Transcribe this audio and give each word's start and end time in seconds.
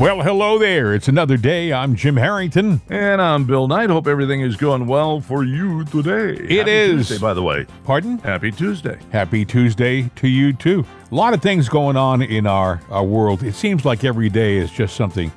Well, 0.00 0.22
hello 0.22 0.58
there. 0.58 0.92
It's 0.92 1.06
another 1.06 1.36
day. 1.36 1.72
I'm 1.72 1.94
Jim 1.94 2.16
Harrington. 2.16 2.82
And 2.88 3.22
I'm 3.22 3.44
Bill 3.44 3.68
Knight. 3.68 3.90
Hope 3.90 4.08
everything 4.08 4.40
is 4.40 4.56
going 4.56 4.88
well 4.88 5.20
for 5.20 5.44
you 5.44 5.84
today. 5.84 6.32
It 6.32 6.58
Happy 6.58 6.70
is. 6.72 7.06
Tuesday, 7.06 7.22
by 7.22 7.32
the 7.32 7.44
way. 7.44 7.64
Pardon? 7.84 8.18
Happy 8.18 8.50
Tuesday. 8.50 8.98
Happy 9.12 9.44
Tuesday 9.44 10.10
to 10.16 10.26
you, 10.26 10.52
too. 10.52 10.84
A 11.12 11.14
lot 11.14 11.32
of 11.32 11.40
things 11.40 11.68
going 11.68 11.96
on 11.96 12.22
in 12.22 12.44
our, 12.44 12.80
our 12.90 13.04
world. 13.04 13.44
It 13.44 13.54
seems 13.54 13.84
like 13.84 14.02
every 14.02 14.28
day 14.28 14.56
is 14.56 14.72
just 14.72 14.96
something 14.96 15.30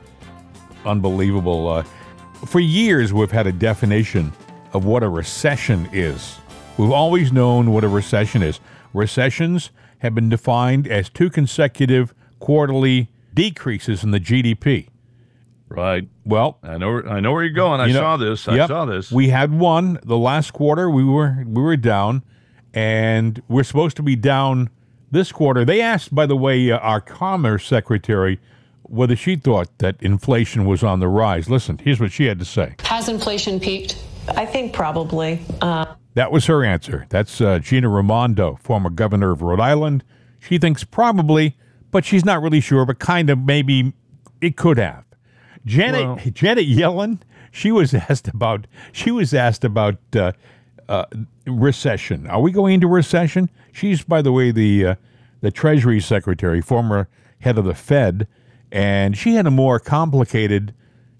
unbelievable. 0.85 1.67
Uh, 1.67 1.83
for 2.47 2.59
years, 2.59 3.13
we've 3.13 3.29
had 3.29 3.45
a 3.45 3.53
definition 3.53 4.33
of 4.73 4.85
what 4.85 5.03
a 5.03 5.09
recession 5.09 5.87
is. 5.93 6.39
We've 6.79 6.91
always 6.91 7.31
known 7.31 7.71
what 7.71 7.83
a 7.83 7.87
recession 7.89 8.41
is. 8.41 8.59
Recessions 8.95 9.69
have 9.99 10.15
been 10.15 10.29
defined 10.29 10.87
as 10.87 11.09
two 11.09 11.29
consecutive 11.29 12.11
quarterly 12.39 13.09
decreases 13.37 14.03
in 14.03 14.11
the 14.11 14.19
GDP. 14.19 14.87
Right. 15.69 16.07
Well, 16.25 16.57
I 16.63 16.77
know. 16.77 17.01
I 17.03 17.19
know 17.19 17.31
where 17.33 17.43
you're 17.43 17.53
going. 17.53 17.79
I 17.81 17.87
You 17.87 17.93
know- 17.93 17.99
saw 17.99 18.17
this. 18.17 18.47
I 18.47 18.55
Yep. 18.55 18.67
saw 18.67 18.85
this. 18.85 19.11
We 19.11 19.29
had 19.29 19.51
one 19.57 19.99
the 20.03 20.17
last 20.17 20.51
quarter. 20.53 20.89
We 20.89 21.03
were 21.03 21.43
we 21.45 21.61
were 21.61 21.75
down, 21.77 22.23
and 22.73 23.41
we're 23.47 23.63
supposed 23.63 23.97
to 23.97 24.03
be 24.03 24.15
down 24.15 24.69
this 25.11 25.31
quarter. 25.31 25.65
They 25.65 25.81
asked, 25.81 26.13
by 26.15 26.25
the 26.25 26.35
way, 26.37 26.71
uh, 26.71 26.77
our 26.79 27.01
Commerce 27.01 27.65
Secretary 27.65 28.39
whether 28.83 29.17
she 29.17 29.35
thought 29.35 29.67
that 29.79 29.97
inflation 30.01 30.63
was 30.65 30.81
on 30.83 31.01
the 31.01 31.09
rise. 31.09 31.49
Listen, 31.49 31.77
here's 31.83 31.99
what 31.99 32.11
she 32.13 32.25
had 32.25 32.39
to 32.39 32.45
say. 32.45 32.75
Has 32.85 33.09
inflation 33.09 33.59
peaked? 33.59 33.97
I 34.37 34.45
think 34.45 34.71
probably. 34.73 35.41
Uh, 35.61 35.85
That 36.13 36.31
was 36.31 36.45
her 36.45 36.63
answer. 36.63 37.05
That's 37.09 37.41
uh, 37.41 37.59
Gina 37.59 37.89
Raimondo, 37.89 38.57
former 38.63 38.89
governor 38.89 39.31
of 39.31 39.41
Rhode 39.41 39.59
Island. 39.59 40.03
She 40.39 40.57
thinks 40.57 40.83
probably, 40.85 41.57
but 41.97 42.05
she's 42.05 42.23
not 42.23 42.43
really 42.43 42.59
sure. 42.59 42.85
But 42.85 42.99
kind 42.99 43.27
of 43.27 43.39
maybe 43.39 43.91
it 44.39 44.55
could 44.55 44.77
have. 44.77 45.03
Janet 45.65 46.05
Well- 46.05 46.19
Janet 46.31 46.67
Yellen. 46.67 47.17
She 47.49 47.71
was 47.71 47.91
asked 47.91 48.27
about. 48.27 48.67
She 48.91 49.09
was 49.09 49.33
asked 49.33 49.63
about 49.63 49.97
uh, 50.15 50.33
uh, 50.87 51.05
recession. 51.47 52.27
Are 52.27 52.39
we 52.39 52.51
going 52.51 52.75
into 52.75 52.85
recession? 52.87 53.49
She's, 53.71 54.03
by 54.03 54.21
the 54.21 54.31
way, 54.31 54.51
the 54.51 54.85
uh, 54.85 54.95
the 55.41 55.49
Treasury 55.49 55.99
Secretary, 55.99 56.61
former 56.61 57.09
head 57.39 57.57
of 57.57 57.65
the 57.65 57.73
Fed, 57.73 58.27
and 58.71 59.17
she 59.17 59.33
had 59.33 59.47
a 59.47 59.51
more 59.51 59.79
complicated 59.79 60.75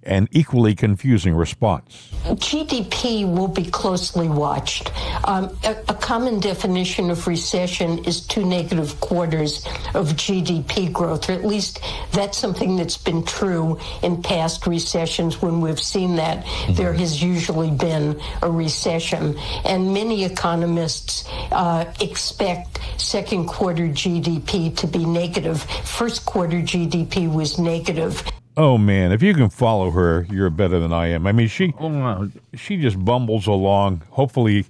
and 0.07 0.27
equally 0.31 0.73
confusing 0.73 1.35
response. 1.35 2.11
GDP 2.23 3.29
will 3.29 3.47
be 3.47 3.65
closely 3.65 4.29
watched. 4.29 4.91
Um, 5.27 5.55
a, 5.63 5.71
a 5.89 5.93
common 5.93 6.39
definition 6.39 7.11
of 7.11 7.27
recession 7.27 7.99
is 8.05 8.21
two 8.21 8.45
negative 8.45 8.99
quarters 9.01 9.65
of 9.93 10.13
GDP 10.13 10.91
growth, 10.91 11.29
or 11.29 11.33
at 11.33 11.45
least 11.45 11.81
that's 12.13 12.37
something 12.37 12.75
that's 12.75 12.97
been 12.97 13.23
true 13.23 13.79
in 14.01 14.21
past 14.21 14.65
recessions. 14.65 15.41
When 15.41 15.61
we've 15.61 15.79
seen 15.79 16.15
that, 16.15 16.45
there 16.71 16.93
has 16.93 17.21
usually 17.21 17.71
been 17.71 18.19
a 18.41 18.49
recession. 18.49 19.37
And 19.65 19.93
many 19.93 20.23
economists 20.23 21.25
uh, 21.51 21.85
expect 21.99 22.79
second 22.97 23.47
quarter 23.47 23.87
GDP 23.87 24.75
to 24.77 24.87
be 24.87 25.05
negative. 25.05 25.63
First 25.63 26.25
quarter 26.25 26.57
GDP 26.57 27.31
was 27.31 27.59
negative. 27.59 28.23
Oh 28.57 28.77
man, 28.79 29.11
if 29.11 29.21
you 29.21 29.35
can 29.35 29.49
follow 29.49 29.91
her, 29.91 30.25
you're 30.31 30.49
better 30.49 30.79
than 30.79 30.91
I 30.91 31.07
am. 31.07 31.27
I 31.27 31.31
mean, 31.31 31.47
she 31.47 31.73
Oh, 31.79 32.29
she 32.55 32.77
just 32.77 33.03
bumbles 33.05 33.45
along. 33.45 34.01
Hopefully, 34.09 34.65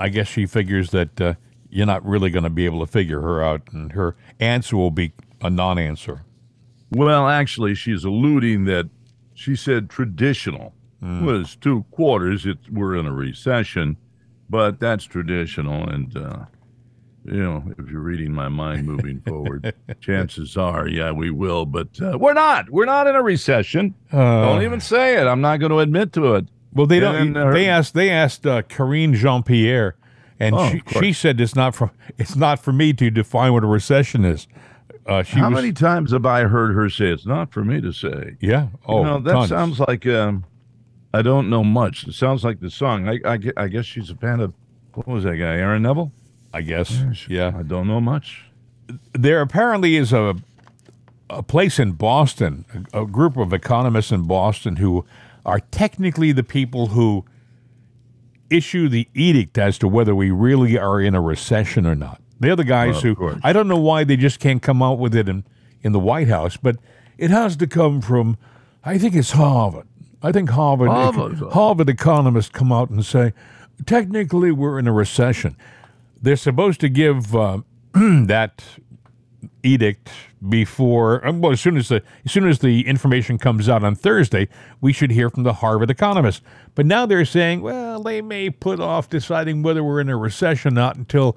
I 0.00 0.08
guess 0.08 0.26
she 0.28 0.46
figures 0.46 0.90
that 0.92 1.20
uh, 1.20 1.34
you're 1.68 1.84
not 1.86 2.04
really 2.06 2.30
going 2.30 2.44
to 2.44 2.50
be 2.50 2.64
able 2.64 2.80
to 2.80 2.90
figure 2.90 3.20
her 3.20 3.42
out, 3.44 3.60
and 3.72 3.92
her 3.92 4.16
answer 4.40 4.76
will 4.78 4.90
be 4.90 5.12
a 5.42 5.50
non-answer. 5.50 6.22
Well, 6.90 7.28
actually, 7.28 7.74
she's 7.74 8.02
alluding 8.04 8.64
that 8.64 8.88
she 9.34 9.56
said 9.56 9.88
traditional 9.90 10.74
Hmm. 11.00 11.24
was 11.26 11.56
two 11.56 11.84
quarters. 11.90 12.46
It 12.46 12.58
we're 12.70 12.94
in 12.94 13.06
a 13.06 13.12
recession, 13.12 13.96
but 14.48 14.78
that's 14.78 15.02
traditional, 15.04 15.88
and 15.88 16.16
uh, 16.16 16.44
you 17.24 17.42
know, 17.42 17.62
if 17.78 17.88
you're 17.90 18.00
reading 18.00 18.32
my 18.32 18.48
mind 18.48 18.86
moving 18.86 19.20
forward, 19.26 19.74
chances 20.00 20.56
are, 20.56 20.88
yeah, 20.88 21.12
we 21.12 21.30
will. 21.30 21.66
But 21.66 21.88
uh, 22.00 22.18
we're 22.18 22.32
not. 22.34 22.70
We're 22.70 22.84
not 22.86 23.06
in 23.06 23.14
a 23.14 23.22
recession. 23.22 23.94
Don't 24.10 24.62
even 24.62 24.80
say 24.80 25.20
it. 25.20 25.26
I'm 25.26 25.40
not 25.40 25.58
going 25.58 25.70
to 25.70 25.78
admit 25.78 26.12
to 26.14 26.34
it. 26.34 26.46
Well, 26.72 26.86
they 26.86 26.96
And 26.96 27.02
don't. 27.04 27.32
then 27.34 27.46
her- 27.46 27.52
they 27.54 27.68
asked. 27.68 27.94
They 27.94 28.10
asked 28.10 28.46
uh, 28.46 28.62
Karine 28.62 29.14
Jean 29.14 29.42
Pierre, 29.42 29.94
and 30.40 30.54
Oh, 30.54 30.68
she, 30.70 30.82
she 31.00 31.12
said 31.12 31.40
it's 31.40 31.54
not 31.54 31.74
for 31.74 31.92
it's 32.18 32.34
not 32.36 32.58
for 32.58 32.72
me 32.72 32.92
to 32.94 33.10
define 33.10 33.52
what 33.52 33.62
a 33.62 33.66
recession 33.68 34.24
is. 34.24 34.48
Uh, 35.04 35.22
she 35.22 35.38
How 35.38 35.50
was, 35.50 35.56
many 35.56 35.72
times 35.72 36.12
have 36.12 36.24
I 36.24 36.42
heard 36.44 36.74
her 36.74 36.88
say 36.88 37.06
it's 37.10 37.26
not 37.26 37.52
for 37.52 37.64
me 37.64 37.80
to 37.80 37.92
say? 37.92 38.36
Yeah. 38.40 38.68
Oh, 38.86 38.98
you 39.00 39.04
know, 39.04 39.18
that 39.18 39.32
tons. 39.32 39.48
sounds 39.48 39.80
like 39.80 40.06
um, 40.06 40.44
I 41.12 41.22
don't 41.22 41.50
know 41.50 41.62
much. 41.64 42.06
It 42.06 42.14
sounds 42.14 42.44
like 42.44 42.60
the 42.60 42.70
song. 42.70 43.08
I, 43.08 43.18
I, 43.24 43.38
I 43.56 43.68
guess 43.68 43.84
she's 43.84 44.10
a 44.10 44.14
fan 44.14 44.38
of 44.40 44.54
what 44.94 45.06
was 45.08 45.24
that 45.24 45.36
guy, 45.36 45.56
Aaron 45.56 45.82
Neville? 45.82 46.12
I 46.52 46.60
guess. 46.62 47.02
Yeah. 47.28 47.52
I 47.56 47.62
don't 47.62 47.86
know 47.86 48.00
much. 48.00 48.44
there 49.12 49.40
apparently 49.40 49.96
is 49.96 50.12
a 50.12 50.34
a 51.30 51.42
place 51.42 51.78
in 51.78 51.92
Boston, 51.92 52.66
a, 52.92 53.02
a 53.02 53.06
group 53.06 53.38
of 53.38 53.54
economists 53.54 54.12
in 54.12 54.24
Boston 54.26 54.76
who 54.76 55.06
are 55.46 55.60
technically 55.60 56.30
the 56.30 56.42
people 56.42 56.88
who 56.88 57.24
issue 58.50 58.86
the 58.88 59.08
edict 59.14 59.56
as 59.56 59.78
to 59.78 59.88
whether 59.88 60.14
we 60.14 60.30
really 60.30 60.76
are 60.76 61.00
in 61.00 61.14
a 61.14 61.22
recession 61.22 61.86
or 61.86 61.94
not. 61.94 62.20
They're 62.38 62.54
the 62.56 62.64
guys 62.64 62.94
Well, 62.96 63.00
who 63.02 63.14
course. 63.14 63.40
I 63.42 63.52
don't 63.54 63.66
know 63.66 63.78
why 63.80 64.04
they 64.04 64.16
just 64.16 64.40
can't 64.40 64.60
come 64.60 64.82
out 64.82 64.98
with 64.98 65.14
it 65.14 65.26
in, 65.28 65.44
in 65.82 65.92
the 65.92 65.98
White 66.00 66.28
House, 66.28 66.58
but 66.58 66.76
it 67.16 67.30
has 67.30 67.56
to 67.56 67.66
come 67.66 68.00
from 68.02 68.36
I 68.84 68.98
think 68.98 69.14
it's 69.14 69.30
Harvard. 69.30 69.86
I 70.22 70.32
think 70.32 70.50
Harvard 70.50 70.88
Harvard. 70.88 71.38
Harvard 71.52 71.88
economists 71.88 72.50
come 72.50 72.72
out 72.72 72.90
and 72.90 73.04
say 73.06 73.32
technically 73.86 74.52
we're 74.52 74.78
in 74.78 74.86
a 74.86 74.92
recession. 74.92 75.56
They're 76.22 76.36
supposed 76.36 76.80
to 76.80 76.88
give 76.88 77.34
uh, 77.34 77.58
that 77.92 78.64
edict 79.64 80.10
before 80.48 81.24
um, 81.26 81.40
well 81.40 81.52
as 81.52 81.60
soon 81.60 81.76
as 81.76 81.88
the 81.88 82.02
as 82.24 82.32
soon 82.32 82.48
as 82.48 82.58
the 82.60 82.86
information 82.86 83.38
comes 83.38 83.68
out 83.68 83.84
on 83.84 83.94
Thursday 83.94 84.48
we 84.80 84.92
should 84.92 85.10
hear 85.12 85.30
from 85.30 85.44
the 85.44 85.52
Harvard 85.54 85.88
economists 85.90 86.42
but 86.74 86.84
now 86.84 87.06
they're 87.06 87.24
saying 87.24 87.60
well 87.60 88.02
they 88.02 88.20
may 88.20 88.50
put 88.50 88.80
off 88.80 89.08
deciding 89.08 89.62
whether 89.62 89.84
we're 89.84 90.00
in 90.00 90.08
a 90.08 90.16
recession 90.16 90.72
or 90.72 90.74
not 90.74 90.96
until 90.96 91.36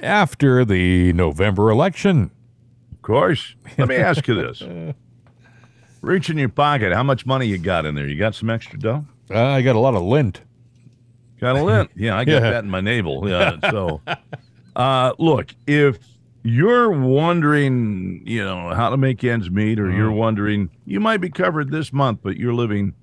after 0.00 0.64
the 0.64 1.12
November 1.12 1.70
election 1.70 2.30
Of 2.92 3.02
course. 3.02 3.54
Let 3.78 3.88
me 3.88 3.96
ask 3.96 4.26
you 4.26 4.34
this. 4.34 4.62
Reach 6.00 6.28
in 6.28 6.38
your 6.38 6.48
pocket. 6.48 6.92
How 6.92 7.02
much 7.04 7.26
money 7.26 7.46
you 7.46 7.58
got 7.58 7.86
in 7.86 7.94
there? 7.94 8.06
You 8.08 8.18
got 8.18 8.34
some 8.34 8.50
extra 8.50 8.78
dough? 8.78 9.06
uh, 9.30 9.40
I 9.40 9.62
got 9.62 9.76
a 9.76 9.80
lot 9.80 9.94
of 9.94 10.02
lint 10.02 10.40
Got 11.40 11.56
a 11.56 11.62
lint. 11.62 11.90
Yeah, 11.96 12.16
I 12.16 12.24
got 12.24 12.32
Yeah. 12.42 12.50
that 12.50 12.64
in 12.64 12.70
my 12.70 12.80
navel. 12.80 13.28
Yeah. 13.28 13.56
So, 13.70 14.00
uh, 14.74 15.12
look, 15.18 15.54
if 15.66 15.98
you're 16.42 16.90
wondering, 16.90 18.22
you 18.26 18.44
know, 18.44 18.72
how 18.74 18.90
to 18.90 18.96
make 18.96 19.22
ends 19.24 19.50
meet, 19.50 19.78
or 19.80 19.90
you're 19.90 20.12
wondering, 20.12 20.70
you 20.84 21.00
might 21.00 21.18
be 21.18 21.28
covered 21.30 21.70
this 21.70 21.92
month, 21.92 22.20
but 22.22 22.36
you're 22.36 22.54
living 22.54 22.94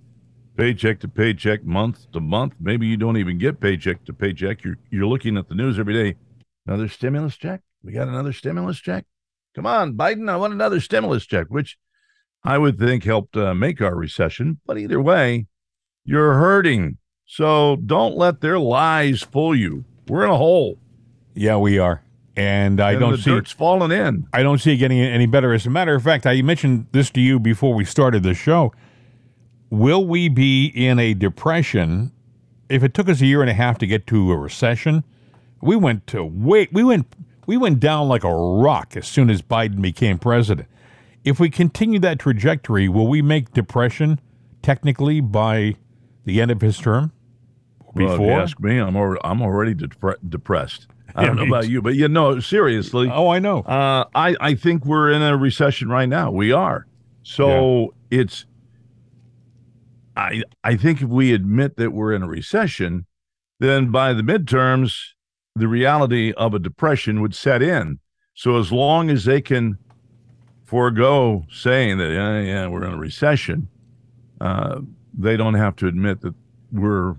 paycheck 0.56 1.00
to 1.02 1.08
paycheck, 1.08 1.64
month 1.64 2.12
to 2.12 2.20
month. 2.20 2.54
Maybe 2.60 2.88
you 2.88 2.98
don't 2.98 3.18
even 3.18 3.38
get 3.38 3.60
paycheck 3.60 4.06
to 4.06 4.14
paycheck. 4.14 4.64
You're 4.64 4.78
you're 4.92 5.08
looking 5.08 5.38
at 5.38 5.50
the 5.50 5.56
news 5.56 5.78
every 5.80 5.94
day. 5.94 6.16
Another 6.66 6.88
stimulus 6.88 7.36
check. 7.38 7.62
We 7.84 7.92
got 7.92 8.08
another 8.08 8.34
stimulus 8.34 8.80
check. 8.80 9.06
Come 9.56 9.66
on, 9.66 9.94
Biden. 9.96 10.30
I 10.30 10.38
want 10.38 10.54
another 10.54 10.80
stimulus 10.80 11.26
check, 11.26 11.48
which 11.50 11.78
I 12.44 12.58
would 12.58 12.80
think 12.80 13.04
helped 13.04 13.36
uh, 13.38 13.54
make 13.54 13.82
our 13.82 13.96
recession. 13.96 14.60
But 14.66 14.78
either 14.78 15.02
way, 15.02 15.48
you're 16.06 16.34
hurting. 16.36 16.98
So 17.36 17.78
don't 17.78 18.16
let 18.16 18.42
their 18.42 18.60
lies 18.60 19.24
fool 19.24 19.56
you. 19.56 19.86
We're 20.08 20.26
in 20.26 20.30
a 20.30 20.38
hole. 20.38 20.78
yeah 21.34 21.58
we 21.58 21.80
are 21.80 22.04
and 22.36 22.80
I 22.80 22.92
and 22.92 23.00
don't 23.00 23.18
see 23.18 23.34
it's 23.34 23.52
falling 23.52 23.92
in. 23.92 24.28
I 24.34 24.44
don't 24.44 24.60
see 24.60 24.74
it 24.74 24.78
getting 24.78 25.00
any 25.00 25.25
better. 25.25 25.52
As 25.54 25.66
a 25.66 25.69
matter 25.69 25.96
of 25.96 26.04
fact, 26.04 26.25
I 26.25 26.42
mentioned 26.42 26.88
this 26.92 27.10
to 27.12 27.22
you 27.22 27.40
before 27.40 27.74
we 27.74 27.86
started 27.86 28.24
the 28.24 28.34
show. 28.34 28.72
Will 29.69 30.06
we 30.06 30.30
be 30.30 30.68
in 30.68 31.00
a 31.00 31.13
depression 31.13 32.12
if 32.69 32.84
it 32.84 32.94
took 32.94 33.10
us 33.10 33.22
a 33.22 33.25
year 33.25 33.42
and 33.42 33.50
a 33.50 33.54
half 33.54 33.78
to 33.80 33.88
get 33.88 34.06
to 34.07 34.31
a 34.31 34.38
recession? 34.38 35.04
We 35.62 35.75
went 35.75 36.06
to 36.07 36.24
wait. 36.24 36.72
We 36.72 36.84
went. 36.84 37.16
We 37.46 37.57
went 37.57 37.80
down 37.80 38.07
like 38.07 38.24
a 38.24 38.34
rock 38.34 38.96
as 38.96 39.07
soon 39.07 39.30
as 39.30 39.42
Biden 39.42 39.81
became 39.81 40.18
president. 40.18 40.68
If 41.24 41.40
we 41.40 41.50
continue 41.50 42.00
that 42.00 42.19
trajectory, 42.19 42.88
will 42.88 43.07
we 43.07 43.22
make 43.22 43.54
depression 43.54 44.19
technically 44.62 45.19
by 45.19 45.75
the 46.25 46.42
end 46.42 46.52
of 46.52 46.62
his 46.62 46.78
term? 46.78 47.12
Well, 47.95 48.18
Before? 48.18 48.42
ask 48.42 48.60
me, 48.60 48.78
I'm 48.80 48.95
already, 48.95 49.22
I'm 49.24 49.42
already 49.42 49.75
depre- 49.75 50.18
depressed. 50.28 50.88
I 51.16 51.25
don't 51.25 51.38
Yeah, 51.38 51.44
know 51.44 51.48
about 51.50 51.69
you, 51.69 51.81
but 51.81 51.95
you 51.95 52.07
know, 52.07 52.40
seriously, 52.40 53.07
oh, 53.12 53.30
I 53.30 53.40
know. 53.40 53.60
uh, 53.60 54.06
I 54.16 54.36
I 54.40 54.56
think 54.56 54.86
we're 54.86 55.12
in 55.12 55.22
a 55.22 55.38
recession 55.38 55.90
right 55.90 56.10
now. 56.10 56.31
We 56.31 56.51
are. 56.51 56.88
So 57.22 57.94
it's. 58.10 58.45
I 60.16 60.44
I 60.63 60.75
think 60.75 61.01
if 61.01 61.10
we 61.10 61.34
admit 61.34 61.78
that 61.78 61.92
we're 61.92 62.13
in 62.13 62.24
a 62.24 62.28
recession, 62.28 63.06
then 63.60 63.92
by 63.92 64.13
the 64.13 64.24
midterms, 64.24 64.95
the 65.56 65.68
reality 65.68 66.34
of 66.34 66.54
a 66.56 66.60
depression 66.60 67.22
would 67.22 67.36
set 67.36 67.62
in. 67.62 68.00
So 68.34 68.57
as 68.57 68.72
long 68.72 69.12
as 69.12 69.25
they 69.25 69.42
can 69.42 69.78
forego 70.66 71.45
saying 71.51 72.00
that 72.00 72.12
yeah, 72.12 72.42
yeah 72.42 72.68
we're 72.68 72.86
in 72.86 72.94
a 72.94 72.98
recession, 72.98 73.68
uh, 74.42 74.81
they 75.16 75.38
don't 75.38 75.54
have 75.54 75.75
to 75.78 75.88
admit 75.88 76.22
that 76.22 76.34
we're 76.72 77.16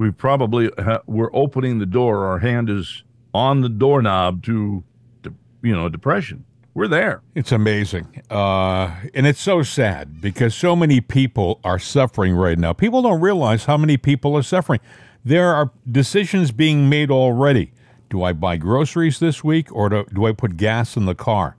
we 0.00 0.10
probably 0.10 0.70
ha- 0.78 1.02
we're 1.06 1.30
opening 1.34 1.78
the 1.78 1.84
door. 1.84 2.24
Our 2.24 2.38
hand 2.38 2.70
is 2.70 3.04
on 3.34 3.60
the 3.60 3.68
doorknob 3.68 4.42
to, 4.44 4.82
to 5.22 5.34
you 5.62 5.76
know 5.76 5.90
depression. 5.90 6.46
We're 6.72 6.88
there. 6.88 7.20
It's 7.34 7.52
amazing. 7.52 8.22
Uh, 8.30 8.94
and 9.12 9.26
it's 9.26 9.42
so 9.42 9.62
sad 9.62 10.22
because 10.22 10.54
so 10.54 10.74
many 10.74 11.02
people 11.02 11.60
are 11.64 11.78
suffering 11.78 12.34
right 12.34 12.58
now. 12.58 12.72
People 12.72 13.02
don't 13.02 13.20
realize 13.20 13.66
how 13.66 13.76
many 13.76 13.98
people 13.98 14.34
are 14.36 14.42
suffering. 14.42 14.80
There 15.22 15.52
are 15.52 15.70
decisions 15.90 16.50
being 16.50 16.88
made 16.88 17.10
already. 17.10 17.72
Do 18.08 18.22
I 18.22 18.32
buy 18.32 18.56
groceries 18.56 19.18
this 19.18 19.44
week 19.44 19.70
or 19.70 19.90
do, 19.90 20.06
do 20.14 20.26
I 20.26 20.32
put 20.32 20.56
gas 20.56 20.96
in 20.96 21.04
the 21.04 21.14
car? 21.14 21.56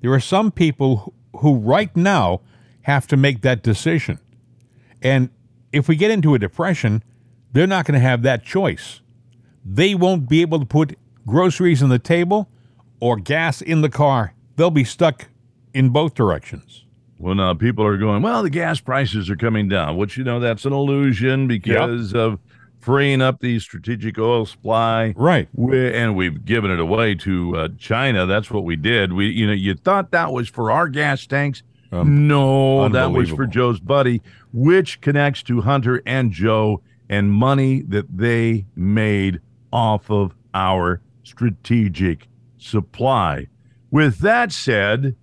There 0.00 0.12
are 0.12 0.20
some 0.20 0.50
people 0.50 1.14
who, 1.32 1.40
who 1.40 1.54
right 1.58 1.94
now 1.94 2.40
have 2.82 3.06
to 3.08 3.16
make 3.16 3.42
that 3.42 3.62
decision. 3.62 4.18
And 5.00 5.28
if 5.72 5.86
we 5.88 5.94
get 5.94 6.10
into 6.10 6.34
a 6.34 6.38
depression, 6.38 7.04
they're 7.54 7.66
not 7.66 7.86
going 7.86 7.98
to 7.98 8.06
have 8.06 8.20
that 8.22 8.44
choice. 8.44 9.00
They 9.64 9.94
won't 9.94 10.28
be 10.28 10.42
able 10.42 10.60
to 10.60 10.66
put 10.66 10.98
groceries 11.26 11.82
on 11.82 11.88
the 11.88 11.98
table 11.98 12.50
or 13.00 13.16
gas 13.16 13.62
in 13.62 13.80
the 13.80 13.88
car 13.88 14.34
they'll 14.56 14.70
be 14.70 14.84
stuck 14.84 15.26
in 15.72 15.90
both 15.90 16.14
directions. 16.14 16.84
Well, 17.18 17.34
now 17.34 17.54
people 17.54 17.84
are 17.84 17.96
going, 17.96 18.22
well, 18.22 18.42
the 18.42 18.50
gas 18.50 18.80
prices 18.80 19.30
are 19.30 19.36
coming 19.36 19.68
down, 19.68 19.96
which, 19.96 20.16
you 20.16 20.24
know, 20.24 20.40
that's 20.40 20.64
an 20.64 20.72
illusion 20.72 21.46
because 21.46 22.12
yep. 22.12 22.20
of 22.20 22.38
freeing 22.80 23.22
up 23.22 23.40
the 23.40 23.58
strategic 23.60 24.18
oil 24.18 24.44
supply. 24.44 25.14
Right. 25.16 25.48
We, 25.54 25.94
and 25.94 26.16
we've 26.16 26.44
given 26.44 26.70
it 26.70 26.80
away 26.80 27.14
to 27.16 27.56
uh, 27.56 27.68
China. 27.78 28.26
That's 28.26 28.50
what 28.50 28.64
we 28.64 28.76
did. 28.76 29.12
We, 29.12 29.28
you 29.28 29.46
know, 29.46 29.52
you 29.52 29.74
thought 29.74 30.10
that 30.10 30.32
was 30.32 30.48
for 30.48 30.70
our 30.70 30.88
gas 30.88 31.26
tanks. 31.26 31.62
Um, 31.92 32.26
no, 32.26 32.88
that 32.88 33.12
was 33.12 33.30
for 33.30 33.46
Joe's 33.46 33.78
buddy, 33.78 34.20
which 34.52 35.00
connects 35.00 35.44
to 35.44 35.60
Hunter 35.60 36.02
and 36.04 36.32
Joe 36.32 36.82
and 37.08 37.30
money 37.30 37.82
that 37.82 38.16
they 38.16 38.66
made 38.74 39.40
off 39.72 40.10
of 40.10 40.34
our 40.54 41.00
strategic 41.22 42.28
supply. 42.58 43.48
With 43.90 44.18
that 44.18 44.52
said, 44.52 45.16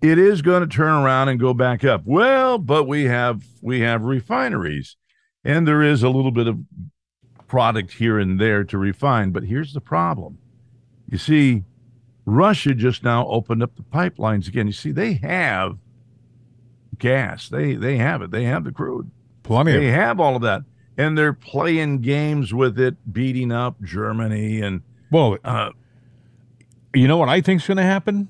it 0.00 0.18
is 0.18 0.42
going 0.42 0.60
to 0.62 0.68
turn 0.68 1.02
around 1.02 1.28
and 1.28 1.40
go 1.40 1.54
back 1.54 1.84
up. 1.84 2.02
Well, 2.04 2.58
but 2.58 2.84
we 2.84 3.04
have 3.04 3.44
we 3.60 3.80
have 3.80 4.04
refineries 4.04 4.96
and 5.44 5.66
there 5.66 5.82
is 5.82 6.02
a 6.02 6.10
little 6.10 6.30
bit 6.30 6.46
of 6.46 6.58
product 7.46 7.94
here 7.94 8.18
and 8.18 8.40
there 8.40 8.64
to 8.64 8.78
refine, 8.78 9.30
but 9.30 9.44
here's 9.44 9.72
the 9.72 9.80
problem. 9.80 10.38
You 11.08 11.18
see, 11.18 11.64
Russia 12.26 12.74
just 12.74 13.02
now 13.02 13.26
opened 13.28 13.62
up 13.62 13.74
the 13.76 13.82
pipelines 13.82 14.48
again. 14.48 14.66
You 14.66 14.74
see, 14.74 14.92
they 14.92 15.14
have 15.14 15.78
gas. 16.98 17.48
They 17.48 17.74
they 17.74 17.96
have 17.96 18.20
it. 18.20 18.30
They 18.30 18.44
have 18.44 18.64
the 18.64 18.72
crude. 18.72 19.10
Plenty. 19.42 19.72
They 19.72 19.86
have 19.86 20.20
all 20.20 20.36
of 20.36 20.42
that, 20.42 20.62
and 20.98 21.16
they're 21.16 21.32
playing 21.32 22.00
games 22.00 22.52
with 22.52 22.78
it, 22.78 22.96
beating 23.10 23.52
up 23.52 23.80
Germany 23.82 24.60
and 24.60 24.82
well, 25.10 25.38
uh, 25.44 25.70
you 26.94 27.08
know 27.08 27.16
what 27.16 27.28
I 27.28 27.40
think 27.40 27.62
is 27.62 27.66
going 27.66 27.78
to 27.78 27.82
happen? 27.82 28.28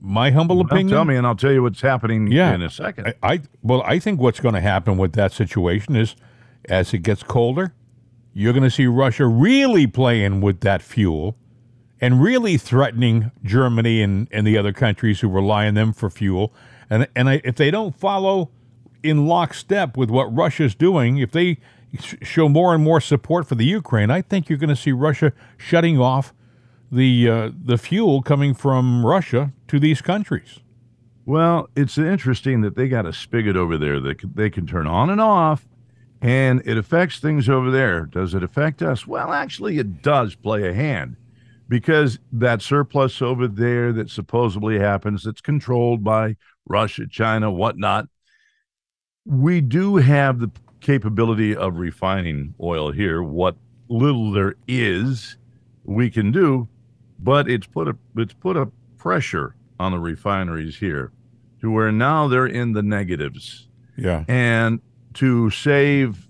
My 0.00 0.30
humble 0.30 0.56
well, 0.56 0.66
opinion. 0.66 0.88
Tell 0.88 1.04
me, 1.04 1.14
and 1.14 1.26
I'll 1.26 1.36
tell 1.36 1.52
you 1.52 1.62
what's 1.62 1.82
happening 1.82 2.32
yeah, 2.32 2.54
in 2.54 2.62
a 2.62 2.70
second. 2.70 3.14
I, 3.22 3.34
I 3.34 3.40
well, 3.62 3.82
I 3.82 3.98
think 3.98 4.18
what's 4.18 4.40
going 4.40 4.54
to 4.54 4.60
happen 4.60 4.96
with 4.96 5.12
that 5.12 5.32
situation 5.32 5.94
is, 5.94 6.16
as 6.68 6.94
it 6.94 7.00
gets 7.00 7.22
colder, 7.22 7.74
you're 8.32 8.54
going 8.54 8.64
to 8.64 8.70
see 8.70 8.86
Russia 8.86 9.26
really 9.26 9.86
playing 9.86 10.40
with 10.40 10.60
that 10.60 10.80
fuel, 10.80 11.36
and 12.00 12.22
really 12.22 12.56
threatening 12.56 13.30
Germany 13.44 14.02
and, 14.02 14.26
and 14.32 14.46
the 14.46 14.56
other 14.56 14.72
countries 14.72 15.20
who 15.20 15.28
rely 15.28 15.66
on 15.66 15.74
them 15.74 15.92
for 15.92 16.08
fuel. 16.08 16.52
And 16.88 17.06
and 17.14 17.28
I, 17.28 17.42
if 17.44 17.56
they 17.56 17.70
don't 17.70 17.94
follow 17.94 18.50
in 19.02 19.26
lockstep 19.26 19.96
with 19.96 20.10
what 20.10 20.34
Russia's 20.34 20.74
doing, 20.74 21.18
if 21.18 21.32
they 21.32 21.58
show 22.22 22.48
more 22.48 22.74
and 22.74 22.82
more 22.84 23.00
support 23.00 23.46
for 23.46 23.54
the 23.54 23.64
Ukraine, 23.64 24.10
I 24.10 24.22
think 24.22 24.48
you're 24.48 24.58
going 24.58 24.68
to 24.68 24.76
see 24.76 24.92
Russia 24.92 25.32
shutting 25.56 25.98
off 25.98 26.34
the 26.92 27.28
uh, 27.28 27.50
the 27.64 27.78
fuel 27.78 28.22
coming 28.22 28.54
from 28.54 29.04
Russia 29.06 29.52
to 29.68 29.78
these 29.78 30.00
countries. 30.00 30.60
Well, 31.24 31.68
it's 31.76 31.98
interesting 31.98 32.62
that 32.62 32.74
they 32.76 32.88
got 32.88 33.06
a 33.06 33.12
spigot 33.12 33.56
over 33.56 33.78
there 33.78 34.00
that 34.00 34.18
they 34.34 34.50
can 34.50 34.66
turn 34.66 34.86
on 34.86 35.10
and 35.10 35.20
off, 35.20 35.68
and 36.20 36.62
it 36.64 36.76
affects 36.76 37.20
things 37.20 37.48
over 37.48 37.70
there. 37.70 38.06
Does 38.06 38.34
it 38.34 38.42
affect 38.42 38.82
us? 38.82 39.06
Well, 39.06 39.32
actually, 39.32 39.78
it 39.78 40.02
does 40.02 40.34
play 40.34 40.68
a 40.68 40.74
hand 40.74 41.16
because 41.68 42.18
that 42.32 42.62
surplus 42.62 43.22
over 43.22 43.46
there 43.46 43.92
that 43.92 44.10
supposedly 44.10 44.80
happens, 44.80 45.22
that's 45.22 45.40
controlled 45.40 46.02
by 46.02 46.36
Russia, 46.66 47.06
China, 47.08 47.50
whatnot. 47.50 48.08
We 49.26 49.60
do 49.60 49.96
have 49.96 50.38
the 50.38 50.50
capability 50.80 51.54
of 51.54 51.76
refining 51.76 52.54
oil 52.60 52.90
here. 52.90 53.22
What 53.22 53.56
little 53.88 54.32
there 54.32 54.54
is, 54.66 55.36
we 55.84 56.10
can 56.10 56.32
do 56.32 56.68
but 57.22 57.48
it's 57.48 57.66
put 57.66 57.88
a 57.88 57.96
it's 58.16 58.34
put 58.34 58.56
a 58.56 58.66
pressure 58.96 59.54
on 59.78 59.92
the 59.92 59.98
refineries 59.98 60.76
here 60.76 61.12
to 61.60 61.70
where 61.70 61.92
now 61.92 62.28
they're 62.28 62.46
in 62.46 62.72
the 62.72 62.82
negatives. 62.82 63.68
Yeah. 63.96 64.24
And 64.28 64.80
to 65.14 65.50
save 65.50 66.26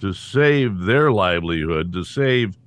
to 0.00 0.12
save 0.12 0.80
their 0.80 1.10
livelihood, 1.10 1.92
to 1.94 2.04
save 2.04 2.58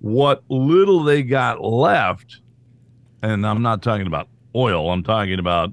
what 0.00 0.44
little 0.48 1.02
they 1.02 1.22
got 1.22 1.62
left, 1.62 2.40
and 3.22 3.46
I'm 3.46 3.62
not 3.62 3.82
talking 3.82 4.06
about 4.06 4.28
oil, 4.54 4.90
I'm 4.90 5.02
talking 5.02 5.38
about 5.38 5.72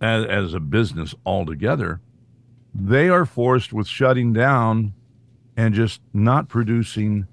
as, 0.00 0.26
as 0.26 0.54
a 0.54 0.60
business 0.60 1.14
altogether, 1.24 2.00
they 2.74 3.08
are 3.08 3.24
forced 3.24 3.72
with 3.72 3.86
shutting 3.86 4.32
down 4.32 4.94
and 5.56 5.74
just 5.74 6.00
not 6.12 6.48
producing 6.48 7.26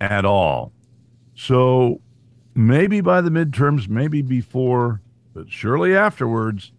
at 0.00 0.24
all. 0.24 0.72
So 1.34 2.00
maybe 2.54 3.00
by 3.00 3.20
the 3.20 3.30
midterms, 3.30 3.88
maybe 3.88 4.22
before, 4.22 5.00
but 5.34 5.50
surely 5.50 5.96
afterwards, 5.96 6.72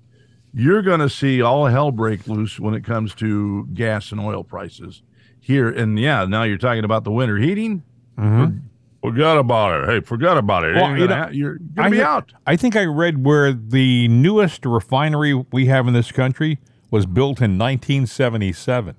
you're 0.53 0.81
going 0.81 1.01
to 1.01 1.09
see 1.09 1.41
all 1.41 1.65
hell 1.67 1.91
break 1.91 2.27
loose 2.27 2.59
when 2.59 2.73
it 2.73 2.85
comes 2.85 3.13
to 3.15 3.67
gas 3.73 4.11
and 4.11 4.21
oil 4.21 4.43
prices 4.43 5.01
here. 5.39 5.69
And 5.69 5.99
yeah, 5.99 6.25
now 6.25 6.43
you're 6.43 6.57
talking 6.57 6.85
about 6.85 7.03
the 7.03 7.11
winter 7.11 7.37
heating. 7.37 7.83
Mm-hmm. 8.17 8.59
Forgot 9.01 9.37
about 9.37 9.83
it. 9.83 9.89
Hey, 9.89 9.99
forgot 9.99 10.37
about 10.37 10.63
it. 10.63 10.75
Well, 10.75 10.97
you 10.97 11.07
know, 11.07 11.29
you're 11.31 11.57
going 11.57 11.91
to 11.91 11.97
be 11.97 12.01
out. 12.01 12.33
I 12.47 12.55
think 12.55 12.75
I 12.75 12.85
read 12.85 13.23
where 13.23 13.53
the 13.53 14.07
newest 14.07 14.65
refinery 14.65 15.33
we 15.51 15.67
have 15.67 15.87
in 15.87 15.93
this 15.93 16.11
country 16.11 16.57
was 16.95 17.05
built 17.05 17.41
in 17.41 17.57
1977. 17.57 18.95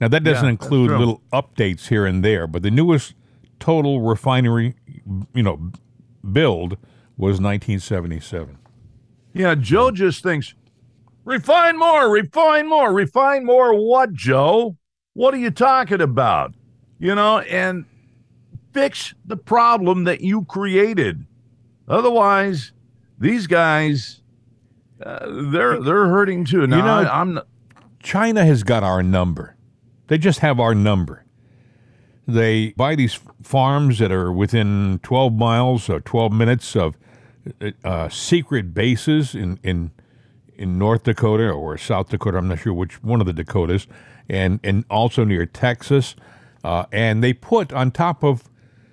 Now, 0.00 0.08
that 0.08 0.24
doesn't 0.24 0.42
yeah, 0.42 0.50
include 0.50 0.90
little 0.90 1.20
updates 1.34 1.88
here 1.88 2.06
and 2.06 2.24
there, 2.24 2.46
but 2.46 2.62
the 2.62 2.70
newest 2.70 3.12
total 3.60 4.00
refinery, 4.00 4.74
you 5.34 5.42
know, 5.42 5.70
build 6.32 6.78
was 7.18 7.42
1977. 7.42 8.56
Yeah, 9.34 9.54
Joe 9.54 9.90
just 9.90 10.22
thinks, 10.22 10.54
refine 11.26 11.78
more, 11.78 12.08
refine 12.08 12.66
more, 12.70 12.90
refine 12.90 13.44
more. 13.44 13.74
What, 13.74 14.14
Joe? 14.14 14.78
What 15.12 15.34
are 15.34 15.38
you 15.38 15.50
talking 15.50 16.00
about? 16.00 16.54
You 16.98 17.14
know, 17.14 17.40
and 17.40 17.84
fix 18.72 19.12
the 19.26 19.36
problem 19.36 20.04
that 20.04 20.22
you 20.22 20.46
created. 20.46 21.26
Otherwise, 21.86 22.72
these 23.18 23.46
guys, 23.46 24.22
uh, 25.04 25.26
they're 25.50 25.80
they're 25.80 26.06
hurting 26.06 26.44
too. 26.44 26.66
Now, 26.66 26.76
you 26.76 26.82
know, 26.82 27.10
I, 27.10 27.20
I'm. 27.20 27.34
Not... 27.34 27.46
China 28.02 28.44
has 28.44 28.62
got 28.62 28.82
our 28.82 29.02
number. 29.02 29.56
They 30.08 30.18
just 30.18 30.40
have 30.40 30.60
our 30.60 30.74
number. 30.74 31.24
They 32.26 32.72
buy 32.76 32.94
these 32.94 33.18
farms 33.42 33.98
that 33.98 34.10
are 34.10 34.32
within 34.32 34.98
12 35.02 35.34
miles 35.34 35.90
or 35.90 36.00
12 36.00 36.32
minutes 36.32 36.74
of 36.74 36.96
uh, 37.84 38.08
secret 38.08 38.72
bases 38.72 39.34
in, 39.34 39.58
in 39.62 39.90
in 40.56 40.78
North 40.78 41.02
Dakota 41.02 41.50
or 41.50 41.76
South 41.76 42.08
Dakota. 42.08 42.38
I'm 42.38 42.48
not 42.48 42.60
sure 42.60 42.72
which 42.72 43.02
one 43.02 43.20
of 43.20 43.26
the 43.26 43.32
Dakotas, 43.32 43.86
and 44.28 44.60
and 44.62 44.84
also 44.90 45.24
near 45.24 45.46
Texas. 45.46 46.16
Uh, 46.62 46.86
and 46.92 47.22
they 47.22 47.34
put 47.34 47.72
on 47.74 47.90
top 47.90 48.24
of 48.24 48.44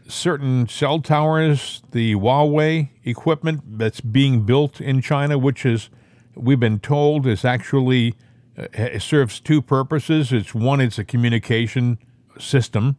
certain 0.07 0.67
cell 0.67 0.99
towers 0.99 1.81
the 1.91 2.15
Huawei 2.15 2.89
equipment 3.05 3.61
that's 3.77 4.01
being 4.01 4.45
built 4.45 4.81
in 4.81 5.01
China, 5.01 5.37
which 5.37 5.65
is 5.65 5.89
we've 6.35 6.59
been 6.59 6.79
told 6.79 7.27
is 7.27 7.45
actually 7.45 8.15
uh, 8.57 8.99
serves 8.99 9.39
two 9.39 9.61
purposes. 9.61 10.31
It's 10.31 10.53
one, 10.53 10.81
it's 10.81 10.99
a 10.99 11.03
communication 11.03 11.97
system 12.39 12.97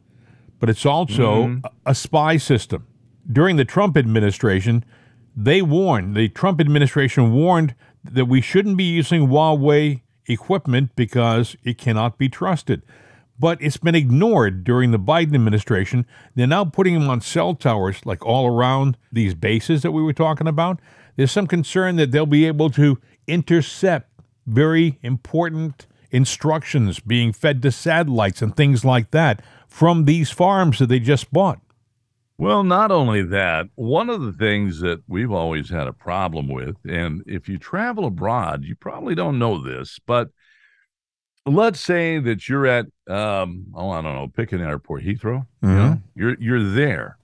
but 0.62 0.70
it's 0.70 0.86
also 0.86 1.46
mm-hmm. 1.48 1.66
a 1.84 1.92
spy 1.92 2.36
system. 2.36 2.86
During 3.32 3.56
the 3.56 3.64
Trump 3.64 3.96
administration, 3.96 4.84
they 5.36 5.60
warned, 5.60 6.14
the 6.14 6.28
Trump 6.28 6.60
administration 6.60 7.32
warned 7.32 7.74
that 8.04 8.26
we 8.26 8.40
shouldn't 8.40 8.76
be 8.76 8.84
using 8.84 9.26
Huawei 9.26 10.02
equipment 10.28 10.94
because 10.94 11.56
it 11.64 11.78
cannot 11.78 12.16
be 12.16 12.28
trusted. 12.28 12.82
but 13.40 13.60
it's 13.60 13.76
been 13.76 13.96
ignored 13.96 14.62
during 14.62 14.92
the 14.92 15.00
Biden 15.00 15.34
administration. 15.34 16.06
They're 16.36 16.46
now 16.46 16.64
putting 16.64 16.94
them 16.94 17.10
on 17.10 17.20
cell 17.20 17.56
towers 17.56 18.06
like 18.06 18.24
all 18.24 18.46
around 18.46 18.96
these 19.10 19.34
bases 19.34 19.82
that 19.82 19.90
we 19.90 20.00
were 20.00 20.12
talking 20.12 20.46
about. 20.46 20.78
There's 21.16 21.32
some 21.32 21.48
concern 21.48 21.96
that 21.96 22.12
they'll 22.12 22.24
be 22.24 22.46
able 22.46 22.70
to 22.70 23.00
intercept 23.26 24.09
very 24.47 24.99
important 25.02 25.87
instructions 26.11 27.00
being 27.00 27.33
fed 27.33 27.62
to 27.62 27.71
satellites 27.71 28.43
and 28.43 28.57
things 28.57 28.85
like 28.85 29.11
that 29.12 29.43
from 29.67 30.05
these 30.05 30.31
farms 30.31 30.79
that 30.79 30.87
they 30.87 30.99
just 30.99 31.33
bought. 31.33 31.61
Well, 32.38 32.64
not 32.64 32.91
only 32.91 33.23
that, 33.23 33.69
one 33.76 34.11
of 34.11 34.21
the 34.21 34.33
things 34.33 34.81
that 34.81 35.02
we've 35.07 35.31
always 35.31 35.71
had 35.71 35.87
a 35.87 35.93
problem 35.93 36.49
with, 36.49 36.76
and 36.88 37.23
if 37.26 37.49
you 37.49 37.57
travel 37.57 38.05
abroad, 38.05 38.64
you 38.64 38.75
probably 38.75 39.14
don't 39.14 39.38
know 39.38 39.62
this, 39.62 40.00
but 40.07 40.31
let's 41.47 41.81
say 41.81 42.19
that 42.19 42.49
you're 42.49 42.67
at, 42.67 42.87
um, 43.09 43.67
oh, 43.75 43.91
I 43.91 44.02
don't 44.02 44.14
know, 44.14 44.29
pick 44.29 44.52
an 44.52 44.61
airport, 44.61 45.02
Heathrow. 45.05 45.47
You 45.62 45.69
Mhm. 45.69 45.76
know, 45.76 46.02
you're 46.14 46.37
you're 46.41 46.62
there, 46.62 47.17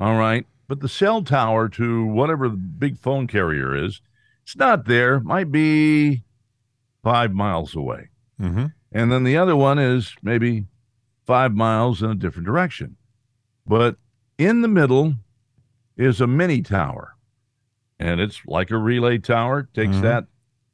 all 0.00 0.16
right. 0.16 0.46
But 0.68 0.80
the 0.80 0.88
cell 0.88 1.22
tower 1.22 1.68
to 1.70 2.06
whatever 2.06 2.48
the 2.48 2.56
big 2.56 2.96
phone 2.98 3.26
carrier 3.26 3.74
is, 3.74 4.00
it's 4.44 4.56
not 4.56 4.84
there. 4.86 5.18
Might 5.20 5.50
be 5.50 6.22
five 7.02 7.32
miles 7.32 7.74
away, 7.74 8.10
Mm-hmm. 8.40 8.66
and 8.92 9.12
then 9.12 9.24
the 9.24 9.36
other 9.36 9.56
one 9.56 9.78
is 9.78 10.14
maybe 10.22 10.66
five 11.26 11.52
miles 11.54 12.02
in 12.02 12.10
a 12.10 12.14
different 12.14 12.46
direction. 12.46 12.96
But 13.66 13.96
in 14.38 14.62
the 14.62 14.68
middle 14.68 15.14
is 15.96 16.20
a 16.20 16.26
mini 16.26 16.62
tower, 16.62 17.16
and 17.98 18.20
it's 18.20 18.40
like 18.46 18.70
a 18.70 18.78
relay 18.78 19.18
tower. 19.18 19.68
Takes 19.74 19.96
Mhm. 19.96 20.02
that, 20.02 20.26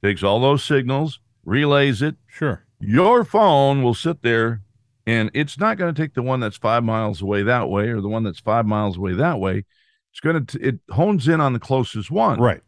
takes 0.02 0.22
all 0.22 0.40
those 0.40 0.64
signals, 0.64 1.20
relays 1.44 2.02
it. 2.02 2.16
Sure. 2.26 2.64
Your 2.80 3.24
phone 3.24 3.82
will 3.82 3.94
sit 3.94 4.22
there, 4.22 4.62
and 5.06 5.30
it's 5.34 5.58
not 5.58 5.76
going 5.76 5.94
to 5.94 6.02
take 6.02 6.14
the 6.14 6.22
one 6.22 6.40
that's 6.40 6.56
five 6.56 6.82
miles 6.82 7.20
away 7.22 7.42
that 7.42 7.68
way 7.68 7.88
or 7.90 8.00
the 8.00 8.08
one 8.08 8.22
that's 8.24 8.40
five 8.40 8.66
miles 8.66 8.96
away 8.96 9.12
that 9.14 9.38
way. 9.38 9.64
It's 10.12 10.20
going 10.20 10.44
to 10.46 10.58
it 10.66 10.80
hones 10.90 11.28
in 11.28 11.40
on 11.40 11.52
the 11.52 11.60
closest 11.60 12.10
one. 12.10 12.40
Right. 12.40 12.62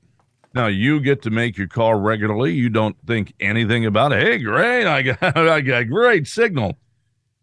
Now 0.55 0.67
you 0.67 1.01
get 1.01 1.23
to 1.23 1.31
make 1.31 1.57
your 1.57 1.69
call 1.69 1.95
regularly. 1.95 2.53
You 2.53 2.69
don't 2.69 2.97
think 3.07 3.33
anything 3.41 3.87
about 3.87 4.13
it. 4.13 4.23
Hey, 4.23 4.39
great, 4.39 4.87
I 4.87 5.03
got 5.03 5.23
I 5.37 5.61
got 5.61 5.89
great 5.89 6.27
signal. 6.27 6.79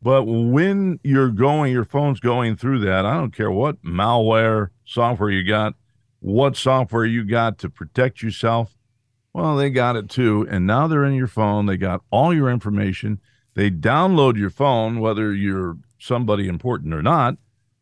But 0.01 0.23
when 0.23 0.99
you're 1.03 1.31
going, 1.31 1.73
your 1.73 1.83
phone's 1.83 2.19
going 2.19 2.55
through 2.55 2.79
that. 2.79 3.05
I 3.05 3.15
don't 3.15 3.35
care 3.35 3.51
what 3.51 3.81
malware 3.83 4.69
software 4.85 5.29
you 5.29 5.45
got, 5.45 5.73
what 6.19 6.55
software 6.55 7.05
you 7.05 7.25
got 7.25 7.57
to 7.59 7.69
protect 7.69 8.21
yourself. 8.21 8.77
Well, 9.33 9.57
they 9.57 9.69
got 9.69 9.95
it 9.95 10.09
too, 10.09 10.47
and 10.49 10.65
now 10.65 10.87
they're 10.87 11.05
in 11.05 11.13
your 11.13 11.27
phone. 11.27 11.65
They 11.65 11.77
got 11.77 12.01
all 12.11 12.33
your 12.33 12.49
information. 12.49 13.19
They 13.55 13.69
download 13.69 14.37
your 14.37 14.49
phone, 14.49 14.99
whether 14.99 15.33
you're 15.33 15.77
somebody 15.99 16.47
important 16.47 16.93
or 16.93 17.01
not. 17.01 17.35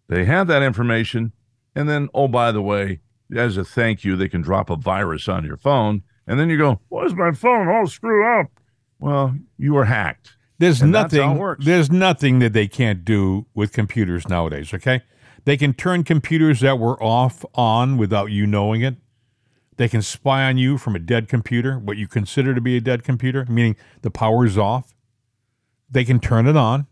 They 0.08 0.26
have 0.26 0.48
that 0.48 0.64
information, 0.64 1.34
and 1.76 1.88
then 1.88 2.10
oh, 2.14 2.28
by 2.28 2.52
the 2.52 2.62
way, 2.62 3.02
as 3.36 3.58
a 3.58 3.64
thank 3.64 4.04
you, 4.04 4.16
they 4.16 4.30
can 4.30 4.42
drop 4.42 4.70
a 4.70 4.76
virus 4.76 5.28
on 5.28 5.46
your 5.46 5.58
phone, 5.58 6.04
and 6.26 6.40
then 6.40 6.50
you 6.50 6.58
go, 6.58 6.80
"Why 6.90 7.06
is 7.06 7.16
my 7.16 7.32
phone 7.32 7.68
all 7.68 7.88
screwed 7.88 8.26
up?" 8.40 8.52
Well, 9.00 9.36
you 9.58 9.74
were 9.74 9.86
hacked. 9.86 10.36
There's 10.60 10.82
And 10.82 10.94
that's 10.94 11.14
how 11.14 11.20
it 11.22 11.26
nothing. 11.26 11.38
works. 11.40 11.66
There's 11.66 11.92
nothing 11.92 12.40
that 12.40 12.54
they 12.54 12.68
can't 12.68 13.06
do 13.06 13.46
with 13.54 13.72
computers 13.74 14.28
nowadays. 14.28 14.74
Okay, 14.74 15.02
they 15.46 15.56
can 15.58 15.74
turn 15.74 16.04
computers 16.04 16.62
that 16.62 16.80
were 16.80 17.02
off 17.02 17.46
on 17.54 17.98
without 17.98 18.32
you 18.32 18.48
knowing 18.48 18.82
it. 18.82 18.96
They 19.78 19.88
can 19.88 20.02
spy 20.02 20.46
on 20.46 20.58
you 20.58 20.80
from 20.80 20.96
a 20.96 21.00
dead 21.00 21.28
computer, 21.30 21.78
what 21.78 21.98
you 21.98 22.08
consider 22.08 22.56
to 22.56 22.62
be 22.62 22.76
a 22.78 22.82
dead 22.82 23.04
computer, 23.04 23.46
meaning 23.48 23.76
the 24.02 24.10
power's 24.10 24.58
off. 24.58 24.96
They 25.90 26.04
can 26.04 26.20
turn 26.20 26.48
it 26.48 26.58
on. 26.58 26.88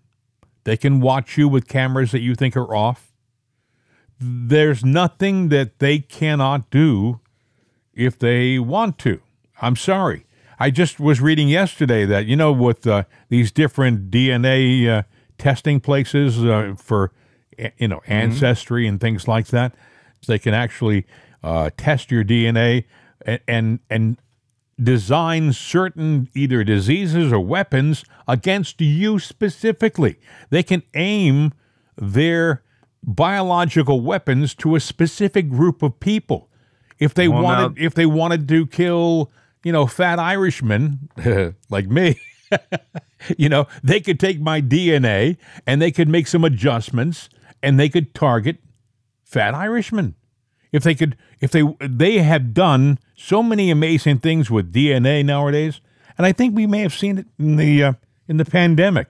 They 0.66 0.78
can 0.78 1.00
watch 1.02 1.36
you 1.38 1.48
with 1.48 1.68
cameras 1.68 2.12
that 2.12 2.22
you 2.22 2.36
think 2.36 2.56
are 2.56 2.76
off. 2.76 3.12
There's 4.20 4.84
nothing 4.84 5.50
that 5.50 5.80
they 5.80 6.00
cannot 6.00 6.70
do 6.70 7.20
if 7.94 8.18
they 8.18 8.60
want 8.60 8.98
to. 9.00 9.22
I'm 9.62 9.76
sorry. 9.76 10.26
I 10.60 10.70
just 10.70 11.00
was 11.00 11.20
reading 11.20 11.50
yesterday 11.50 12.06
that, 12.06 12.26
you 12.26 12.36
know, 12.36 12.52
with 12.52 12.88
uh, 12.88 13.04
these 13.30 13.52
different 13.52 14.10
DNA 14.10 14.88
uh, 14.88 15.04
testing 15.38 15.80
places 15.82 16.44
uh, 16.44 16.76
for, 16.78 17.12
you 17.78 17.88
know, 17.88 18.02
ancestry 18.08 18.88
and 18.88 19.00
things 19.00 19.28
like 19.28 19.48
that, 19.48 19.74
they 20.28 20.40
can 20.40 20.54
actually 20.54 21.06
uh, 21.44 21.70
test 21.78 22.10
your 22.10 22.24
DNA 22.24 22.86
and, 23.26 23.40
and, 23.48 23.80
and 23.90 24.18
design 24.82 25.54
certain 25.54 26.30
either 26.34 26.64
diseases 26.64 27.32
or 27.32 27.40
weapons 27.40 28.04
against 28.28 28.82
you 28.82 29.20
specifically. 29.20 30.18
They 30.50 30.64
can 30.64 30.84
aim 30.94 31.54
their 31.98 32.64
biological 33.06 34.02
weapons 34.02 34.54
to 34.56 34.76
a 34.76 34.80
specific 34.80 35.50
group 35.50 35.82
of 35.84 36.00
people. 36.00 36.50
If 37.00 37.14
they 37.14 37.28
Well, 37.28 37.44
wanted, 37.44 37.78
now- 37.78 37.86
if 37.86 37.94
they 37.94 38.06
wanted 38.06 38.48
to 38.50 38.66
kill, 38.68 39.32
you 39.64 39.72
know, 39.72 39.86
fat 39.86 40.20
Irishmen 40.20 41.10
like 41.70 41.88
me, 41.88 42.20
you 43.38 43.50
know, 43.50 43.68
they 43.84 44.00
could 44.00 44.20
take 44.20 44.40
my 44.40 44.62
DNA 44.62 45.38
and 45.68 45.82
they 45.82 45.92
could 45.92 46.08
make 46.10 46.28
some 46.28 46.44
adjustments 46.44 47.30
and 47.62 47.80
they 47.80 47.90
could 47.90 48.14
target 48.14 48.58
fat 49.24 49.54
Irishmen. 49.54 50.16
If 50.72 50.84
they 50.84 50.96
could, 50.96 51.16
if 51.40 51.52
they 51.52 51.64
they 51.80 52.18
have 52.18 52.54
done 52.54 53.00
so 53.16 53.42
many 53.42 53.72
amazing 53.72 54.20
things 54.20 54.52
with 54.52 54.74
DNA 54.74 55.24
nowadays, 55.24 55.80
and 56.18 56.26
I 56.28 56.34
think 56.34 56.54
we 56.54 56.68
may 56.68 56.80
have 56.82 56.94
seen 56.94 57.18
it 57.20 57.28
in 57.40 57.56
the 57.56 57.82
uh, 57.84 57.94
in 58.28 58.36
the 58.38 58.44
pandemic. 58.46 59.08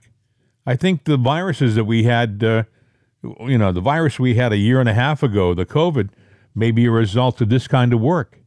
I 0.68 0.76
think 0.76 1.06
the 1.06 1.18
viruses 1.18 1.74
that 1.76 1.86
we 1.86 2.04
had, 2.04 2.44
uh, 2.44 2.64
you 3.42 3.58
know, 3.58 3.72
the 3.72 3.82
virus 3.82 4.20
we 4.20 4.36
had 4.36 4.52
a 4.52 4.58
year 4.58 4.80
and 4.80 4.90
a 4.90 4.94
half 4.94 5.24
ago, 5.24 5.54
the 5.54 5.66
COVID, 5.66 6.10
may 6.54 6.72
be 6.72 6.86
a 6.86 6.92
result 6.92 7.42
of 7.42 7.50
this 7.50 7.68
kind 7.68 7.94
of 7.94 8.00
work. 8.00 8.40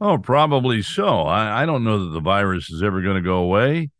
Oh, 0.00 0.16
probably 0.18 0.82
so. 0.82 1.22
I, 1.22 1.62
I 1.62 1.66
don't 1.66 1.84
know 1.84 2.04
that 2.04 2.10
the 2.10 2.20
virus 2.20 2.70
is 2.70 2.82
ever 2.82 3.02
going 3.02 3.16
to 3.16 3.22
go 3.22 3.36
away. 3.38 3.90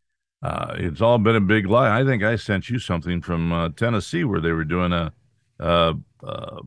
Uh, 0.41 0.73
it's 0.77 1.01
all 1.01 1.19
been 1.19 1.35
a 1.35 1.41
big 1.41 1.67
lie. 1.67 1.99
I 1.99 2.03
think 2.03 2.23
I 2.23 2.35
sent 2.35 2.69
you 2.69 2.79
something 2.79 3.21
from 3.21 3.51
uh, 3.51 3.69
Tennessee 3.69 4.23
where 4.23 4.41
they 4.41 4.51
were 4.51 4.63
doing 4.63 4.91
a 4.91 5.13
uh, 5.59 5.93
uh, 6.23 6.59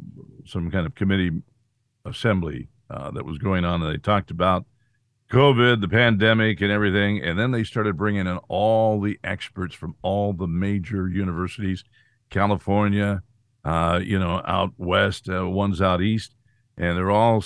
some 0.47 0.71
kind 0.71 0.87
of 0.87 0.95
committee 0.95 1.31
assembly 2.05 2.69
uh, 2.91 3.11
that 3.11 3.25
was 3.25 3.39
going 3.39 3.65
on, 3.65 3.83
and 3.83 3.93
they 3.93 3.99
talked 3.99 4.31
about 4.31 4.67
COVID, 5.33 5.81
the 5.81 5.89
pandemic, 5.89 6.61
and 6.61 6.71
everything. 6.71 7.21
And 7.21 7.37
then 7.37 7.51
they 7.51 7.65
started 7.65 7.97
bringing 7.97 8.29
in 8.29 8.39
all 8.49 9.01
the 9.01 9.19
experts 9.25 9.75
from 9.75 9.97
all 10.03 10.33
the 10.33 10.47
major 10.47 11.09
universities, 11.09 11.83
California, 12.31 13.23
uh, 13.65 14.01
you 14.03 14.19
know, 14.19 14.43
out 14.47 14.73
west, 14.79 15.29
uh, 15.29 15.49
ones 15.49 15.81
out 15.81 16.03
east, 16.03 16.35
and 16.77 16.97
they're 16.97 17.11
all 17.11 17.43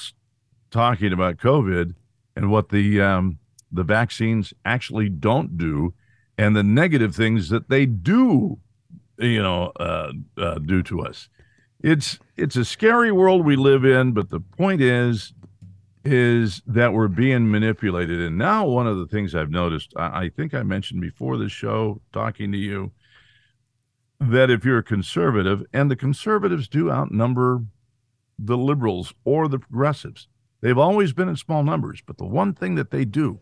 talking 0.70 1.12
about 1.12 1.36
COVID 1.36 1.94
and 2.36 2.50
what 2.50 2.68
the 2.70 3.00
um, 3.00 3.38
the 3.70 3.84
vaccines 3.84 4.54
actually 4.64 5.08
don't 5.08 5.56
do, 5.56 5.94
and 6.36 6.56
the 6.56 6.62
negative 6.62 7.14
things 7.14 7.48
that 7.50 7.68
they 7.68 7.86
do, 7.86 8.58
you 9.18 9.42
know, 9.42 9.72
uh, 9.78 10.12
uh, 10.36 10.58
do 10.58 10.82
to 10.84 11.00
us. 11.00 11.28
It's 11.80 12.18
it's 12.36 12.56
a 12.56 12.64
scary 12.64 13.12
world 13.12 13.44
we 13.44 13.56
live 13.56 13.84
in, 13.84 14.12
but 14.12 14.30
the 14.30 14.40
point 14.40 14.80
is, 14.80 15.32
is 16.04 16.62
that 16.66 16.92
we're 16.92 17.08
being 17.08 17.50
manipulated. 17.50 18.20
And 18.20 18.38
now 18.38 18.66
one 18.66 18.86
of 18.86 18.98
the 18.98 19.06
things 19.06 19.34
I've 19.34 19.50
noticed, 19.50 19.92
I, 19.96 20.24
I 20.24 20.28
think 20.30 20.54
I 20.54 20.62
mentioned 20.62 21.00
before 21.00 21.36
the 21.36 21.48
show, 21.48 22.00
talking 22.12 22.50
to 22.52 22.58
you, 22.58 22.90
that 24.20 24.50
if 24.50 24.64
you're 24.64 24.78
a 24.78 24.84
conservative, 24.84 25.64
and 25.72 25.90
the 25.90 25.96
conservatives 25.96 26.68
do 26.68 26.90
outnumber 26.90 27.62
the 28.38 28.56
liberals 28.56 29.12
or 29.24 29.48
the 29.48 29.58
progressives. 29.58 30.28
They've 30.60 30.78
always 30.78 31.12
been 31.12 31.28
in 31.28 31.36
small 31.36 31.62
numbers, 31.62 32.02
but 32.04 32.18
the 32.18 32.24
one 32.24 32.52
thing 32.52 32.74
that 32.76 32.90
they 32.90 33.04
do 33.04 33.38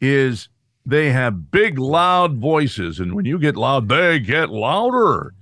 is 0.00 0.48
they 0.86 1.10
have 1.10 1.50
big, 1.50 1.78
loud 1.78 2.36
voices. 2.36 3.00
And 3.00 3.14
when 3.14 3.24
you 3.24 3.38
get 3.38 3.56
loud, 3.56 3.88
they 3.88 4.18
get 4.20 4.50
louder. 4.50 5.34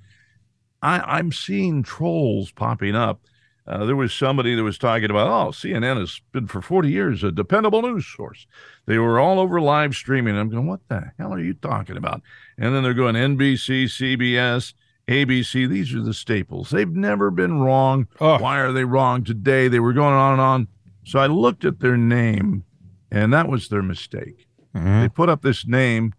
I, 0.81 1.01
I'm 1.01 1.33
seeing 1.33 1.83
trolls 1.83 2.51
popping 2.53 2.95
up. 2.95 3.21
Uh, 3.67 3.85
there 3.85 3.97
was 3.97 4.13
somebody 4.13 4.55
that 4.57 4.65
was 4.65 4.77
talking 4.77 5.09
about, 5.11 5.29
oh, 5.29 5.51
CNN 5.51 5.99
has 5.99 6.21
been 6.33 6.49
for 6.49 6.61
40 6.61 6.91
years 6.91 7.23
a 7.23 7.31
dependable 7.31 7.81
news 7.83 8.07
source. 8.07 8.47
They 8.87 8.99
were 8.99 9.21
all 9.21 9.39
over 9.39 9.61
live 9.61 9.95
streaming. 9.95 10.37
I'm 10.37 10.49
going, 10.49 10.67
what 10.67 10.81
the 10.89 11.13
hell 11.17 11.33
are 11.33 11.39
you 11.41 11.55
talking 11.55 11.97
about? 11.97 12.23
And 12.59 12.75
then 12.75 12.83
they're 12.83 12.93
going 12.93 13.15
NBC, 13.15 13.85
CBS, 13.85 14.75
ABC. 15.07 15.69
These 15.69 15.95
are 15.95 16.03
the 16.03 16.15
staples. 16.15 16.71
They've 16.71 16.91
never 16.91 17.31
been 17.31 17.61
wrong. 17.61 18.09
Oh. 18.21 18.39
Why 18.39 18.59
are 18.59 18.73
they 18.73 18.85
wrong 18.85 19.23
today? 19.23 19.69
They 19.69 19.81
were 19.81 19.93
going 19.93 20.15
on 20.15 20.33
and 20.33 20.41
on. 20.41 20.69
So 21.05 21.21
I 21.21 21.27
looked 21.27 21.65
at 21.65 21.79
their 21.79 21.97
name, 21.97 22.65
and 23.13 23.33
that 23.33 23.49
was 23.49 23.69
their 23.69 23.83
mistake. 23.83 24.49
Mhm. 24.75 25.03
They 25.03 25.09
put 25.09 25.29
up 25.29 25.43
this 25.43 25.67
name, 25.67 26.15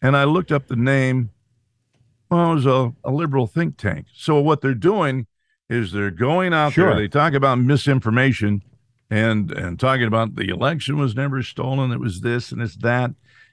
and 0.00 0.16
I 0.16 0.24
looked 0.24 0.52
up 0.52 0.68
the 0.68 0.76
name. 0.76 1.30
Well, 2.30 2.52
it 2.52 2.54
was 2.54 2.66
a, 2.66 2.94
a 3.04 3.10
liberal 3.10 3.46
think 3.46 3.76
tank. 3.76 4.06
So 4.14 4.40
what 4.40 4.60
they're 4.60 4.74
doing 4.74 5.26
is 5.68 5.92
they're 5.92 6.10
going 6.10 6.52
out 6.54 6.72
Sure. 6.72 6.90
there. 6.90 6.96
They 6.96 7.08
talk 7.08 7.34
about 7.34 7.58
misinformation 7.58 8.62
and 9.10 9.50
and 9.52 9.78
talking 9.80 10.06
about 10.06 10.36
the 10.36 10.48
election 10.48 10.98
was 10.98 11.14
never 11.14 11.42
stolen. 11.42 11.92
It 11.92 12.00
was 12.00 12.20
this 12.20 12.52
and 12.52 12.60
it's 12.62 12.76
that. 12.76 13.10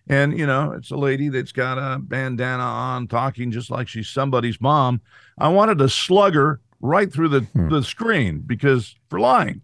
And, 0.08 0.38
you 0.38 0.46
know, 0.46 0.72
it's 0.72 0.92
a 0.92 0.96
lady 0.98 1.30
that's 1.30 1.52
got 1.52 1.80
a 1.80 1.98
bandana 1.98 2.62
on, 2.62 3.08
talking 3.08 3.50
just 3.52 3.72
like 3.72 3.88
she's 3.88 4.08
somebody's 4.08 4.62
mom. 4.62 5.02
I 5.40 5.48
wanted 5.48 5.80
to 5.80 5.90
slug 5.90 6.36
her 6.36 6.62
right 6.80 7.12
through 7.12 7.30
the, 7.30 7.40
Hmm. 7.42 7.70
the 7.70 7.82
screen 7.84 8.44
because 8.46 8.96
for 9.10 9.20
lying. 9.20 9.62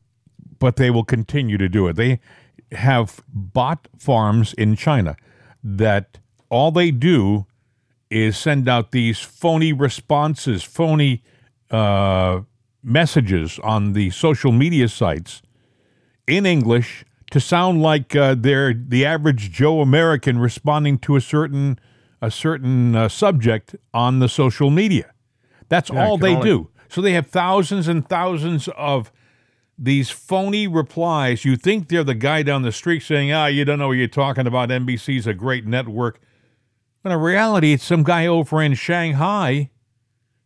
but 0.57 0.75
they 0.77 0.89
will 0.91 1.03
continue 1.03 1.57
to 1.57 1.67
do 1.69 1.87
it. 1.87 1.95
They 1.95 2.19
have 2.71 3.21
bot 3.33 3.87
farms 3.99 4.53
in 4.53 4.75
China 4.75 5.15
that 5.63 6.17
all 6.49 6.71
they 6.71 6.91
do 6.91 7.45
is 8.11 8.37
send 8.37 8.67
out 8.69 8.91
these 8.91 9.19
phony 9.19 9.73
responses, 9.73 10.63
phony 10.63 11.23
uh, 11.71 12.41
messages 12.83 13.59
on 13.63 13.93
the 13.93 14.09
social 14.11 14.51
media 14.51 14.87
sites 14.87 15.41
in 16.27 16.45
English 16.45 17.05
to 17.31 17.39
sound 17.39 17.81
like 17.81 18.15
uh, 18.15 18.35
they're 18.37 18.73
the 18.73 19.05
average 19.05 19.51
Joe 19.51 19.81
American 19.81 20.37
responding 20.39 20.97
to 20.99 21.15
a 21.15 21.21
certain 21.21 21.79
a 22.21 22.29
certain 22.29 22.95
uh, 22.95 23.09
subject 23.09 23.75
on 23.93 24.19
the 24.19 24.29
social 24.29 24.69
media. 24.69 25.11
That's 25.69 25.89
Yeah, 25.89 26.05
all 26.05 26.17
they 26.17 26.35
only- 26.35 26.49
do. 26.49 26.69
So 26.89 27.01
they 27.01 27.13
have 27.13 27.27
thousands 27.27 27.87
and 27.87 28.07
thousands 28.07 28.67
of 28.77 29.11
these 29.79 30.09
phony 30.11 30.67
replies. 30.67 31.45
You 31.45 31.55
think 31.55 31.87
they're 31.87 32.03
the 32.03 32.13
guy 32.13 32.43
down 32.43 32.61
the 32.63 32.71
street 32.73 33.01
saying, 33.01 33.31
"Ah, 33.31 33.45
you 33.47 33.63
don't 33.65 33.79
know 33.79 33.87
what 33.87 33.93
you're 33.97 34.07
talking 34.09 34.45
about. 34.45 34.69
NBC's 34.69 35.25
a 35.25 35.33
great 35.33 35.65
network." 35.65 36.19
But 37.01 37.13
in 37.13 37.19
reality, 37.19 37.71
it's 37.73 37.83
some 37.85 38.03
guy 38.03 38.27
over 38.27 38.61
in 38.61 38.73
Shanghai 38.75 39.69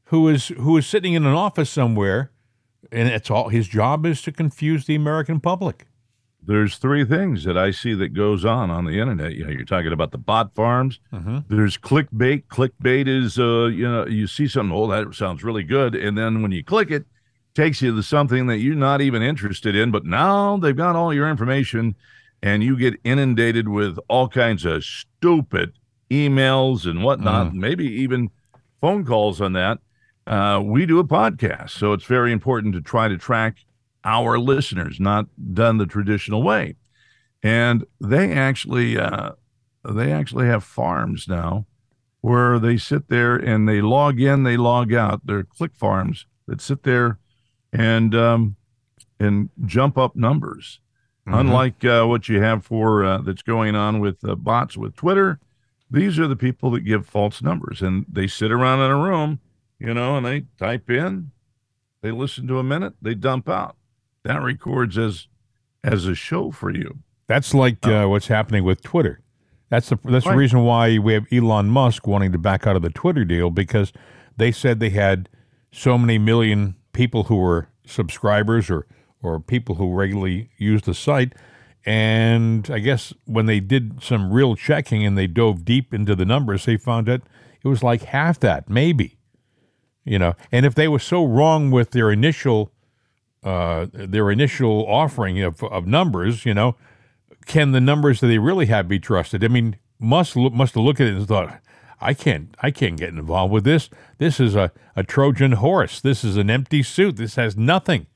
who 0.06 0.28
is 0.28 0.50
who 0.50 0.78
is 0.78 0.88
sitting 0.88 1.14
in 1.14 1.26
an 1.26 1.34
office 1.34 1.70
somewhere, 1.70 2.32
and 2.92 3.08
it's 3.10 3.30
all 3.32 3.50
his 3.50 3.68
job 3.68 4.06
is 4.06 4.22
to 4.24 4.32
confuse 4.32 4.86
the 4.86 4.96
American 4.96 5.40
public. 5.40 5.86
There's 6.48 6.78
three 6.78 7.04
things 7.04 7.44
that 7.46 7.58
I 7.58 7.72
see 7.72 7.96
that 7.96 8.10
goes 8.10 8.46
on 8.46 8.70
on 8.70 8.86
the 8.86 9.00
internet. 9.00 9.34
You 9.34 9.46
know, 9.46 9.52
you're 9.52 9.66
talking 9.66 9.92
about 9.92 10.12
the 10.12 10.20
bot 10.20 10.54
farms. 10.54 11.00
There's 11.50 11.76
clickbait. 11.76 12.44
Clickbait 12.50 13.08
is, 13.08 13.40
uh, 13.40 13.66
you 13.66 13.90
know, 13.90 14.06
you 14.06 14.28
see 14.28 14.48
something, 14.48 14.76
oh, 14.78 14.86
that 14.88 15.16
sounds 15.16 15.44
really 15.44 15.64
good, 15.64 15.96
and 15.96 16.16
then 16.16 16.44
when 16.44 16.52
you 16.52 16.64
click 16.64 16.92
it, 16.92 17.06
takes 17.56 17.82
you 17.82 17.96
to 17.96 18.04
something 18.04 18.46
that 18.46 18.58
you're 18.58 18.76
not 18.76 19.02
even 19.02 19.24
interested 19.24 19.76
in. 19.76 19.90
But 19.90 20.06
now 20.06 20.58
they've 20.58 20.76
got 20.76 20.96
all 20.96 21.12
your 21.12 21.28
information, 21.28 21.96
and 22.44 22.62
you 22.62 22.78
get 22.78 23.00
inundated 23.04 23.68
with 23.68 23.98
all 24.08 24.28
kinds 24.28 24.66
of 24.66 24.84
stupid 24.84 25.74
emails 26.12 26.86
and 26.88 27.02
whatnot, 27.04 27.56
maybe 27.56 27.86
even 27.86 28.30
phone 28.82 29.04
calls 29.04 29.42
on 29.42 29.54
that. 29.54 29.80
Uh, 30.28 30.62
we 30.64 30.86
do 30.86 31.00
a 31.00 31.04
podcast, 31.04 31.72
so 31.72 31.94
it's 31.94 32.06
very 32.06 32.32
important 32.32 32.74
to 32.74 32.82
try 32.82 33.08
to 33.08 33.18
track 33.18 33.58
our 34.04 34.40
listeners, 34.40 35.00
not 35.00 35.28
done 35.54 35.78
the 35.78 35.86
traditional 35.86 36.42
way. 36.42 36.76
And 37.44 37.86
they 38.02 38.34
actually, 38.34 38.98
uh, 38.98 39.32
they 39.88 40.12
actually 40.12 40.48
have 40.48 40.64
farms 40.64 41.28
now 41.28 41.66
where 42.22 42.58
they 42.58 42.76
sit 42.76 43.08
there 43.08 43.36
and 43.36 43.70
they 43.70 43.82
log 43.82 44.20
in, 44.20 44.44
they 44.44 44.58
log 44.58 44.92
out. 44.92 45.22
They're 45.26 45.44
click 45.44 45.76
farms 45.76 46.26
that 46.48 46.60
sit 46.60 46.82
there 46.82 47.20
and 47.72 48.16
um, 48.16 48.56
and 49.20 49.50
jump 49.66 49.98
up 49.98 50.16
numbers. 50.16 50.80
Unlike 51.28 51.84
uh, 51.86 52.06
what 52.06 52.30
you 52.30 52.40
have 52.42 52.64
for 52.64 53.04
uh, 53.04 53.18
that's 53.20 53.42
going 53.42 53.76
on 53.76 54.00
with 54.00 54.18
uh, 54.24 54.36
bots 54.36 54.78
with 54.78 54.96
Twitter, 54.96 55.40
these 55.90 56.20
are 56.20 56.28
the 56.28 56.36
people 56.36 56.70
that 56.72 56.82
give 56.82 57.08
false 57.08 57.42
numbers 57.42 57.82
and 57.82 58.06
they 58.12 58.28
sit 58.28 58.52
around 58.52 58.80
in 58.82 58.92
a 58.92 58.96
room, 58.96 59.40
you 59.86 59.94
know, 59.94 60.18
and 60.18 60.26
they 60.26 60.46
type 60.60 60.90
in, 60.90 61.32
they 62.02 62.12
listen 62.12 62.48
to 62.48 62.60
a 62.60 62.64
minute, 62.64 62.94
they 63.02 63.14
dump 63.16 63.48
out. 63.50 63.76
That 64.24 64.42
records 64.42 64.98
as 64.98 65.28
as 65.84 66.06
a 66.06 66.16
show 66.16 66.52
for 66.52 66.72
you. 66.72 67.00
That's 67.28 67.54
like 67.54 67.86
uh, 67.88 68.06
what's 68.08 68.28
happening 68.28 68.64
with 68.64 68.82
Twitter. 68.82 69.22
That's 69.70 69.90
the 69.90 69.98
that's 70.04 70.26
Right. 70.26 70.34
the 70.34 70.38
reason 70.38 70.62
why 70.64 70.98
we 70.98 71.14
have 71.14 71.26
Elon 71.32 71.70
Musk 71.70 72.08
wanting 72.08 72.32
to 72.32 72.38
back 72.38 72.66
out 72.68 72.76
of 72.76 72.82
the 72.82 72.90
Twitter 72.90 73.24
deal 73.26 73.50
because 73.52 73.94
they 74.38 74.52
said 74.52 74.80
they 74.80 74.90
had 74.90 75.30
so 75.72 75.98
many 75.98 76.18
million 76.18 76.76
people 76.94 77.24
who 77.24 77.38
were 77.38 77.70
subscribers 77.86 78.70
or 78.70 78.88
or 79.22 79.40
people 79.40 79.76
who 79.76 79.94
regularly 79.94 80.50
use 80.58 80.82
the 80.84 80.94
site. 80.94 81.34
And 81.86 82.70
I 82.72 82.80
guess 82.80 83.14
when 83.26 83.46
they 83.46 83.60
did 83.60 84.02
some 84.02 84.32
real 84.34 84.56
checking 84.56 85.06
and 85.06 85.16
they 85.18 85.28
dove 85.28 85.64
deep 85.66 85.94
into 85.94 86.16
the 86.16 86.26
numbers, 86.26 86.66
they 86.66 86.78
found 86.78 87.08
that 87.08 87.22
it 87.64 87.68
was 87.68 87.84
like 87.84 88.04
half 88.04 88.40
that, 88.40 88.70
maybe. 88.70 89.18
You 90.06 90.20
know, 90.20 90.36
and 90.52 90.66
if 90.66 90.76
they 90.76 90.88
were 90.88 91.00
so 91.00 91.26
wrong 91.26 91.72
with 91.72 91.92
their 91.92 92.12
initial 92.12 92.72
uh, 93.44 93.88
their 93.92 94.32
initial 94.32 94.86
offering 94.88 95.42
of, 95.42 95.64
of 95.64 95.86
numbers, 95.86 96.46
you 96.46 96.54
know, 96.54 96.76
can 97.46 97.72
the 97.72 97.82
numbers 97.82 98.22
that 98.22 98.28
they 98.28 98.38
really 98.38 98.68
have 98.68 98.88
be 98.88 99.00
trusted? 99.00 99.44
I 99.44 99.48
mean, 99.48 99.78
must 100.00 100.36
must 100.36 100.76
have 100.76 100.84
looked 100.84 101.02
at 101.02 101.08
it 101.08 101.16
and 101.16 101.28
thought, 101.28 101.60
I 102.00 102.14
can't 102.14 102.56
I 102.62 102.72
can't 102.72 102.98
get 102.98 103.10
involved 103.10 103.52
with 103.52 103.64
this. 103.64 103.90
This 104.20 104.40
is 104.40 104.56
a, 104.56 104.72
a 104.96 105.04
Trojan 105.04 105.54
horse. 105.54 106.02
This 106.02 106.24
is 106.24 106.38
an 106.38 106.50
empty 106.50 106.84
suit. 106.84 107.18
This 107.18 107.36
has 107.36 107.58
nothing. 107.58 108.08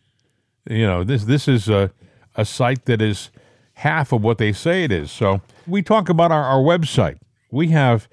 You 0.70 0.86
know, 0.86 1.04
this 1.04 1.26
this 1.26 1.48
is 1.48 1.70
a 1.70 1.92
a 2.36 2.46
site 2.46 2.86
that 2.86 3.02
is 3.02 3.32
half 3.74 4.12
of 4.12 4.24
what 4.24 4.38
they 4.38 4.52
say 4.52 4.84
it 4.84 4.92
is. 4.92 5.12
So 5.12 5.42
we 5.66 5.82
talk 5.82 6.10
about 6.10 6.32
our, 6.32 6.44
our 6.44 6.62
website. 6.62 7.18
We 7.50 7.70
have 7.70 8.08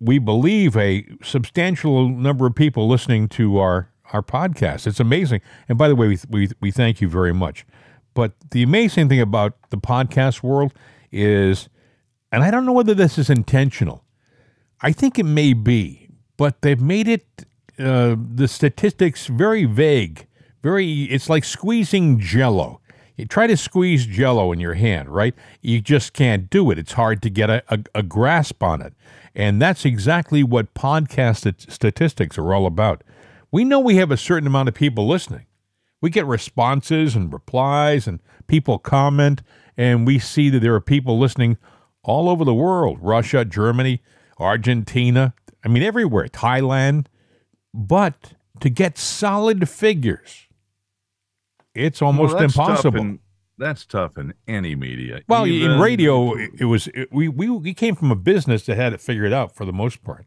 we 0.00 0.18
believe 0.18 0.76
a 0.76 1.06
substantial 1.22 2.08
number 2.08 2.46
of 2.46 2.54
people 2.54 2.88
listening 2.88 3.28
to 3.30 3.58
our 3.58 3.90
our 4.12 4.22
podcast. 4.22 4.86
It's 4.86 5.00
amazing. 5.00 5.40
And 5.68 5.76
by 5.76 5.88
the 5.88 5.96
way, 5.96 6.08
we 6.08 6.18
we, 6.28 6.48
we 6.60 6.70
thank 6.70 7.00
you 7.00 7.08
very 7.08 7.34
much. 7.34 7.66
But 8.14 8.32
the 8.50 8.62
amazing 8.62 9.08
thing 9.08 9.20
about 9.20 9.70
the 9.70 9.76
podcast 9.76 10.42
world 10.42 10.72
is, 11.12 11.68
and 12.32 12.42
I 12.42 12.50
don't 12.50 12.64
know 12.64 12.72
whether 12.72 12.94
this 12.94 13.18
is 13.18 13.28
intentional. 13.28 14.04
I 14.80 14.92
think 14.92 15.18
it 15.18 15.24
may 15.24 15.52
be, 15.52 16.08
but 16.36 16.62
they've 16.62 16.80
made 16.80 17.08
it 17.08 17.26
uh, 17.78 18.16
the 18.18 18.48
statistics 18.48 19.26
very 19.26 19.64
vague. 19.64 20.26
Very, 20.62 21.04
it's 21.04 21.28
like 21.28 21.44
squeezing 21.44 22.18
Jello. 22.18 22.80
You 23.16 23.26
try 23.26 23.46
to 23.46 23.56
squeeze 23.56 24.04
Jello 24.06 24.52
in 24.52 24.60
your 24.60 24.74
hand, 24.74 25.08
right? 25.08 25.34
You 25.62 25.80
just 25.80 26.12
can't 26.12 26.50
do 26.50 26.70
it. 26.70 26.78
It's 26.78 26.92
hard 26.92 27.22
to 27.22 27.30
get 27.30 27.48
a, 27.48 27.62
a, 27.68 27.78
a 27.96 28.02
grasp 28.02 28.62
on 28.62 28.82
it, 28.82 28.94
and 29.36 29.60
that's 29.60 29.84
exactly 29.84 30.42
what 30.42 30.72
podcast 30.74 31.70
statistics 31.70 32.38
are 32.38 32.54
all 32.54 32.66
about. 32.66 33.04
We 33.52 33.64
know 33.64 33.78
we 33.78 33.96
have 33.96 34.10
a 34.10 34.16
certain 34.16 34.46
amount 34.46 34.68
of 34.68 34.74
people 34.74 35.06
listening. 35.06 35.46
We 36.00 36.10
get 36.10 36.26
responses 36.26 37.14
and 37.14 37.32
replies, 37.32 38.06
and 38.08 38.20
people 38.46 38.78
comment, 38.78 39.42
and 39.76 40.06
we 40.06 40.18
see 40.18 40.48
that 40.50 40.60
there 40.60 40.74
are 40.74 40.80
people 40.80 41.18
listening 41.18 41.58
all 42.02 42.28
over 42.28 42.44
the 42.44 42.54
world 42.54 42.98
Russia, 43.00 43.44
Germany, 43.44 44.00
Argentina, 44.38 45.34
I 45.64 45.68
mean, 45.68 45.82
everywhere, 45.82 46.28
Thailand. 46.28 47.06
But 47.74 48.34
to 48.60 48.70
get 48.70 48.96
solid 48.96 49.68
figures, 49.68 50.46
it's 51.74 52.00
almost 52.00 52.34
Well, 52.34 52.44
impossible. 52.44 53.18
That's 53.58 53.84
tough 53.86 54.18
in 54.18 54.34
any 54.46 54.74
media. 54.74 55.20
well, 55.28 55.44
in 55.44 55.80
radio, 55.80 56.34
it, 56.36 56.64
was 56.64 56.88
it, 56.88 57.08
we, 57.12 57.28
we 57.28 57.48
we 57.48 57.74
came 57.74 57.94
from 57.94 58.10
a 58.10 58.16
business 58.16 58.66
that 58.66 58.76
had 58.76 58.92
it 58.92 59.00
figured 59.00 59.32
out 59.32 59.54
for 59.54 59.64
the 59.64 59.72
most 59.72 60.02
part. 60.02 60.26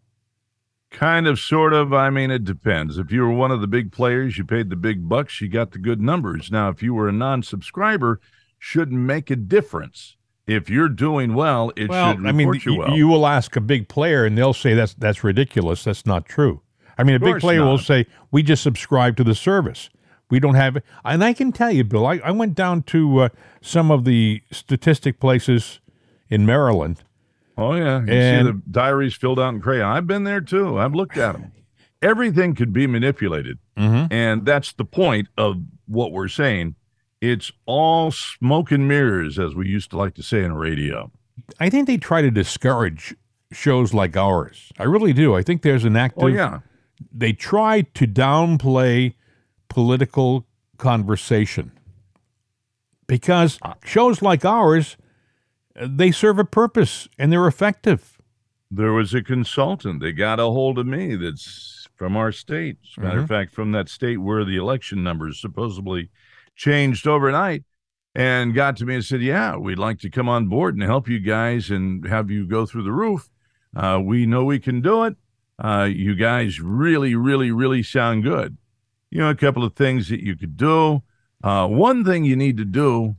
Kind 0.91 1.27
of, 1.27 1.37
sort 1.39 1.73
of. 1.73 1.93
I 1.93 2.09
mean, 2.09 2.31
it 2.31 2.43
depends. 2.43 2.97
If 2.97 3.11
you 3.11 3.21
were 3.21 3.31
one 3.31 3.51
of 3.51 3.61
the 3.61 3.67
big 3.67 3.91
players, 3.91 4.37
you 4.39 4.43
paid 4.43 4.71
the 4.71 4.75
big 4.75 5.07
bucks, 5.07 5.39
you 5.39 5.47
got 5.47 5.71
the 5.71 5.77
good 5.77 6.01
numbers. 6.01 6.51
Now, 6.51 6.69
if 6.69 6.81
you 6.81 6.95
were 6.95 7.07
a 7.07 7.11
non-subscriber, 7.11 8.19
shouldn't 8.57 8.99
make 8.99 9.29
a 9.29 9.35
difference. 9.35 10.17
If 10.47 10.67
you're 10.67 10.89
doing 10.89 11.35
well, 11.35 11.71
it 11.75 11.89
Well, 11.89 12.15
should 12.15 12.25
I 12.25 12.31
mean, 12.31 12.47
report 12.47 12.65
you 12.65 12.75
well. 12.79 12.97
you 12.97 13.07
will 13.07 13.27
ask 13.27 13.55
a 13.55 13.61
big 13.61 13.87
player, 13.87 14.25
and 14.25 14.35
they'll 14.35 14.51
say 14.53 14.73
that's 14.73 14.95
that's 14.95 15.23
ridiculous. 15.23 15.83
That's 15.83 16.07
not 16.07 16.25
true. 16.25 16.63
I 16.97 17.03
mean, 17.03 17.15
a 17.15 17.19
big 17.19 17.39
player 17.39 17.63
will 17.63 17.77
say 17.77 18.07
we 18.31 18.41
just 18.41 18.63
subscribe 18.63 19.15
to 19.17 19.23
the 19.23 19.35
service. 19.35 19.91
We 20.29 20.39
don't 20.39 20.55
have 20.55 20.75
it. 20.75 20.83
And 21.03 21.23
I 21.23 21.33
can 21.33 21.51
tell 21.51 21.71
you, 21.71 21.83
Bill, 21.83 22.05
I, 22.05 22.19
I 22.23 22.31
went 22.31 22.53
down 22.55 22.83
to 22.83 23.19
uh, 23.19 23.29
some 23.61 23.89
of 23.91 24.05
the 24.05 24.41
statistic 24.51 25.19
places 25.19 25.79
in 26.29 26.45
Maryland. 26.45 27.03
oh 27.57 27.73
yeah, 27.75 28.01
you 28.05 28.13
And- 28.13 28.47
see 28.47 28.51
the 28.53 28.61
diaries 28.71 29.15
filled 29.15 29.39
out 29.39 29.53
in 29.55 29.61
crayon. 29.61 29.85
I've 29.91 30.07
been 30.07 30.23
there 30.23 30.41
too. 30.41 30.77
I've 30.77 30.93
looked 30.93 31.17
at 31.17 31.33
them. 31.33 31.51
Everything 32.01 32.55
could 32.55 32.71
be 32.71 32.87
manipulated, 32.87 33.57
Mm-hmm. 33.77 34.13
and 34.13 34.45
that's 34.45 34.71
the 34.73 34.85
point 34.85 35.27
of 35.37 35.57
what 35.87 36.11
we're 36.11 36.27
saying. 36.29 36.75
It's 37.21 37.51
all 37.65 38.11
smoke 38.11 38.71
and 38.71 38.87
mirrors, 38.87 39.37
as 39.39 39.55
we 39.55 39.67
used 39.67 39.89
to 39.91 39.97
like 39.97 40.13
to 40.15 40.23
say 40.23 40.43
in 40.43 40.53
radio. 40.53 41.11
I 41.59 41.69
think 41.69 41.87
they 41.87 41.97
try 41.97 42.21
to 42.21 42.31
discourage 42.31 43.15
shows 43.51 43.93
like 43.93 44.15
ours. 44.15 44.71
I 44.77 44.83
really 44.83 45.11
do. 45.11 45.35
I 45.35 45.43
think 45.43 45.61
there's 45.63 45.83
an 45.85 45.97
active. 45.97 46.23
Oh 46.23 46.27
yeah. 46.27 46.59
They 47.13 47.33
try 47.33 47.81
to 47.81 48.07
downplay 48.07 49.15
political 49.69 50.45
conversation 50.77 51.71
because 53.07 53.59
shows 53.83 54.21
like 54.21 54.45
ours, 54.45 54.97
they 55.75 56.11
serve 56.11 56.39
a 56.39 56.45
purpose 56.45 57.07
and 57.17 57.31
they're 57.31 57.47
effective. 57.47 58.17
There 58.71 58.93
was 58.93 59.13
a 59.13 59.23
consultant 59.23 59.99
that 60.01 60.13
got 60.13 60.39
a 60.39 60.43
hold 60.43 60.77
of 60.77 60.85
me 60.85 61.15
that's 61.15 61.87
from 61.95 62.15
our 62.15 62.31
state. 62.31 62.77
As 62.83 62.97
a 62.97 63.01
matter 63.01 63.19
of 63.19 63.27
fact, 63.27 63.51
from 63.53 63.71
that 63.71 63.89
state 63.89 64.17
where 64.17 64.45
the 64.45 64.57
election 64.57 65.03
numbers 65.03 65.39
supposedly 65.41 66.09
changed 66.55 67.07
overnight. 67.07 67.63
and 68.15 68.53
got 68.55 68.75
to 68.77 68.85
me 68.85 68.95
and 68.95 69.05
said, 69.05 69.21
"Yeah, 69.21 69.55
we'd 69.55 69.77
like 69.77 69.99
to 69.99 70.09
come 70.09 70.27
on 70.27 70.47
board 70.47 70.73
and 70.75 70.83
help 70.83 71.07
you 71.07 71.19
guys 71.19 71.69
and 71.69 72.05
have 72.07 72.29
you 72.31 72.45
go 72.47 72.65
through 72.65 72.83
the 72.83 72.91
roof. 72.91 73.29
Uh, 73.75 73.99
we 74.03 74.25
know 74.25 74.43
we 74.43 74.59
can 74.59 74.81
do 74.81 75.03
it. 75.03 75.15
Uh, 75.63 75.87
you 75.89 76.15
guys 76.15 76.59
really, 76.59 77.13
really, 77.15 77.51
really 77.51 77.83
sound 77.83 78.23
good. 78.23 78.57
You 79.11 79.19
know, 79.19 79.29
a 79.29 79.35
couple 79.35 79.63
of 79.63 79.73
things 79.75 80.09
that 80.09 80.21
you 80.21 80.35
could 80.35 80.55
do. 80.57 81.01
Uh, 81.43 81.67
one 81.67 82.03
thing 82.05 82.25
you 82.25 82.35
need 82.35 82.57
to 82.57 82.65
do 82.65 83.15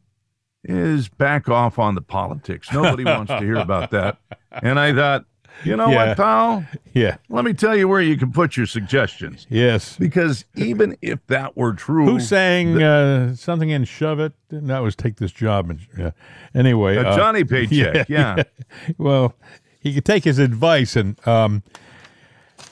is 0.63 1.09
back 1.09 1.49
off 1.49 1.79
on 1.79 1.95
the 1.95 2.03
politics. 2.03 2.71
Nobody 2.73 3.05
wants 3.05 3.31
to 3.31 3.39
hear 3.39 3.57
about 3.57 3.91
that. 3.93 4.19
And 4.51 4.79
I 4.79 4.93
thought, 4.95 5.25
you 5.65 5.75
know 5.77 5.89
Yeah. 5.89 6.09
what, 6.09 6.17
pal? 6.17 6.65
Yeah. 6.95 7.17
Let 7.29 7.45
me 7.45 7.55
tell 7.55 7.77
you 7.77 7.89
where 7.89 8.01
you 8.01 8.17
can 8.17 8.31
put 8.31 8.57
your 8.57 8.67
suggestions. 8.67 9.47
Yes. 9.51 9.97
Because 9.97 10.45
even 10.55 10.97
if 11.03 11.27
that 11.27 11.57
were 11.57 11.73
true, 11.73 12.05
Who 12.07 12.21
sang 12.21 12.81
uh, 12.81 13.35
something 13.35 13.71
in 13.71 13.85
"Shove 13.85 14.21
It"? 14.21 14.33
And 14.51 14.69
That 14.71 14.81
was 14.81 14.95
"Take 14.95 15.17
This 15.17 15.33
Job." 15.33 15.71
And 15.71 15.81
yeah. 15.99 16.11
Anyway, 16.55 16.97
a 16.97 17.09
uh, 17.09 17.17
Johnny 17.17 17.45
paycheck, 17.45 18.09
yeah. 18.09 18.43
well, 18.97 19.35
he 19.81 19.93
could 19.95 20.05
take 20.05 20.25
his 20.25 20.39
advice 20.39 20.95
and 20.95 21.17
um, 21.27 21.63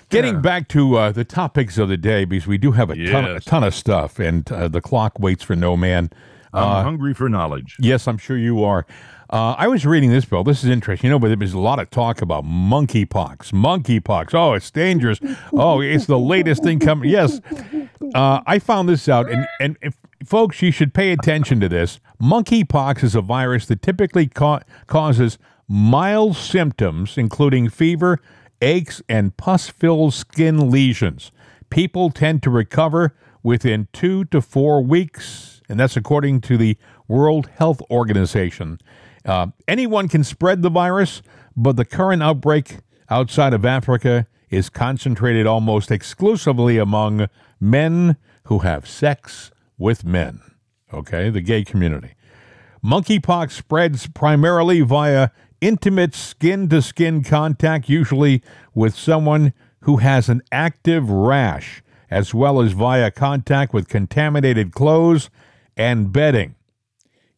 getting 0.08 0.40
back 0.40 0.68
to 0.68 0.96
uh, 0.96 1.12
the 1.12 1.24
topics 1.24 1.78
of 1.78 1.88
the 1.88 1.96
day 1.96 2.24
because 2.24 2.46
we 2.46 2.58
do 2.58 2.72
have 2.72 2.90
a 2.90 2.96
ton, 3.10 3.24
a 3.24 3.40
ton 3.40 3.64
of 3.64 3.74
stuff, 3.74 4.18
and 4.18 4.50
uh, 4.50 4.68
the 4.68 4.80
clock 4.80 5.18
waits 5.18 5.44
for 5.44 5.56
no 5.56 5.76
man. 5.76 6.10
I'm 6.52 6.84
hungry 6.84 7.14
for 7.14 7.28
knowledge. 7.28 7.76
Yes, 7.78 8.08
I'm 8.08 8.18
sure 8.18 8.36
you 8.36 8.64
are. 8.64 8.86
Uh, 9.30 9.54
I 9.58 9.68
was 9.68 9.84
reading 9.84 10.10
this, 10.10 10.24
Bill. 10.24 10.42
This 10.42 10.64
is 10.64 10.70
interesting. 10.70 11.08
You 11.08 11.12
know, 11.12 11.18
but 11.18 11.38
there's 11.38 11.52
a 11.52 11.58
lot 11.58 11.78
of 11.78 11.90
talk 11.90 12.22
about 12.22 12.44
monkeypox. 12.44 13.52
Monkeypox. 13.52 14.34
Oh, 14.34 14.54
it's 14.54 14.70
dangerous. 14.70 15.20
Oh, 15.52 15.80
it's 15.82 16.06
the 16.06 16.18
latest 16.18 16.62
thing 16.62 16.78
coming. 16.78 17.10
Yes. 17.10 17.40
Uh, 18.14 18.40
I 18.46 18.58
found 18.58 18.88
this 18.88 19.06
out, 19.06 19.30
and, 19.30 19.46
and 19.60 19.76
if, 19.82 19.98
folks, 20.24 20.62
you 20.62 20.70
should 20.70 20.94
pay 20.94 21.12
attention 21.12 21.60
to 21.60 21.68
this. 21.68 22.00
Monkeypox 22.22 23.04
is 23.04 23.14
a 23.14 23.20
virus 23.20 23.66
that 23.66 23.82
typically 23.82 24.26
ca- 24.28 24.60
causes 24.86 25.36
mild 25.68 26.34
symptoms, 26.34 27.18
including 27.18 27.68
fever, 27.68 28.22
aches, 28.60 29.02
and 29.08 29.36
pus 29.36 29.68
filled 29.68 30.14
skin 30.14 30.70
lesions. 30.70 31.30
People 31.70 32.10
tend 32.10 32.42
to 32.42 32.50
recover 32.50 33.14
within 33.42 33.88
two 33.92 34.24
to 34.26 34.40
four 34.40 34.82
weeks, 34.82 35.60
and 35.68 35.78
that's 35.78 35.96
according 35.96 36.40
to 36.42 36.56
the 36.56 36.76
World 37.06 37.48
Health 37.56 37.80
Organization. 37.90 38.80
Uh, 39.24 39.48
anyone 39.66 40.08
can 40.08 40.24
spread 40.24 40.62
the 40.62 40.70
virus, 40.70 41.22
but 41.56 41.76
the 41.76 41.84
current 41.84 42.22
outbreak 42.22 42.78
outside 43.10 43.52
of 43.54 43.64
Africa 43.64 44.26
is 44.50 44.70
concentrated 44.70 45.46
almost 45.46 45.90
exclusively 45.90 46.78
among 46.78 47.28
men 47.60 48.16
who 48.44 48.60
have 48.60 48.88
sex 48.88 49.50
with 49.76 50.04
men. 50.04 50.40
Okay, 50.92 51.28
the 51.28 51.42
gay 51.42 51.64
community. 51.64 52.14
Monkeypox 52.82 53.50
spreads 53.50 54.06
primarily 54.06 54.80
via 54.80 55.30
intimate 55.60 56.14
skin 56.14 56.68
to 56.68 56.82
skin 56.82 57.22
contact, 57.22 57.88
usually 57.88 58.42
with 58.74 58.94
someone 58.94 59.52
who 59.80 59.98
has 59.98 60.28
an 60.28 60.42
active 60.52 61.08
rash, 61.10 61.82
as 62.10 62.34
well 62.34 62.60
as 62.60 62.72
via 62.72 63.10
contact 63.10 63.72
with 63.72 63.88
contaminated 63.88 64.72
clothes 64.72 65.30
and 65.76 66.12
bedding. 66.12 66.54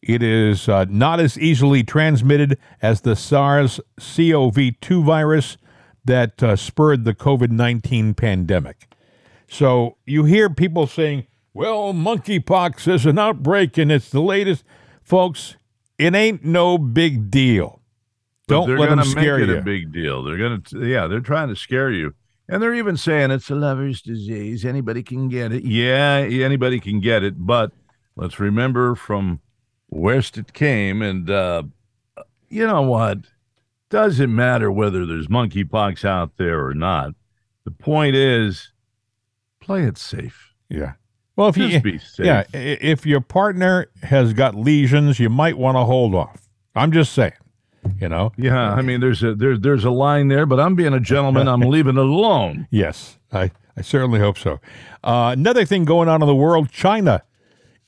It 0.01 0.23
is 0.23 0.67
uh, 0.67 0.85
not 0.89 1.19
as 1.19 1.37
easily 1.37 1.83
transmitted 1.83 2.57
as 2.81 3.01
the 3.01 3.15
SARS 3.15 3.79
CoV 3.99 4.57
2 4.81 5.03
virus 5.03 5.57
that 6.03 6.41
uh, 6.41 6.55
spurred 6.55 7.05
the 7.05 7.13
COVID 7.13 7.51
19 7.51 8.15
pandemic. 8.15 8.87
So 9.47 9.97
you 10.05 10.23
hear 10.23 10.49
people 10.49 10.87
saying, 10.87 11.27
well, 11.53 11.93
monkeypox 11.93 12.91
is 12.91 13.05
an 13.05 13.19
outbreak 13.19 13.77
and 13.77 13.91
it's 13.91 14.09
the 14.09 14.21
latest. 14.21 14.63
Folks, 15.03 15.57
it 15.97 16.15
ain't 16.15 16.45
no 16.45 16.77
big 16.77 17.29
deal. 17.29 17.80
Don't 18.51 18.77
let 18.77 18.89
them 18.89 19.03
scare 19.03 19.37
make 19.39 19.49
it 19.49 19.51
you. 19.51 19.57
a 19.57 19.61
big 19.61 19.91
deal. 19.91 20.23
They're 20.23 20.37
gonna, 20.37 20.61
yeah, 20.85 21.07
they're 21.07 21.19
trying 21.19 21.49
to 21.49 21.55
scare 21.55 21.91
you, 21.91 22.13
and 22.47 22.61
they're 22.61 22.73
even 22.75 22.97
saying 22.97 23.31
it's 23.31 23.49
a 23.49 23.55
lover's 23.55 24.01
disease. 24.01 24.63
Anybody 24.65 25.03
can 25.03 25.29
get 25.29 25.51
it. 25.51 25.63
Yeah, 25.63 26.17
anybody 26.29 26.79
can 26.79 26.99
get 26.99 27.23
it, 27.23 27.35
but 27.45 27.71
let's 28.15 28.39
remember 28.39 28.95
from 28.95 29.39
whence 29.89 30.37
it 30.37 30.53
came, 30.53 31.01
and 31.01 31.29
uh, 31.29 31.63
you 32.49 32.65
know 32.67 32.81
what? 32.83 33.19
Doesn't 33.89 34.33
matter 34.33 34.71
whether 34.71 35.05
there's 35.05 35.27
monkeypox 35.27 36.05
out 36.05 36.37
there 36.37 36.65
or 36.65 36.73
not. 36.73 37.13
The 37.65 37.71
point 37.71 38.15
is, 38.15 38.71
play 39.59 39.83
it 39.83 39.97
safe. 39.97 40.53
yeah. 40.69 40.93
Well, 41.37 41.47
if 41.49 41.55
Just 41.55 41.73
you, 41.73 41.81
be 41.81 41.97
safe. 41.97 42.25
yeah, 42.25 42.43
if 42.53 43.05
your 43.05 43.21
partner 43.21 43.87
has 44.03 44.33
got 44.33 44.53
lesions, 44.55 45.17
you 45.19 45.29
might 45.29 45.57
want 45.57 45.75
to 45.75 45.83
hold 45.83 46.13
off. 46.13 46.47
I'm 46.75 46.91
just 46.91 47.13
saying, 47.13 47.31
you 47.99 48.09
know. 48.09 48.31
Yeah, 48.37 48.73
I 48.73 48.81
mean, 48.81 48.99
there's 48.99 49.23
a 49.23 49.33
there's 49.35 49.59
there's 49.59 49.83
a 49.85 49.91
line 49.91 50.27
there, 50.27 50.45
but 50.45 50.59
I'm 50.59 50.75
being 50.75 50.93
a 50.93 50.99
gentleman. 50.99 51.47
I'm 51.47 51.61
leaving 51.69 51.97
it 51.97 52.01
alone. 52.01 52.67
Yes, 52.71 53.17
I, 53.31 53.51
I 53.77 53.81
certainly 53.81 54.19
hope 54.19 54.37
so. 54.37 54.59
Uh, 55.03 55.31
another 55.37 55.65
thing 55.65 55.85
going 55.85 56.07
on 56.09 56.21
in 56.21 56.27
the 56.27 56.35
world 56.35 56.69
China 56.69 57.23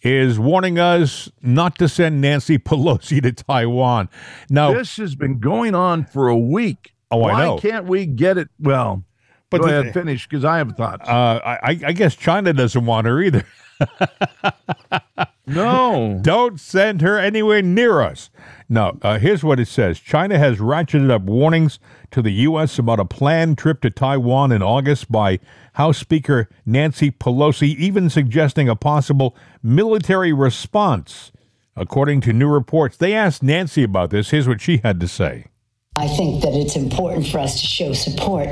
is 0.01 0.37
warning 0.37 0.77
us 0.79 1.29
not 1.41 1.77
to 1.79 1.87
send 1.87 2.19
Nancy 2.21 2.57
Pelosi 2.59 3.21
to 3.21 3.31
Taiwan. 3.31 4.09
Now, 4.49 4.73
This 4.73 4.97
has 4.97 5.15
been 5.15 5.39
going 5.39 5.75
on 5.75 6.03
for 6.05 6.27
a 6.27 6.37
week. 6.37 6.93
Oh, 7.09 7.23
I 7.23 7.31
Why 7.31 7.45
know. 7.45 7.57
can't 7.59 7.85
we 7.85 8.05
get 8.05 8.37
it? 8.37 8.49
Well, 8.59 9.03
But 9.49 9.61
go 9.61 9.67
the- 9.67 9.79
ahead, 9.81 9.93
finish 9.93 10.27
because 10.27 10.43
I 10.43 10.57
have 10.57 10.71
thoughts. 10.75 11.07
uh, 11.07 11.39
I, 11.45 11.79
I 11.85 11.91
guess 11.93 12.15
China 12.15 12.51
doesn't 12.53 12.85
want 12.85 13.07
her 13.07 13.21
either. 13.21 13.45
no, 15.45 16.19
Don't 16.21 16.59
send 16.59 17.01
her 17.01 17.17
anywhere 17.17 17.61
near 17.61 18.01
us. 18.01 18.29
No, 18.69 18.97
uh, 19.01 19.19
here's 19.19 19.43
what 19.43 19.59
it 19.59 19.67
says 19.67 19.99
China 19.99 20.37
has 20.37 20.57
ratcheted 20.57 21.11
up 21.11 21.23
warnings 21.23 21.79
to 22.11 22.21
the 22.21 22.31
U.S. 22.31 22.79
about 22.79 22.99
a 22.99 23.05
planned 23.05 23.57
trip 23.57 23.81
to 23.81 23.89
Taiwan 23.89 24.51
in 24.51 24.61
August 24.61 25.11
by 25.11 25.39
House 25.73 25.97
Speaker 25.97 26.49
Nancy 26.65 27.11
Pelosi, 27.11 27.75
even 27.75 28.09
suggesting 28.09 28.69
a 28.69 28.75
possible 28.75 29.35
military 29.61 30.33
response. 30.33 31.31
According 31.75 32.21
to 32.21 32.33
new 32.33 32.47
reports, 32.47 32.97
they 32.97 33.13
asked 33.13 33.41
Nancy 33.41 33.83
about 33.83 34.11
this. 34.11 34.29
Here's 34.29 34.47
what 34.47 34.61
she 34.61 34.77
had 34.77 34.99
to 34.99 35.07
say. 35.07 35.47
I 35.95 36.07
think 36.07 36.41
that 36.41 36.55
it's 36.55 36.75
important 36.75 37.27
for 37.27 37.37
us 37.37 37.61
to 37.61 37.67
show 37.67 37.93
support 37.93 38.47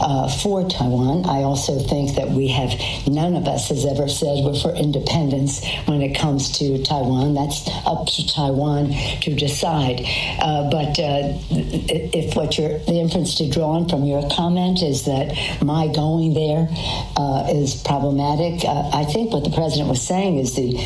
uh, 0.00 0.28
for 0.38 0.66
Taiwan. 0.66 1.26
I 1.26 1.42
also 1.42 1.78
think 1.78 2.16
that 2.16 2.30
we 2.30 2.48
have, 2.48 2.72
none 3.06 3.36
of 3.36 3.46
us 3.46 3.68
has 3.68 3.84
ever 3.84 4.08
said 4.08 4.42
we're 4.42 4.58
for 4.58 4.74
independence 4.74 5.62
when 5.84 6.00
it 6.00 6.16
comes 6.16 6.58
to 6.58 6.82
Taiwan. 6.82 7.34
That's 7.34 7.68
up 7.84 8.06
to 8.06 8.26
Taiwan 8.26 8.92
to 9.20 9.34
decide. 9.34 10.00
Uh, 10.40 10.70
but 10.70 10.98
uh, 10.98 11.36
if 11.50 12.34
what 12.34 12.56
you're, 12.56 12.78
the 12.78 12.98
inference 12.98 13.34
to 13.36 13.50
draw 13.50 13.72
on 13.72 13.90
from 13.90 14.04
your 14.04 14.26
comment 14.30 14.82
is 14.82 15.04
that 15.04 15.36
my 15.62 15.88
going 15.88 16.32
there 16.32 16.66
uh, 17.18 17.46
is 17.50 17.74
problematic, 17.82 18.64
uh, 18.64 18.88
I 18.94 19.04
think 19.04 19.34
what 19.34 19.44
the 19.44 19.50
president 19.50 19.90
was 19.90 20.00
saying 20.00 20.38
is 20.38 20.56
the 20.56 20.80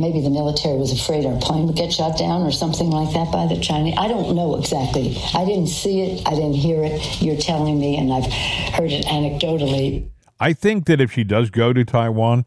maybe 0.00 0.20
the 0.20 0.30
military 0.30 0.76
was 0.76 0.92
afraid 0.92 1.24
our 1.26 1.38
plane 1.40 1.66
would 1.66 1.76
get 1.76 1.92
shot 1.92 2.18
down 2.18 2.42
or 2.42 2.50
something 2.50 2.90
like 2.90 3.12
that 3.14 3.30
by 3.32 3.46
the 3.46 3.60
Chinese. 3.60 3.94
I 3.98 4.08
don't 4.08 4.34
know 4.34 4.56
exactly. 4.56 5.16
I 5.34 5.44
didn't 5.44 5.68
see 5.68 6.00
it. 6.02 6.26
I 6.26 6.30
didn't 6.30 6.54
hear 6.54 6.84
it. 6.84 7.22
You're 7.22 7.36
telling 7.36 7.78
me, 7.78 7.96
and 7.96 8.12
I've 8.12 8.30
heard 8.74 8.90
it 8.90 9.06
anecdotally. 9.06 10.08
I 10.40 10.52
think 10.52 10.86
that 10.86 11.00
if 11.00 11.12
she 11.12 11.24
does 11.24 11.50
go 11.50 11.72
to 11.72 11.84
Taiwan, 11.84 12.44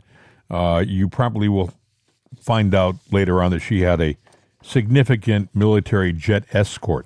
uh, 0.49 0.83
you 0.85 1.07
probably 1.09 1.47
will 1.49 1.73
find 2.39 2.73
out 2.75 2.95
later 3.11 3.41
on 3.41 3.51
that 3.51 3.59
she 3.59 3.81
had 3.81 4.01
a 4.01 4.17
significant 4.61 5.49
military 5.55 6.13
jet 6.13 6.43
escort. 6.51 7.05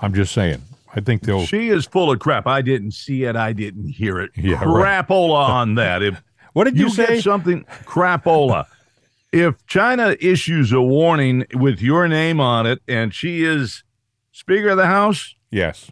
I'm 0.00 0.14
just 0.14 0.32
saying. 0.32 0.62
I 0.94 1.00
think 1.00 1.22
they'll. 1.22 1.44
she 1.44 1.68
is 1.68 1.84
full 1.84 2.10
of 2.10 2.20
crap. 2.20 2.46
I 2.46 2.62
didn't 2.62 2.92
see 2.92 3.24
it. 3.24 3.36
I 3.36 3.52
didn't 3.52 3.88
hear 3.88 4.18
it. 4.18 4.30
Yeah, 4.34 4.64
right. 4.64 5.06
Crapola 5.06 5.48
on 5.48 5.74
that. 5.74 6.02
If 6.02 6.22
What 6.56 6.64
did 6.64 6.78
you, 6.78 6.84
you 6.84 6.90
say? 6.90 7.06
get 7.16 7.22
something 7.22 7.64
crapola. 7.84 8.64
If 9.32 9.64
China 9.66 10.16
issues 10.20 10.72
a 10.72 10.80
warning 10.80 11.44
with 11.54 11.80
your 11.80 12.08
name 12.08 12.40
on 12.40 12.66
it 12.66 12.80
and 12.88 13.12
she 13.14 13.44
is 13.44 13.84
Speaker 14.32 14.70
of 14.70 14.76
the 14.76 14.86
House, 14.86 15.34
yes. 15.50 15.90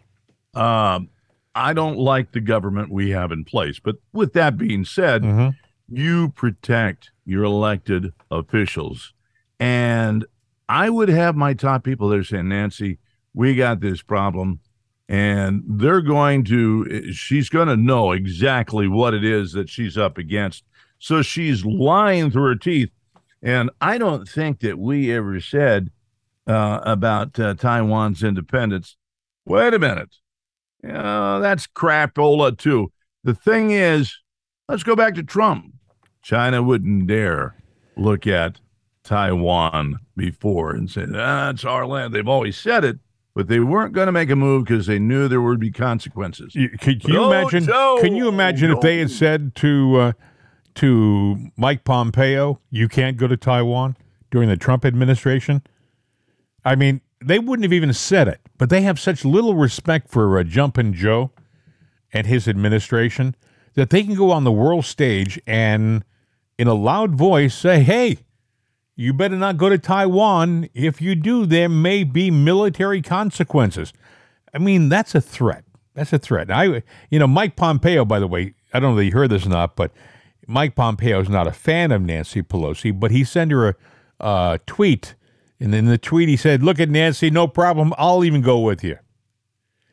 um, 0.53 1.09
I 1.53 1.73
don't 1.73 1.97
like 1.97 2.31
the 2.31 2.41
government 2.41 2.91
we 2.91 3.11
have 3.11 3.31
in 3.31 3.43
place. 3.45 3.79
But 3.79 3.95
with 4.13 4.33
that 4.33 4.57
being 4.57 4.83
said, 4.85 5.23
Mhm. 5.23 5.55
you 5.89 6.29
protect 6.29 7.11
your 7.25 7.43
elected 7.43 8.13
officials. 8.31 9.13
And 9.59 10.25
I 10.67 10.89
would 10.89 11.09
have 11.09 11.35
my 11.35 11.53
top 11.53 11.83
people 11.83 12.09
there 12.09 12.23
saying, 12.23 12.49
Nancy, 12.49 12.99
we 13.33 13.55
got 13.55 13.79
this 13.79 14.01
problem. 14.01 14.59
And 15.07 15.63
they're 15.67 16.01
going 16.01 16.43
to, 16.45 17.11
she's 17.13 17.49
going 17.49 17.67
to 17.67 17.77
know 17.77 18.11
exactly 18.11 18.87
what 18.87 19.13
it 19.13 19.23
is 19.23 19.53
that 19.53 19.69
she's 19.69 19.97
up 19.97 20.17
against. 20.17 20.63
So 20.99 21.21
she's 21.21 21.63
lying 21.63 22.31
through 22.31 22.43
her 22.43 22.55
teeth. 22.55 22.89
And 23.45 23.69
I 23.79 23.99
don't 23.99 24.27
think 24.27 24.59
that 24.61 24.79
we 24.79 25.13
ever 25.13 25.39
said 25.39 25.91
uh, 26.47 26.79
about 26.83 27.39
uh, 27.39 27.53
Taiwan's 27.53 28.23
independence. 28.23 28.97
Wait 29.45 29.71
a 29.73 29.79
minute. 29.79 30.15
Uh, 30.83 31.37
that's 31.39 31.67
crapola 31.67 32.57
too. 32.57 32.91
The 33.23 33.35
thing 33.35 33.69
is, 33.69 34.17
let's 34.67 34.81
go 34.83 34.95
back 34.95 35.13
to 35.15 35.23
Trump. 35.23 35.73
China 36.23 36.63
wouldn't 36.63 37.05
dare 37.05 37.55
look 37.95 38.25
at 38.25 38.59
Taiwan 39.03 39.99
before 40.17 40.71
and 40.71 40.89
say, 40.89 41.05
that's 41.05 41.63
our 41.63 41.85
land. 41.85 42.13
They've 42.15 42.27
always 42.27 42.57
said 42.57 42.83
it, 42.83 42.97
but 43.35 43.47
they 43.47 43.59
weren't 43.59 43.93
going 43.93 44.07
to 44.07 44.11
make 44.11 44.31
a 44.31 44.35
move 44.35 44.65
because 44.65 44.87
they 44.87 44.97
knew 44.97 45.27
there 45.27 45.41
would 45.41 45.59
be 45.59 45.69
consequences. 45.71 46.55
You- 46.55 46.69
Can, 46.69 46.99
can 46.99 47.11
you 47.11 47.19
No, 47.19 47.31
imagine? 47.31 47.65
no, 47.65 47.99
can 48.01 48.15
you 48.15 48.27
imagine 48.27 48.71
if 48.71 48.81
they 48.81 48.97
had 48.97 49.11
said 49.11 49.53
to 49.57 49.95
uh, 49.97 50.11
to 50.75 51.51
Mike 51.57 51.83
Pompeo, 51.83 52.59
"You 52.69 52.87
can't 52.87 53.17
go 53.17 53.27
to 53.27 53.37
Taiwan" 53.37 53.97
during 54.31 54.49
the 54.49 54.57
Trump 54.57 54.85
administration? 54.85 55.61
I 56.63 56.75
mean, 56.75 57.01
they 57.23 57.39
wouldn't 57.39 57.63
have 57.63 57.73
even 57.73 57.93
said 57.93 58.27
it. 58.27 58.41
But 58.57 58.69
they 58.69 58.81
have 58.81 58.99
such 58.99 59.25
little 59.25 59.55
respect 59.55 60.09
for 60.09 60.37
uh, 60.37 60.43
Jumpin' 60.43 60.93
Joe 60.93 61.31
and 62.13 62.27
his 62.27 62.47
administration 62.47 63.35
that 63.73 63.89
they 63.89 64.03
can 64.03 64.15
go 64.15 64.31
on 64.31 64.43
the 64.43 64.51
world 64.51 64.85
stage 64.85 65.39
and, 65.45 66.03
in 66.57 66.67
a 66.67 66.73
loud 66.73 67.15
voice, 67.15 67.55
say, 67.55 67.81
"Hey." 67.81 68.19
You 68.97 69.11
better 69.11 69.35
not 69.35 69.57
go 69.57 69.67
to 69.67 69.77
Taiwan. 69.77 70.69
If 70.73 71.01
you 71.01 71.15
do, 71.15 71.45
there 71.45 71.67
may 71.67 72.05
be 72.05 72.31
military 72.31 73.01
consequences. 73.01 73.91
I 74.53 74.57
mean, 74.57 74.87
that's 74.87 75.13
a 75.13 75.19
threat. 75.19 75.65
That's 75.95 76.13
a 76.13 76.17
threat. 76.17 76.49
I, 76.49 76.81
you 77.09 77.19
know, 77.19 77.27
Mike 77.27 77.57
Pompeo, 77.57 78.05
by 78.05 78.19
the 78.19 78.27
way, 78.27 78.53
I 78.73 78.79
don't 78.79 78.95
know 78.95 79.01
if 79.01 79.05
you 79.07 79.11
heard 79.11 79.31
this 79.31 79.45
or 79.45 79.49
not, 79.49 79.75
but 79.75 79.91
Mike 80.47 80.75
Pompeo 80.75 81.21
is 81.21 81.29
not 81.29 81.47
a 81.47 81.51
fan 81.51 81.91
of 81.91 82.01
Nancy 82.01 82.41
Pelosi, 82.41 82.97
but 82.97 83.11
he 83.11 83.23
sent 83.23 83.51
her 83.51 83.69
a 83.69 83.75
uh, 84.19 84.57
tweet, 84.65 85.15
and 85.59 85.73
in 85.73 85.85
the 85.85 85.97
tweet 85.97 86.29
he 86.29 86.37
said, 86.37 86.63
"Look 86.63 86.79
at 86.79 86.89
Nancy, 86.89 87.29
no 87.29 87.47
problem. 87.47 87.93
I'll 87.97 88.23
even 88.23 88.41
go 88.41 88.59
with 88.59 88.83
you." 88.83 88.97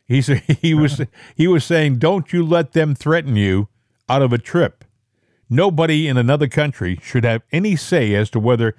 He 0.07 0.23
said 0.23 0.39
he 0.61 0.75
was 0.75 1.01
he 1.35 1.49
was 1.49 1.65
saying, 1.65 1.99
"Don't 1.99 2.33
you 2.33 2.45
let 2.45 2.73
them 2.73 2.95
threaten 2.95 3.37
you 3.37 3.69
out 4.09 4.23
of 4.23 4.33
a 4.33 4.39
trip." 4.39 4.85
Nobody 5.49 6.09
in 6.09 6.17
another 6.17 6.49
country 6.49 6.99
should 7.03 7.25
have 7.25 7.43
any 7.53 7.77
say 7.77 8.15
as 8.15 8.31
to 8.31 8.41
whether 8.41 8.75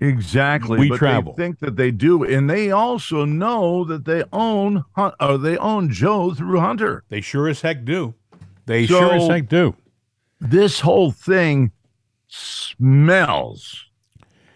Exactly. 0.00 0.78
We 0.78 0.88
but 0.88 0.98
travel. 0.98 1.34
They 1.34 1.42
think 1.42 1.58
that 1.60 1.76
they 1.76 1.90
do, 1.90 2.24
and 2.24 2.48
they 2.48 2.70
also 2.70 3.24
know 3.24 3.84
that 3.84 4.04
they 4.04 4.24
own 4.32 4.84
or 4.96 5.38
they 5.38 5.56
own 5.58 5.90
Joe 5.90 6.34
through 6.34 6.60
Hunter. 6.60 7.04
they 7.08 7.20
sure 7.20 7.48
as 7.48 7.60
heck 7.60 7.84
do. 7.84 8.14
They 8.66 8.86
So- 8.86 8.98
sure 8.98 9.14
as 9.14 9.28
heck 9.28 9.48
do. 9.48 9.74
This 10.40 10.80
whole 10.80 11.10
thing 11.12 11.72
smells. 12.28 13.84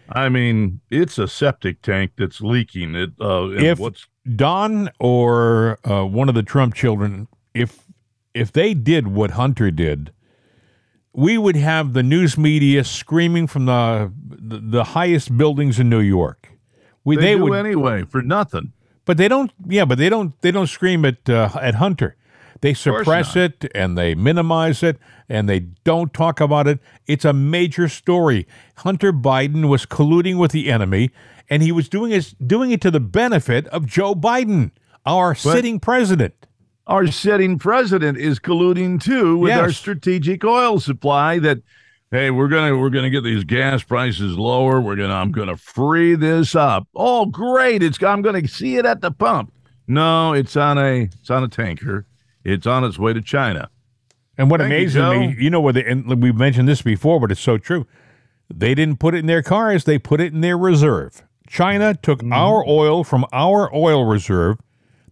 I 0.09 0.29
mean, 0.29 0.81
it's 0.90 1.18
a 1.18 1.27
septic 1.29 1.83
tank 1.83 2.12
that's 2.16 2.40
leaking. 2.40 2.94
It. 2.94 3.11
Uh, 3.20 3.51
If- 3.51 3.79
what's 3.79 4.07
Don 4.37 4.88
or 4.99 5.79
uh, 5.85 6.05
one 6.05 6.31
of 6.31 6.35
the 6.35 6.42
Trump 6.42 6.75
children, 6.75 7.29
if 7.53 7.85
if 8.33 8.51
they 8.51 8.73
did 8.73 9.09
what 9.09 9.33
Hunter 9.33 9.70
did, 9.70 10.12
we 11.12 11.37
would 11.37 11.57
have 11.57 11.92
the 11.92 12.03
news 12.03 12.38
media 12.38 12.85
screaming 12.85 13.47
from 13.47 13.66
the 13.66 14.11
the, 14.27 14.61
the 14.61 14.85
highest 14.85 15.37
buildings 15.37 15.79
in 15.79 15.90
New 15.90 16.01
York. 16.01 16.49
We 17.05 17.16
they, 17.16 17.23
they, 17.23 17.35
do 17.37 17.44
would, 17.44 17.59
anyway 17.66 18.05
for 18.05 18.23
nothing. 18.23 18.73
but 19.05 19.18
they 19.18 19.29
don't. 19.29 19.53
Yeah, 19.68 19.85
but 19.85 19.99
they 19.99 20.09
don't. 20.09 20.40
They 20.40 20.51
don't 20.51 20.68
scream 20.68 21.05
at 21.05 21.29
uh, 21.29 21.51
at 21.61 21.75
Hunter. 21.75 22.16
They 22.64 22.72
suppress 22.72 23.37
it 23.37 23.70
and 23.74 23.98
they 23.98 24.14
minimize 24.14 24.83
it 24.83 24.96
and 25.29 25.46
they 25.46 25.61
don't 25.61 26.14
talk 26.14 26.40
about 26.40 26.66
it. 26.66 26.79
It's 27.07 27.27
a 27.27 27.35
major 27.35 27.90
story. 27.90 28.48
Hunter 28.79 29.12
Biden 29.12 29.68
was 29.68 29.85
colluding 29.85 30.38
with 30.38 30.53
the 30.53 30.70
enemy, 30.70 31.11
and 31.50 31.62
he 31.62 31.70
was 31.72 31.90
doing 31.90 32.11
it 32.11 32.35
doing 32.46 32.70
it 32.70 32.81
to 32.81 32.90
the 32.90 33.00
benefit 33.00 33.66
of 33.66 33.85
Joe 33.85 34.14
Biden, 34.14 34.70
our 35.05 35.35
sitting 35.35 35.79
president. 35.79 36.46
Our 36.87 37.07
sitting 37.09 37.59
president 37.59 38.16
is 38.16 38.38
colluding 38.38 38.98
too 38.98 39.37
with 39.37 39.53
our 39.53 39.70
strategic 39.70 40.42
oil 40.42 40.81
supply. 40.81 41.38
That 41.38 41.59
hey, 42.11 42.31
we're 42.31 42.48
gonna 42.48 42.79
we're 42.79 42.88
gonna 42.88 43.11
get 43.11 43.24
these 43.24 43.44
gas 43.44 43.83
prices 43.83 44.38
lower. 44.38 44.81
We're 44.81 44.96
gonna 44.96 45.12
I'm 45.12 45.33
gonna 45.33 45.59
free 45.59 46.14
this 46.14 46.55
up. 46.55 46.88
Oh, 46.94 47.27
great! 47.27 47.83
It's 47.83 48.03
I'm 48.03 48.22
gonna 48.22 48.48
see 48.48 48.79
it 48.79 48.87
at 48.87 49.03
the 49.03 49.11
pump. 49.11 49.53
No, 49.87 50.33
it's 50.33 50.57
on 50.57 50.79
a 50.79 51.11
it's 51.20 51.29
on 51.29 51.44
a 51.44 51.48
tanker. 51.48 52.07
It's 52.44 52.66
on 52.66 52.85
its 52.85 52.98
way 52.98 53.12
to 53.12 53.20
China. 53.22 53.70
And 54.37 54.50
what 54.50 54.61
Thank 54.61 54.70
you, 54.72 54.76
amazes 54.76 55.37
me, 55.38 55.42
you 55.42 55.50
know, 55.50 55.61
what? 55.61 55.74
They, 55.76 55.85
and 55.85 56.22
we've 56.22 56.35
mentioned 56.37 56.68
this 56.68 56.83
before, 56.83 57.20
but 57.20 57.30
it's 57.30 57.40
so 57.40 57.57
true. 57.59 57.87
They 58.52 58.74
didn't 58.74 58.98
put 58.98 59.14
it 59.14 59.18
in 59.18 59.26
their 59.26 59.42
cars; 59.42 59.85
they 59.85 59.98
put 59.98 60.20
it 60.20 60.33
in 60.33 60.40
their 60.40 60.59
reserve. 60.59 61.22
China 61.46 61.94
took 61.94 62.18
Mm-hmm. 62.20 62.33
our 62.33 62.64
oil 62.66 63.04
from 63.04 63.24
our 63.33 63.74
oil 63.74 64.04
reserve. 64.04 64.59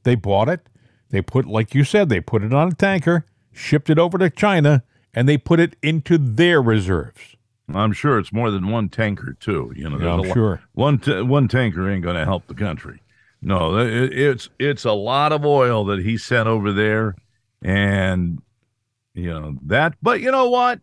They 0.02 0.14
bought 0.16 0.48
it. 0.48 0.68
They 1.10 1.22
put, 1.22 1.46
like 1.46 1.74
you 1.74 1.84
said, 1.84 2.08
they 2.08 2.20
put 2.20 2.42
it 2.42 2.52
on 2.52 2.68
a 2.68 2.74
tanker, 2.74 3.26
shipped 3.52 3.88
it 3.90 3.98
over 3.98 4.18
to 4.18 4.28
China, 4.30 4.82
and 5.14 5.28
they 5.28 5.38
put 5.38 5.60
it 5.60 5.76
into 5.82 6.18
their 6.18 6.60
reserves. 6.60 7.36
I'm 7.72 7.92
sure 7.92 8.18
it's 8.18 8.32
more 8.32 8.50
than 8.50 8.68
one 8.68 8.88
tanker 8.88 9.36
too. 9.38 9.72
You 9.76 9.88
know, 9.88 9.98
Yeah, 9.98 10.12
I'm 10.14 10.18
a 10.18 10.22
lo- 10.22 10.34
sure. 10.34 10.62
one 10.72 10.98
t- 10.98 11.22
one 11.22 11.48
tanker 11.48 11.88
ain't 11.88 12.02
going 12.02 12.16
to 12.16 12.24
help 12.24 12.46
the 12.48 12.54
country. 12.54 13.00
No, 13.42 13.76
it, 13.78 14.12
it's 14.12 14.48
it's 14.58 14.84
a 14.84 14.92
lot 14.92 15.32
of 15.32 15.44
oil 15.44 15.84
that 15.86 15.98
he 15.98 16.16
sent 16.16 16.48
over 16.48 16.72
there, 16.72 17.16
and 17.60 18.40
you 19.14 19.28
know 19.28 19.58
that. 19.66 19.94
But 20.00 20.20
you 20.20 20.30
know 20.30 20.48
what? 20.48 20.80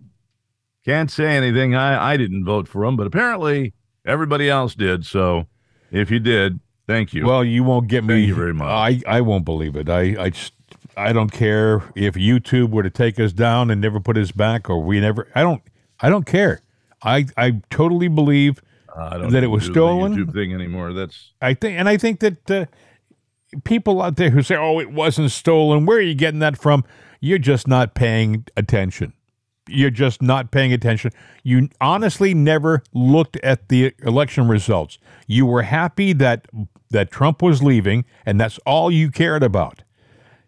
Can't 0.85 1.09
say 1.09 1.37
anything. 1.37 1.73
I 1.73 2.13
I 2.13 2.17
didn't 2.17 2.43
vote 2.43 2.67
for 2.67 2.83
him, 2.83 2.97
but 2.97 3.07
apparently 3.07 3.73
everybody 4.05 4.49
else 4.49 4.75
did. 4.75 5.05
So 5.05 5.47
if 5.91 6.11
you 6.11 6.19
did, 6.19 6.59
thank 6.85 7.13
you. 7.13 7.25
Well, 7.25 7.43
you 7.43 7.63
won't 7.63 7.87
get 7.87 8.03
me. 8.03 8.15
Thank 8.15 8.27
you 8.27 8.35
very 8.35 8.53
much. 8.53 8.67
I, 8.67 9.01
I 9.07 9.21
won't 9.21 9.45
believe 9.45 9.75
it. 9.75 9.89
I, 9.89 10.15
I 10.19 10.29
just, 10.29 10.53
I 10.97 11.13
don't 11.13 11.31
care 11.31 11.83
if 11.95 12.15
YouTube 12.15 12.71
were 12.71 12.83
to 12.83 12.89
take 12.89 13.19
us 13.19 13.31
down 13.31 13.71
and 13.71 13.79
never 13.79 13.99
put 13.99 14.17
us 14.17 14.31
back, 14.31 14.69
or 14.69 14.83
we 14.83 14.99
never. 14.99 15.27
I 15.33 15.41
don't. 15.41 15.63
I 16.01 16.09
don't 16.09 16.25
care. 16.25 16.61
I, 17.03 17.25
I 17.37 17.61
totally 17.69 18.07
believe 18.07 18.61
I 18.99 19.17
don't 19.17 19.31
that 19.31 19.43
it 19.43 19.47
was 19.47 19.63
do 19.63 19.69
the 19.69 19.73
stolen? 19.73 20.15
YouTube 20.15 20.33
thing 20.33 20.53
anymore. 20.53 20.93
That's 20.93 21.33
I 21.41 21.53
think, 21.53 21.77
and 21.79 21.87
I 21.87 21.97
think 21.97 22.19
that 22.19 22.51
uh, 22.51 22.65
people 23.63 24.01
out 24.01 24.15
there 24.15 24.29
who 24.29 24.41
say, 24.41 24.55
"Oh, 24.55 24.79
it 24.79 24.91
wasn't 24.91 25.31
stolen," 25.31 25.85
where 25.85 25.97
are 25.97 26.01
you 26.01 26.15
getting 26.15 26.39
that 26.39 26.57
from? 26.57 26.83
You're 27.19 27.39
just 27.39 27.67
not 27.67 27.95
paying 27.95 28.45
attention. 28.55 29.13
You're 29.67 29.91
just 29.91 30.21
not 30.21 30.51
paying 30.51 30.73
attention. 30.73 31.11
You 31.43 31.69
honestly 31.79 32.33
never 32.33 32.81
looked 32.93 33.37
at 33.37 33.69
the 33.69 33.93
election 34.03 34.47
results. 34.47 34.97
You 35.27 35.45
were 35.45 35.63
happy 35.63 36.13
that 36.13 36.47
that 36.89 37.11
Trump 37.11 37.41
was 37.41 37.61
leaving, 37.61 38.05
and 38.25 38.39
that's 38.39 38.57
all 38.65 38.89
you 38.91 39.11
cared 39.11 39.43
about. 39.43 39.83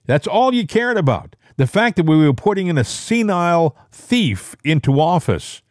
That's 0.05 0.27
all 0.27 0.53
you 0.53 0.65
cared 0.65 0.97
about. 0.97 1.35
The 1.57 1.67
fact 1.67 1.97
that 1.97 2.05
we 2.05 2.17
were 2.25 2.33
putting 2.33 2.67
in 2.67 2.77
a 2.77 2.83
senile 2.83 3.77
thief 3.91 4.55
into 4.63 4.99
office, 4.99 5.61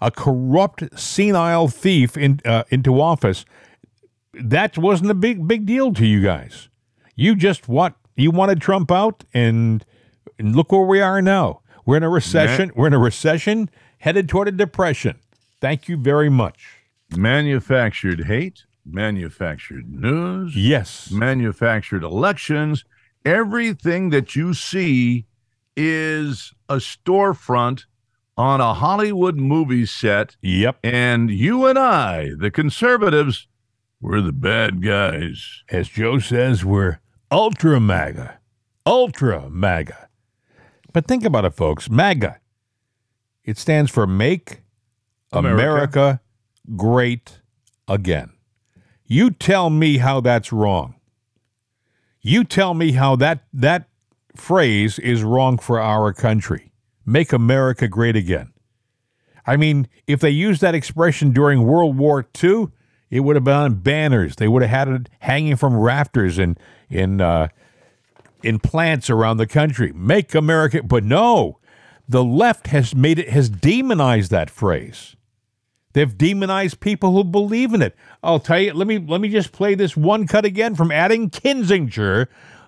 a 0.00 0.10
corrupt 0.10 0.98
senile 0.98 1.68
thief 1.68 2.16
in, 2.16 2.40
uh, 2.44 2.64
into 2.70 3.00
office, 3.00 3.44
that 4.34 4.78
wasn't 4.78 5.10
a 5.10 5.14
big 5.14 5.48
big 5.48 5.66
deal 5.66 5.92
to 5.94 6.06
you 6.06 6.22
guys. 6.22 6.68
You 7.16 7.34
just 7.34 7.68
what 7.68 7.94
you 8.16 8.30
wanted 8.30 8.60
Trump 8.60 8.90
out, 8.90 9.24
and, 9.32 9.84
and 10.38 10.54
look 10.54 10.70
where 10.72 10.82
we 10.82 11.00
are 11.00 11.22
now. 11.22 11.62
We're 11.86 11.96
in 11.96 12.02
a 12.02 12.08
recession. 12.08 12.70
We're 12.76 12.88
in 12.88 12.92
a 12.92 12.98
recession, 12.98 13.70
headed 13.98 14.28
toward 14.28 14.48
a 14.48 14.52
depression. 14.52 15.18
Thank 15.60 15.88
you 15.88 15.96
very 15.96 16.28
much. 16.28 16.66
manufactured 17.16 18.24
hate, 18.26 18.64
manufactured 18.84 19.90
news. 19.90 20.56
Yes, 20.56 21.10
manufactured 21.10 22.04
elections. 22.04 22.84
Everything 23.24 24.10
that 24.10 24.36
you 24.36 24.54
see 24.54 25.26
is 25.76 26.52
a 26.68 26.76
storefront 26.76 27.86
on 28.38 28.60
a 28.60 28.72
Hollywood 28.72 29.36
movie 29.36 29.84
set. 29.84 30.36
yep. 30.40 30.78
And 30.84 31.28
you 31.28 31.66
and 31.66 31.78
I, 31.78 32.30
the 32.38 32.52
conservatives, 32.52 33.48
we're 34.00 34.20
the 34.20 34.32
bad 34.32 34.80
guys. 34.80 35.64
As 35.68 35.88
Joe 35.88 36.20
says, 36.20 36.64
we're 36.64 37.00
ultra 37.32 37.80
MAGA, 37.80 38.38
ultra 38.86 39.50
MAGA. 39.50 40.08
But 40.92 41.06
think 41.06 41.24
about 41.24 41.44
it, 41.44 41.54
folks. 41.54 41.90
MAGA. 41.90 42.38
It 43.42 43.58
stands 43.58 43.90
for 43.90 44.06
Make 44.06 44.62
America. 45.32 45.60
America 45.60 46.20
Great 46.76 47.40
Again. 47.88 48.32
You 49.04 49.30
tell 49.30 49.70
me 49.70 49.96
how 49.98 50.20
that's 50.20 50.52
wrong. 50.52 50.94
You 52.20 52.44
tell 52.44 52.74
me 52.74 52.92
how 52.92 53.16
that 53.16 53.44
that 53.54 53.88
phrase 54.36 54.98
is 54.98 55.22
wrong 55.22 55.56
for 55.56 55.80
our 55.80 56.12
country. 56.12 56.67
Make 57.08 57.32
America 57.32 57.88
great 57.88 58.16
again. 58.16 58.52
I 59.46 59.56
mean, 59.56 59.88
if 60.06 60.20
they 60.20 60.28
used 60.28 60.60
that 60.60 60.74
expression 60.74 61.32
during 61.32 61.62
World 61.62 61.96
War 61.96 62.28
II, 62.44 62.68
it 63.08 63.20
would 63.20 63.34
have 63.34 63.44
been 63.44 63.54
on 63.54 63.74
banners. 63.76 64.36
They 64.36 64.46
would 64.46 64.60
have 64.60 64.70
had 64.70 64.88
it 64.88 65.08
hanging 65.20 65.56
from 65.56 65.74
rafters 65.74 66.38
in 66.38 66.58
in 66.90 67.22
uh, 67.22 67.48
in 68.42 68.58
plants 68.58 69.08
around 69.08 69.38
the 69.38 69.46
country. 69.46 69.90
Make 69.94 70.34
America, 70.34 70.82
but 70.82 71.02
no, 71.02 71.58
the 72.06 72.22
left 72.22 72.66
has 72.66 72.94
made 72.94 73.18
it 73.18 73.30
has 73.30 73.48
demonized 73.48 74.30
that 74.30 74.50
phrase. 74.50 75.16
They've 75.94 76.16
demonized 76.16 76.80
people 76.80 77.12
who 77.12 77.24
believe 77.24 77.72
in 77.72 77.80
it. 77.80 77.96
I'll 78.22 78.38
tell 78.38 78.60
you. 78.60 78.74
Let 78.74 78.86
me 78.86 78.98
let 78.98 79.22
me 79.22 79.30
just 79.30 79.52
play 79.52 79.74
this 79.74 79.96
one 79.96 80.26
cut 80.26 80.44
again 80.44 80.74
from 80.74 80.92
Adam 80.92 81.30
Kinzinger, 81.30 82.26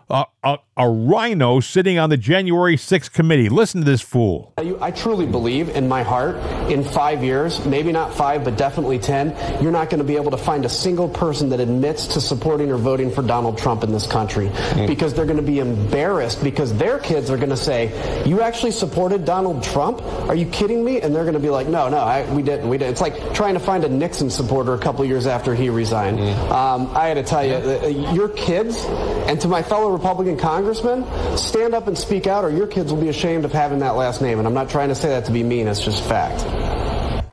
uh, 0.08 0.24
a, 0.42 0.58
a 0.80 0.88
rhino 0.88 1.60
sitting 1.60 1.98
on 1.98 2.08
the 2.08 2.16
January 2.16 2.74
6th 2.74 3.12
committee. 3.12 3.50
Listen 3.50 3.82
to 3.82 3.84
this 3.84 4.00
fool. 4.00 4.54
I 4.56 4.90
truly 4.90 5.26
believe 5.26 5.68
in 5.68 5.86
my 5.88 6.02
heart 6.02 6.36
in 6.70 6.82
five 6.82 7.22
years, 7.22 7.62
maybe 7.66 7.92
not 7.92 8.14
five, 8.14 8.44
but 8.44 8.56
definitely 8.56 8.98
10, 8.98 9.62
you're 9.62 9.72
not 9.72 9.90
going 9.90 9.98
to 9.98 10.04
be 10.04 10.16
able 10.16 10.30
to 10.30 10.38
find 10.38 10.64
a 10.64 10.70
single 10.70 11.06
person 11.06 11.50
that 11.50 11.60
admits 11.60 12.06
to 12.14 12.20
supporting 12.20 12.72
or 12.72 12.78
voting 12.78 13.10
for 13.10 13.20
Donald 13.20 13.58
Trump 13.58 13.84
in 13.84 13.92
this 13.92 14.06
country 14.06 14.48
mm. 14.48 14.86
because 14.86 15.12
they're 15.12 15.26
going 15.26 15.36
to 15.36 15.42
be 15.42 15.58
embarrassed 15.58 16.42
because 16.42 16.74
their 16.78 16.98
kids 16.98 17.28
are 17.28 17.36
going 17.36 17.50
to 17.50 17.58
say, 17.58 18.24
You 18.26 18.40
actually 18.40 18.72
supported 18.72 19.26
Donald 19.26 19.62
Trump? 19.62 20.00
Are 20.30 20.34
you 20.34 20.46
kidding 20.46 20.82
me? 20.82 21.02
And 21.02 21.14
they're 21.14 21.24
going 21.24 21.34
to 21.34 21.40
be 21.40 21.50
like, 21.50 21.66
No, 21.66 21.90
no, 21.90 21.98
I, 21.98 22.32
we 22.32 22.42
didn't. 22.42 22.70
We 22.70 22.78
didn't. 22.78 22.92
It's 22.92 23.02
like 23.02 23.34
trying 23.34 23.52
to 23.52 23.60
find 23.60 23.84
a 23.84 23.88
Nixon 23.90 24.30
supporter 24.30 24.72
a 24.72 24.78
couple 24.78 25.04
years 25.04 25.26
after 25.26 25.54
he 25.54 25.68
resigned. 25.68 26.18
Mm. 26.18 26.50
Um, 26.50 26.96
I 26.96 27.08
had 27.08 27.14
to 27.14 27.22
tell 27.22 27.44
you, 27.44 27.54
uh, 27.54 28.12
your 28.14 28.30
kids, 28.30 28.82
and 29.28 29.38
to 29.42 29.48
my 29.48 29.62
fellow 29.62 29.92
Republican 29.92 30.38
congressmen, 30.70 31.36
stand 31.36 31.74
up 31.74 31.86
and 31.88 31.98
speak 31.98 32.26
out, 32.26 32.44
or 32.44 32.50
your 32.50 32.66
kids 32.66 32.92
will 32.92 33.00
be 33.00 33.08
ashamed 33.08 33.44
of 33.44 33.52
having 33.52 33.80
that 33.80 33.96
last 33.96 34.22
name. 34.22 34.38
And 34.38 34.46
I'm 34.46 34.54
not 34.54 34.70
trying 34.70 34.88
to 34.88 34.94
say 34.94 35.08
that 35.08 35.24
to 35.24 35.32
be 35.32 35.42
mean, 35.42 35.66
it's 35.66 35.84
just 35.84 36.02
fact. 36.04 36.44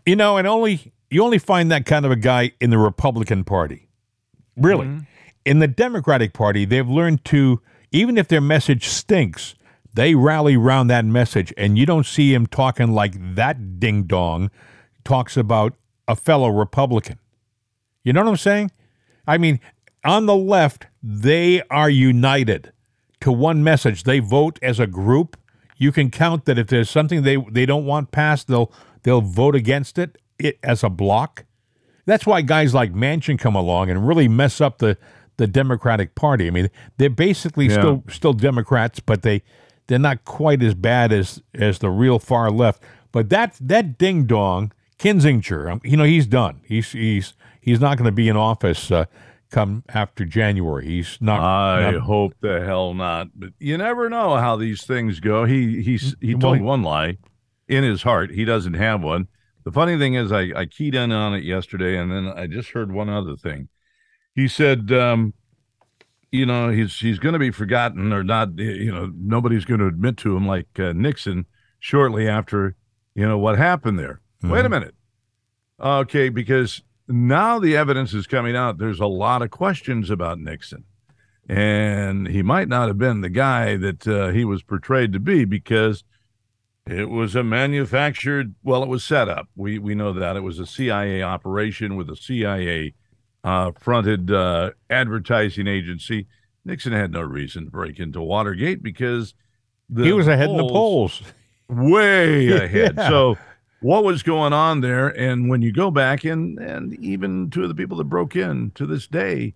You 0.06 0.16
know, 0.16 0.38
and 0.38 0.48
only 0.48 0.94
you 1.10 1.24
only 1.24 1.38
find 1.38 1.72
that 1.72 1.86
kind 1.86 2.06
of 2.06 2.12
a 2.12 2.16
guy 2.16 2.54
in 2.60 2.70
the 2.70 2.78
Republican 2.78 3.44
Party. 3.44 3.90
Really. 4.56 4.88
Mm-hmm. 4.88 5.00
In 5.46 5.60
the 5.60 5.68
Democratic 5.68 6.34
Party, 6.34 6.66
they've 6.66 6.88
learned 6.88 7.24
to, 7.26 7.62
even 7.92 8.18
if 8.18 8.28
their 8.28 8.42
message 8.42 8.88
stinks, 8.88 9.56
they 9.94 10.16
rally 10.16 10.56
around 10.56 10.88
that 10.88 11.06
message, 11.06 11.54
and 11.58 11.78
you 11.78 11.86
don't 11.86 12.06
see 12.06 12.34
him 12.34 12.48
talking 12.48 12.92
like 12.92 13.36
that 13.36 13.80
ding 13.80 14.04
dong 14.04 14.50
talks 15.06 15.38
about 15.38 15.74
a 16.08 16.16
fellow 16.16 16.50
Republican. 16.50 17.20
You 18.04 18.14
know 18.14 18.24
what 18.24 18.30
I'm 18.30 18.38
saying? 18.38 18.72
I 19.26 19.38
mean, 19.38 19.60
on 20.04 20.26
the 20.26 20.36
left, 20.36 20.88
they 21.04 21.62
are 21.70 21.90
united 21.90 22.74
to 23.22 23.32
one 23.32 23.64
message. 23.64 24.04
They 24.04 24.20
vote 24.20 24.60
as 24.62 24.80
a 24.80 24.88
group. 24.88 25.38
You 25.78 25.92
can 25.92 26.10
count 26.10 26.46
that 26.46 26.58
if 26.58 26.68
there's 26.68 26.90
something 26.90 27.24
they, 27.24 27.38
they 27.38 27.66
don't 27.66 27.86
want 27.86 28.12
passed, 28.12 28.48
they'll 28.48 28.72
they'll 29.04 29.22
vote 29.22 29.56
against 29.56 29.98
it, 29.98 30.18
it 30.40 30.58
as 30.64 30.84
a 30.84 30.90
block. 30.90 31.46
That's 32.06 32.26
why 32.26 32.42
guys 32.42 32.74
like 32.74 32.94
Manchin 32.94 33.38
come 33.38 33.56
along 33.56 33.90
and 33.90 34.08
really 34.08 34.28
mess 34.28 34.62
up 34.62 34.80
the, 34.80 34.98
the 35.36 35.46
Democratic 35.46 36.16
Party. 36.16 36.48
I 36.48 36.52
mean, 36.52 36.70
they're 36.98 37.10
basically 37.10 37.68
yeah. 37.68 37.74
still 37.74 38.04
still 38.10 38.34
Democrats, 38.34 39.00
but 39.00 39.22
they 39.22 39.44
they're 39.88 40.00
not 40.00 40.26
quite 40.26 40.64
as 40.64 40.74
bad 40.74 41.12
as 41.12 41.42
as 41.54 41.80
the 41.80 41.90
real 41.90 42.20
far 42.20 42.50
left. 42.50 42.82
But 43.12 43.30
that 43.30 43.58
that 43.62 43.98
ding 43.98 44.26
dong 44.26 44.72
Kinzinger, 45.00 45.72
um, 45.72 45.82
you 45.84 45.96
know, 45.98 46.04
he's 46.04 46.26
done. 46.26 46.62
He's 46.64 46.92
he's 46.92 47.34
he's 47.62 47.80
not 47.80 47.98
going 47.98 48.06
to 48.06 48.12
be 48.12 48.30
in 48.30 48.38
office 48.38 48.90
uh, 48.92 49.06
come 49.50 49.84
after 49.90 50.26
January. 50.26 50.86
He's 50.86 51.18
not. 51.22 51.40
I 51.40 51.92
not, 51.92 52.02
hope 52.02 52.34
the 52.42 52.64
hell 52.64 52.94
not. 52.94 53.28
But 53.36 53.50
you 53.60 53.78
never 53.78 54.10
know 54.10 54.38
how 54.38 54.56
these 54.56 54.84
things 54.86 55.20
go. 55.20 55.46
He 55.46 55.82
he's 55.82 56.16
he 56.22 56.36
told 56.36 56.62
one 56.62 56.84
lie 56.84 57.18
in 57.68 57.84
his 57.84 58.04
heart. 58.04 58.32
He 58.32 58.46
doesn't 58.46 58.76
have 58.76 59.02
one. 59.02 59.28
The 59.64 59.72
funny 59.72 59.98
thing 59.98 60.14
is, 60.14 60.32
I, 60.32 60.52
I 60.56 60.66
keyed 60.66 60.96
in 60.96 61.12
on 61.12 61.34
it 61.34 61.44
yesterday, 61.44 61.98
and 61.98 62.10
then 62.12 62.28
I 62.28 62.48
just 62.48 62.70
heard 62.70 62.92
one 62.92 63.10
other 63.10 63.36
thing. 63.36 63.68
He 64.34 64.48
said, 64.48 64.94
um, 64.94 65.34
you 66.32 66.46
know, 66.46 66.70
he's 66.70 66.98
he's 67.00 67.20
going 67.20 67.34
to 67.34 67.40
be 67.40 67.52
forgotten 67.52 68.14
or 68.14 68.24
not. 68.24 68.58
You 68.58 68.94
know, 68.94 69.12
nobody's 69.14 69.66
going 69.66 69.80
to 69.80 69.88
admit 69.88 70.18
to 70.18 70.36
him 70.36 70.48
like 70.48 70.80
uh, 70.80 70.94
Nixon 70.94 71.46
shortly 71.80 72.28
after 72.28 72.76
you 73.16 73.28
know 73.28 73.38
what 73.38 73.58
happened 73.58 74.00
there. 74.00 74.22
Mm-hmm. 74.44 74.52
Wait 74.52 74.66
a 74.66 74.70
minute. 74.70 74.96
Okay, 75.80 76.30
because 76.30 76.82
now 77.08 77.60
the 77.60 77.76
evidence 77.78 78.14
is 78.14 78.28
coming 78.28 78.56
out. 78.56 78.78
There's 78.78 79.00
a 79.00 79.08
lot 79.08 79.42
of 79.42 79.52
questions 79.52 80.10
about 80.10 80.40
Nixon. 80.40 80.84
And 81.50 82.28
he 82.28 82.42
might 82.44 82.68
not 82.68 82.88
have 82.88 82.98
been 82.98 83.22
the 83.22 83.30
guy 83.30 83.78
that 83.78 84.08
uh, 84.08 84.30
he 84.30 84.44
was 84.44 84.64
portrayed 84.64 85.14
to 85.14 85.20
be 85.20 85.46
because 85.46 86.04
it 86.86 87.10
was 87.10 87.36
a 87.36 87.44
manufactured, 87.44 88.56
well, 88.64 88.84
it 88.84 88.90
was 88.90 89.04
set 89.04 89.30
up. 89.30 89.48
We, 89.56 89.80
we 89.80 89.96
know 89.96 90.12
that. 90.14 90.36
It 90.36 90.42
was 90.42 90.60
a 90.60 90.66
CIA 90.66 91.24
operation 91.24 91.96
with 91.96 92.10
a 92.10 92.16
CIA 92.18 92.94
uh, 93.44 93.72
fronted 93.80 94.30
uh, 94.30 94.72
advertising 94.90 95.68
agency. 95.68 96.28
Nixon 96.66 96.92
had 96.92 97.12
no 97.12 97.22
reason 97.22 97.66
to 97.66 97.72
break 97.72 98.00
into 98.00 98.22
Watergate 98.22 98.84
because 98.84 99.34
he 99.96 100.12
was 100.12 100.28
ahead 100.28 100.50
in 100.50 100.58
the 100.58 100.68
polls. 100.68 101.22
Way 101.70 102.48
ahead. 102.64 102.96
yeah. 102.98 103.10
So 103.10 103.38
what 103.80 104.04
was 104.04 104.24
going 104.24 104.54
on 104.54 104.82
there. 104.82 105.08
And 105.08 105.50
when 105.50 105.62
you 105.62 105.72
go 105.72 105.92
back 105.92 106.24
and 106.24 106.58
and 106.60 106.94
even 107.00 107.50
two 107.50 107.64
of 107.64 107.70
the 107.70 107.76
people 107.76 107.98
that 107.98 108.06
broke 108.06 108.36
in 108.36 108.72
to 108.76 108.86
this 108.86 109.08
day, 109.08 109.54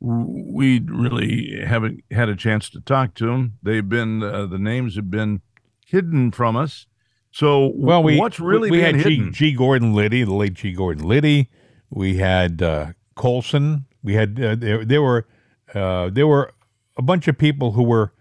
we 0.00 0.80
really 0.80 1.60
haven't 1.64 2.04
had 2.10 2.28
a 2.28 2.36
chance 2.36 2.70
to 2.70 2.80
talk 2.80 3.14
to 3.14 3.26
them. 3.26 3.58
They've 3.62 3.88
been 3.88 4.22
uh, 4.22 4.46
the 4.46 4.58
names 4.58 4.96
have 4.96 5.10
been 5.10 5.42
hidden 5.86 6.30
from 6.30 6.56
us. 6.56 6.86
So 7.30 7.72
well, 7.74 8.02
we, 8.02 8.18
what's 8.18 8.40
really 8.40 8.70
we, 8.70 8.78
we 8.78 8.82
had 8.82 8.98
G, 8.98 9.30
G, 9.30 9.52
Gordon 9.52 9.94
Liddy, 9.94 10.24
the 10.24 10.34
late 10.34 10.54
G 10.54 10.72
Gordon 10.72 11.06
Liddy. 11.06 11.50
We 11.90 12.16
had 12.16 12.62
uh, 12.62 12.92
Colson. 13.16 13.86
We 14.02 14.14
had 14.14 14.42
uh, 14.42 14.54
there, 14.54 14.84
there 14.84 15.02
were 15.02 15.26
uh, 15.74 16.10
there 16.10 16.26
were 16.26 16.52
a 16.96 17.02
bunch 17.02 17.28
of 17.28 17.36
people 17.36 17.72
who 17.72 17.82
were 17.82 18.12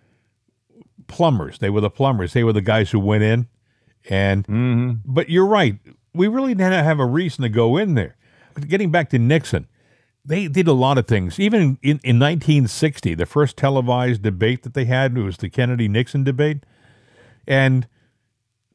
plumbers. 1.07 1.60
They 1.60 1.69
were 1.69 1.81
the 1.81 1.89
plumbers. 1.89 2.33
They 2.33 2.43
were 2.43 2.53
the 2.53 2.62
guys 2.62 2.91
who 2.91 2.99
went 2.99 3.23
in 3.23 3.47
and 4.09 4.43
mm-hmm. 4.43 4.91
but 5.05 5.29
you're 5.29 5.45
right. 5.45 5.77
We 6.13 6.27
really 6.27 6.53
didn't 6.55 6.83
have 6.83 6.99
a 6.99 7.05
reason 7.05 7.43
to 7.43 7.49
go 7.49 7.77
in 7.77 7.93
there. 7.93 8.15
Getting 8.67 8.89
back 8.89 9.09
to 9.11 9.19
Nixon, 9.19 9.67
they 10.25 10.47
did 10.47 10.67
a 10.67 10.73
lot 10.73 10.97
of 10.97 11.07
things. 11.07 11.39
Even 11.39 11.77
in, 11.83 11.99
in 12.03 12.19
1960, 12.19 13.13
the 13.15 13.25
first 13.25 13.55
televised 13.55 14.23
debate 14.23 14.63
that 14.63 14.73
they 14.73 14.85
had 14.85 15.17
was 15.17 15.37
the 15.37 15.49
Kennedy 15.49 15.87
Nixon 15.87 16.23
debate. 16.23 16.63
And 17.47 17.87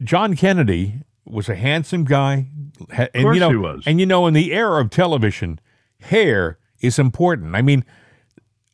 John 0.03 0.37
Kennedy 0.37 1.03
was 1.25 1.49
a 1.49 1.55
handsome 1.55 2.05
guy. 2.05 2.47
And, 2.91 3.11
of 3.15 3.23
course 3.23 3.35
you 3.35 3.41
know, 3.41 3.51
he 3.51 3.57
was. 3.57 3.83
And 3.87 4.01
you 4.01 4.07
know, 4.07 4.27
in 4.27 4.35
the 4.35 4.53
era 4.53 4.81
of 4.81 4.91
television, 4.91 5.61
hair 6.01 6.59
is 6.81 6.99
important. 6.99 7.55
I 7.55 7.63
mean, 7.63 7.85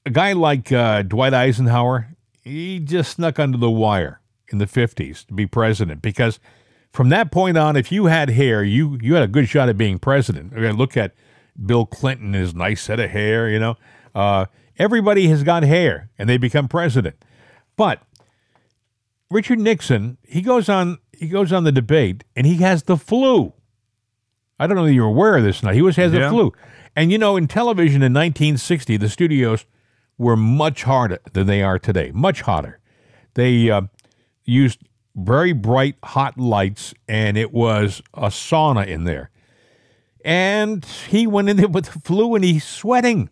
a 0.07 0.11
guy 0.11 0.33
like 0.33 0.71
uh, 0.71 1.03
Dwight 1.03 1.35
Eisenhower, 1.35 2.09
he 2.43 2.79
just 2.79 3.13
snuck 3.13 3.39
under 3.39 3.59
the 3.59 3.71
wire 3.71 4.21
in 4.51 4.59
the 4.59 4.67
50s 4.67 5.27
to 5.27 5.35
be 5.35 5.47
president 5.47 6.03
because 6.03 6.41
from 6.91 7.11
that 7.11 7.31
point 7.31 7.59
on, 7.59 7.77
if 7.77 7.93
you 7.93 8.07
had 8.07 8.31
hair, 8.31 8.65
you, 8.65 8.99
you 9.03 9.15
had 9.15 9.23
a 9.23 9.29
good 9.29 9.49
shot 9.49 9.69
at 9.69 9.77
being 9.77 9.99
president. 9.99 10.57
Look 10.77 10.97
at 10.97 11.15
Bill 11.65 11.87
Clinton, 11.87 12.33
his 12.33 12.55
nice 12.55 12.83
set 12.83 13.01
of 13.01 13.11
hair, 13.11 13.49
you 13.49 13.59
know. 13.59 13.77
Uh, 14.15 14.47
everybody 14.79 15.29
has 15.29 15.43
got 15.43 15.63
hair 15.63 16.11
and 16.19 16.29
they 16.29 16.39
become 16.39 16.69
president. 16.69 17.17
But 17.77 18.03
Richard 19.31 19.59
Nixon, 19.59 20.19
he 20.23 20.41
goes 20.41 20.69
on 20.69 20.99
he 21.13 21.29
goes 21.29 21.53
on 21.53 21.65
the 21.65 21.73
debate 21.73 22.25
and 22.37 22.47
he 22.47 22.57
has 22.57 22.85
the 22.85 22.97
flu. 22.97 23.53
I 24.59 24.67
don't 24.67 24.77
know 24.77 24.87
if 24.87 24.95
you're 24.95 25.07
aware 25.07 25.37
of 25.37 25.45
this 25.45 25.63
now. 25.63 25.73
He 25.73 25.83
was 25.83 25.97
has 25.97 26.13
yeah. 26.13 26.21
the 26.21 26.31
flu. 26.31 26.53
And 26.97 27.13
you 27.13 27.19
know, 27.19 27.37
in 27.37 27.47
television 27.47 28.03
in 28.03 28.13
1960, 28.13 28.97
the 28.97 29.09
studios 29.09 29.67
were 30.17 30.37
much 30.37 30.85
harder 30.85 31.19
than 31.33 31.47
they 31.47 31.63
are 31.63 31.79
today. 31.79 32.11
Much 32.13 32.43
hotter. 32.43 32.81
They 33.35 33.71
uh, 33.71 33.83
used 34.49 34.81
very 35.15 35.53
bright 35.53 35.97
hot 36.03 36.39
lights 36.39 36.95
and 37.07 37.37
it 37.37 37.53
was 37.53 38.03
a 38.15 38.29
sauna 38.29 38.87
in 38.87 39.05
there. 39.05 39.31
And 40.25 40.85
he 41.09 41.27
went 41.27 41.49
in 41.49 41.57
there 41.57 41.69
with 41.69 41.87
the 41.87 42.01
flu 42.01 42.35
and 42.35 42.45
he's 42.45 42.65
sweating. 42.65 43.31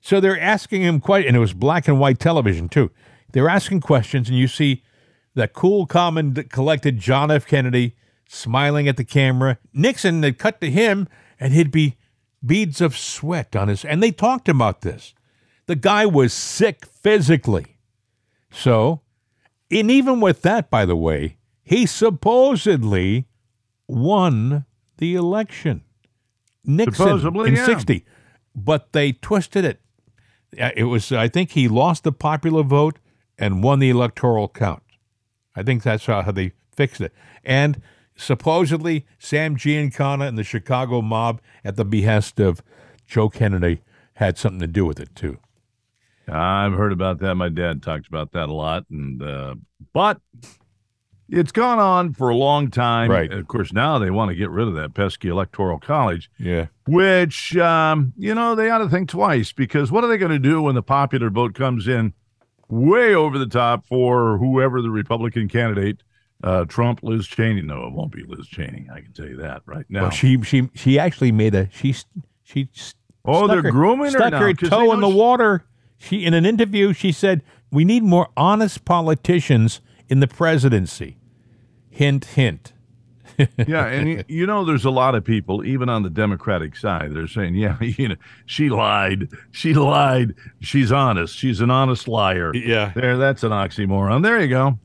So 0.00 0.20
they're 0.20 0.40
asking 0.40 0.82
him 0.82 1.00
quite, 1.00 1.26
and 1.26 1.36
it 1.36 1.40
was 1.40 1.52
black 1.52 1.88
and 1.88 2.00
white 2.00 2.18
television 2.18 2.68
too. 2.68 2.90
They're 3.32 3.48
asking 3.48 3.80
questions, 3.80 4.28
and 4.28 4.38
you 4.38 4.48
see 4.48 4.82
that 5.34 5.52
cool, 5.52 5.86
calm, 5.86 6.16
and 6.16 6.48
collected 6.50 6.98
John 6.98 7.30
F. 7.30 7.46
Kennedy 7.46 7.94
smiling 8.26 8.88
at 8.88 8.96
the 8.96 9.04
camera. 9.04 9.58
Nixon, 9.72 10.20
they 10.20 10.32
cut 10.32 10.60
to 10.60 10.70
him, 10.70 11.08
and 11.38 11.52
he'd 11.52 11.70
be 11.70 11.96
beads 12.44 12.80
of 12.80 12.96
sweat 12.96 13.54
on 13.54 13.68
his. 13.68 13.84
And 13.84 14.02
they 14.02 14.10
talked 14.10 14.48
about 14.48 14.80
this. 14.80 15.14
The 15.66 15.76
guy 15.76 16.06
was 16.06 16.32
sick 16.32 16.86
physically. 16.86 17.76
So 18.50 19.02
and 19.70 19.90
even 19.90 20.20
with 20.20 20.42
that, 20.42 20.70
by 20.70 20.84
the 20.84 20.96
way, 20.96 21.36
he 21.62 21.86
supposedly 21.86 23.26
won 23.86 24.64
the 24.98 25.14
election. 25.14 25.82
Nixon 26.64 26.94
supposedly, 26.94 27.48
in 27.50 27.56
yeah. 27.56 27.66
60. 27.66 28.04
But 28.54 28.92
they 28.92 29.12
twisted 29.12 29.64
it. 29.64 29.80
It 30.52 30.84
was, 30.84 31.12
I 31.12 31.28
think 31.28 31.50
he 31.50 31.68
lost 31.68 32.04
the 32.04 32.12
popular 32.12 32.62
vote 32.62 32.98
and 33.38 33.62
won 33.62 33.78
the 33.78 33.90
electoral 33.90 34.48
count. 34.48 34.82
I 35.54 35.62
think 35.62 35.82
that's 35.82 36.06
how 36.06 36.22
they 36.32 36.52
fixed 36.74 37.00
it. 37.00 37.12
And 37.44 37.82
supposedly, 38.16 39.06
Sam 39.18 39.56
Giancana 39.56 40.26
and 40.26 40.38
the 40.38 40.44
Chicago 40.44 41.02
mob, 41.02 41.40
at 41.64 41.76
the 41.76 41.84
behest 41.84 42.40
of 42.40 42.62
Joe 43.06 43.28
Kennedy, 43.28 43.82
had 44.14 44.38
something 44.38 44.60
to 44.60 44.66
do 44.66 44.84
with 44.84 45.00
it, 45.00 45.14
too. 45.14 45.38
I've 46.30 46.74
heard 46.74 46.92
about 46.92 47.20
that. 47.20 47.34
My 47.34 47.48
dad 47.48 47.82
talks 47.82 48.06
about 48.06 48.32
that 48.32 48.48
a 48.48 48.52
lot, 48.52 48.84
and 48.90 49.22
uh, 49.22 49.54
but 49.92 50.20
it's 51.28 51.52
gone 51.52 51.78
on 51.78 52.14
for 52.14 52.30
a 52.30 52.36
long 52.36 52.70
time. 52.70 53.10
Right. 53.10 53.30
Of 53.32 53.46
course, 53.48 53.72
now 53.72 53.98
they 53.98 54.10
want 54.10 54.30
to 54.30 54.34
get 54.34 54.50
rid 54.50 54.66
of 54.68 54.74
that 54.74 54.94
pesky 54.94 55.28
electoral 55.28 55.78
college. 55.78 56.30
Yeah. 56.38 56.66
Which, 56.86 57.56
um, 57.56 58.14
you 58.16 58.34
know, 58.34 58.54
they 58.54 58.70
ought 58.70 58.78
to 58.78 58.88
think 58.88 59.10
twice 59.10 59.52
because 59.52 59.92
what 59.92 60.04
are 60.04 60.08
they 60.08 60.16
going 60.16 60.32
to 60.32 60.38
do 60.38 60.62
when 60.62 60.74
the 60.74 60.82
popular 60.82 61.28
vote 61.28 61.54
comes 61.54 61.86
in 61.86 62.14
way 62.68 63.14
over 63.14 63.38
the 63.38 63.46
top 63.46 63.86
for 63.86 64.38
whoever 64.38 64.80
the 64.80 64.90
Republican 64.90 65.48
candidate, 65.48 66.02
uh, 66.42 66.64
Trump, 66.64 67.00
Liz 67.02 67.26
Cheney. 67.26 67.62
No, 67.62 67.86
it 67.86 67.92
won't 67.92 68.12
be 68.12 68.22
Liz 68.26 68.46
Cheney. 68.46 68.88
I 68.92 69.00
can 69.00 69.12
tell 69.12 69.26
you 69.26 69.36
that 69.36 69.62
right 69.66 69.86
now. 69.88 70.02
Well, 70.02 70.10
she 70.10 70.40
she 70.42 70.70
she 70.74 70.98
actually 70.98 71.32
made 71.32 71.54
a 71.54 71.68
she 71.72 71.94
she. 72.42 72.68
Oh, 73.24 73.44
stuck 73.44 73.50
they're 73.50 73.62
her, 73.62 73.70
grooming 73.70 74.06
her 74.06 74.10
stuck 74.12 74.32
now, 74.32 74.40
her 74.40 74.54
toe 74.54 74.92
in 74.92 75.00
the 75.00 75.08
water. 75.08 75.64
She 75.98 76.24
in 76.24 76.32
an 76.34 76.46
interview 76.46 76.92
she 76.92 77.12
said 77.12 77.42
we 77.70 77.84
need 77.84 78.02
more 78.02 78.28
honest 78.36 78.84
politicians 78.84 79.80
in 80.08 80.20
the 80.20 80.26
presidency. 80.28 81.18
Hint, 81.90 82.24
hint. 82.26 82.72
yeah, 83.66 83.86
and 83.86 84.08
you, 84.08 84.24
you 84.28 84.46
know, 84.46 84.64
there's 84.64 84.84
a 84.84 84.90
lot 84.90 85.14
of 85.14 85.24
people, 85.24 85.64
even 85.64 85.88
on 85.88 86.02
the 86.02 86.10
Democratic 86.10 86.74
side, 86.76 87.12
that 87.12 87.18
are 87.18 87.28
saying, 87.28 87.54
"Yeah, 87.56 87.76
you 87.82 88.08
know, 88.08 88.16
she 88.46 88.68
lied. 88.70 89.28
She 89.50 89.74
lied. 89.74 90.34
She's 90.60 90.90
honest. 90.92 91.36
She's 91.36 91.60
an 91.60 91.70
honest 91.70 92.08
liar." 92.08 92.54
Yeah. 92.54 92.92
there, 92.94 93.16
that's 93.18 93.42
an 93.42 93.50
oxymoron. 93.52 94.22
There 94.22 94.40
you 94.40 94.48
go. 94.48 94.78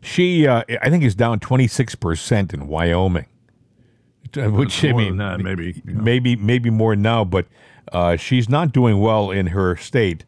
She, 0.00 0.46
uh, 0.46 0.62
I 0.82 0.90
think, 0.90 1.04
is 1.04 1.14
down 1.14 1.40
twenty 1.40 1.66
six 1.66 1.94
percent 1.94 2.52
in 2.54 2.66
Wyoming, 2.66 3.26
Uh, 4.36 4.50
which 4.50 4.84
I 4.84 4.92
mean, 4.92 5.16
that, 5.18 5.40
maybe. 5.40 5.82
you 5.84 5.94
know. 5.94 6.02
maybe 6.02 6.36
maybe 6.36 6.70
more 6.70 6.94
now, 6.96 7.24
but 7.24 7.46
uh, 7.92 8.16
she's 8.16 8.48
not 8.48 8.72
doing 8.72 9.00
well 9.00 9.30
in 9.30 9.48
her 9.48 9.76
state. 9.76 10.24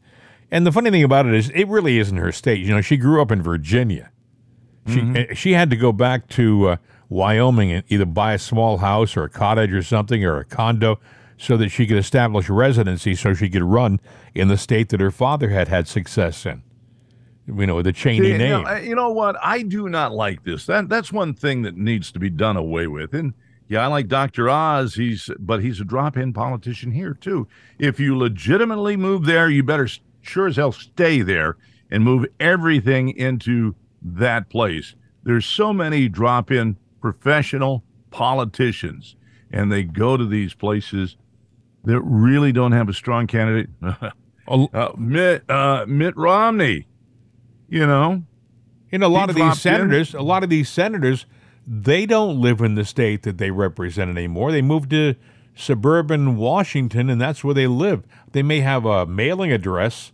And 0.51 0.67
the 0.67 0.73
funny 0.73 0.91
thing 0.91 1.05
about 1.05 1.27
it 1.27 1.35
is, 1.35 1.51
it 1.51 1.69
really 1.69 1.99
isn't 1.99 2.17
her 2.17 2.33
state. 2.33 2.61
You 2.61 2.75
know, 2.75 2.81
she 2.81 2.97
grew 2.97 3.23
up 3.23 3.31
in 3.31 3.43
Virginia. 3.43 4.11
She 4.89 5.01
uh, 5.01 5.35
she 5.35 5.53
had 5.53 5.71
to 5.71 5.77
go 5.77 5.93
back 5.93 6.29
to 6.31 6.69
uh, 6.69 6.77
Wyoming 7.09 7.71
and 7.71 7.85
either 7.89 8.07
buy 8.07 8.33
a 8.35 8.39
small 8.39 8.79
house 8.79 9.17
or 9.17 9.25
a 9.25 9.29
cottage 9.29 9.73
or 9.73 9.83
something 9.83 10.25
or 10.25 10.39
a 10.39 10.45
condo 10.45 10.99
so 11.37 11.57
that 11.57 11.69
she 11.69 11.87
could 11.87 11.97
establish 11.97 12.49
residency 12.49 13.15
so 13.15 13.35
she 13.35 13.49
could 13.49 13.63
run 13.63 14.01
in 14.35 14.49
the 14.49 14.59
state 14.59 14.89
that 14.91 15.01
her 15.01 15.11
father 15.11 15.51
had 15.51 15.69
had 15.69 15.87
success 15.89 16.45
in. 16.47 16.63
You 17.47 17.67
know, 17.67 17.83
the 17.83 17.93
Cheney 17.93 18.27
See, 18.27 18.33
you 18.33 18.39
name. 18.39 18.63
know, 18.63 18.77
you 18.77 18.95
know 18.95 19.11
what? 19.11 19.37
I 19.43 19.63
do 19.63 19.89
not 19.89 20.13
like 20.13 20.45
this. 20.45 20.67
That 20.67 20.89
that's 20.89 21.13
one 21.13 21.35
thing 21.35 21.63
that 21.63 21.77
needs 21.77 22.13
to 22.13 22.19
be 22.19 22.31
done 22.31 22.57
away 22.57 22.87
with. 22.87 23.15
And 23.15 23.35
yeah, 23.69 23.85
I 23.85 23.87
like 23.87 24.09
Dr. 24.09 24.49
Oz. 24.49 24.95
He's 24.95 25.31
but 25.39 25.63
he's 25.63 25.81
a 25.81 25.85
drop-in 25.85 26.33
politician 26.33 26.93
here 26.93 27.15
too. 27.15 27.49
If 27.79 27.99
you 27.99 28.17
legitimately 28.17 28.97
move 28.97 29.27
there, 29.27 29.49
you 29.49 29.63
better 29.63 29.89
sure 30.21 30.47
as 30.47 30.57
hell 30.57 30.73
stay 30.73 31.23
there 31.23 31.57
and 31.91 32.05
move 32.05 32.27
everything 32.39 33.11
into 33.11 33.75
that 34.03 34.49
place. 34.49 34.95
There's 35.23 35.47
so 35.47 35.73
many 35.73 36.09
drop-in 36.09 36.77
professional 37.01 37.85
politicians, 38.11 39.17
and 39.51 39.71
they 39.71 39.83
go 39.83 40.17
to 40.17 40.25
these 40.25 40.55
places 40.55 41.17
that 41.85 42.01
really 42.01 42.53
don't 42.53 42.73
have 42.73 42.89
a 42.89 42.95
strong 42.95 43.27
candidate. 43.27 43.71
Uh, 44.49 44.91
Mitt 44.99 45.49
uh, 45.49 45.85
Mitt 45.87 46.17
Romney, 46.17 46.89
you 47.69 47.87
know. 47.87 48.25
In 48.91 49.05
a 49.05 49.09
lot 49.09 49.31
of 49.31 49.37
these 49.37 49.45
dropped 49.45 49.59
in. 49.59 49.61
senators, 49.61 50.13
a 50.13 50.23
lot 50.23 50.43
of 50.43 50.51
these 50.51 50.69
senators, 50.69 51.25
they 51.65 52.05
don't 52.05 52.41
live 52.41 52.61
in 52.61 52.75
the 52.75 52.85
state 52.85 53.23
that 53.23 53.39
they 53.39 53.53
represent 53.53 54.11
anymore. 54.11 54.51
They 54.51 54.63
moved 54.63 54.91
to 54.91 55.15
suburban 55.55 56.37
Washington, 56.37 57.11
and 57.11 57.21
that's 57.21 57.45
where 57.45 57.55
they 57.55 57.67
live. 57.67 58.05
They 58.33 58.43
may 58.43 58.61
have 58.61 58.85
a 58.85 59.07
mailing 59.07 59.53
address 59.53 60.13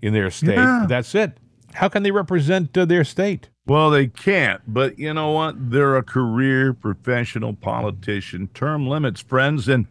in 0.00 0.12
their 0.12 0.30
state. 0.30 0.56
Yeah. 0.56 0.86
that's 0.88 1.14
it. 1.14 1.38
How 1.74 1.88
can 1.88 2.02
they 2.02 2.10
represent 2.10 2.76
uh, 2.76 2.84
their 2.84 3.04
state? 3.04 3.50
Well, 3.66 3.90
they 3.90 4.06
can't, 4.06 4.62
but 4.66 4.98
you 4.98 5.12
know 5.12 5.32
what? 5.32 5.70
They're 5.70 5.96
a 5.96 6.02
career 6.02 6.72
professional 6.72 7.52
politician. 7.52 8.48
Term 8.54 8.86
limits, 8.86 9.20
friends, 9.20 9.68
and 9.68 9.86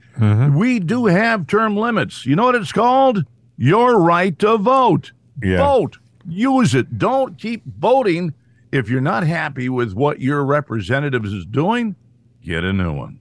we 0.55 0.79
do 0.79 1.05
have 1.05 1.45
term 1.45 1.77
limits. 1.77 2.25
You 2.25 2.35
know 2.35 2.45
what 2.45 2.55
it's 2.55 2.71
called? 2.71 3.25
Your 3.55 3.99
right 4.01 4.37
to 4.39 4.57
vote. 4.57 5.11
Yeah. 5.43 5.57
Vote. 5.57 5.99
Use 6.27 6.73
it. 6.73 6.97
Don't 6.97 7.37
keep 7.37 7.63
voting 7.65 8.33
if 8.71 8.89
you're 8.89 8.99
not 8.99 9.23
happy 9.27 9.69
with 9.69 9.93
what 9.93 10.19
your 10.21 10.43
representatives 10.43 11.31
is 11.31 11.45
doing. 11.45 11.95
Get 12.41 12.63
a 12.63 12.73
new 12.73 12.93
one. 12.93 13.19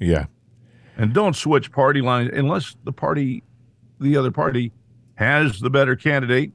Yeah. 0.00 0.26
And 0.98 1.14
don't 1.14 1.36
switch 1.36 1.70
party 1.70 2.00
lines 2.00 2.30
unless 2.34 2.76
the 2.84 2.92
party, 2.92 3.44
the 4.00 4.16
other 4.16 4.32
party, 4.32 4.72
has 5.14 5.60
the 5.60 5.70
better 5.70 5.94
candidate, 5.94 6.52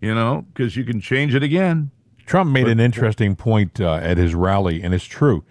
you 0.00 0.14
know, 0.14 0.46
because 0.52 0.76
you 0.76 0.84
can 0.84 1.00
change 1.00 1.34
it 1.34 1.42
again. 1.42 1.90
Trump 2.24 2.50
made 2.50 2.68
an 2.68 2.80
interesting 2.80 3.36
point 3.36 3.80
uh, 3.80 3.94
at 3.94 4.18
his 4.18 4.34
rally, 4.34 4.82
and 4.82 4.94
it's 4.94 5.04
true. 5.04 5.44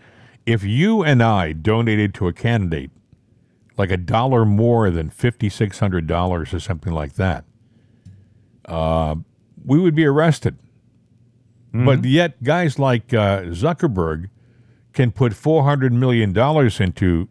If 0.46 0.64
you 0.64 1.04
and 1.04 1.22
I 1.22 1.52
donated 1.52 2.14
to 2.16 2.28
a 2.28 2.34
candidate 2.34 2.92
like 3.78 3.92
a 3.92 3.98
dollar 3.98 4.46
more 4.46 4.90
than 4.90 5.10
$5,600 5.10 6.54
or 6.54 6.60
something 6.60 6.94
like 6.94 7.16
that, 7.16 7.44
uh, 8.66 9.16
we 9.66 9.80
would 9.80 9.96
be 9.96 10.06
arrested. 10.06 10.58
But 11.86 12.06
yet, 12.06 12.42
guys 12.42 12.80
like 12.80 13.14
uh, 13.14 13.42
Zuckerberg 13.48 14.30
can 14.94 15.12
put 15.12 15.34
$400 15.34 15.92
million 15.92 16.30
into 16.80 17.28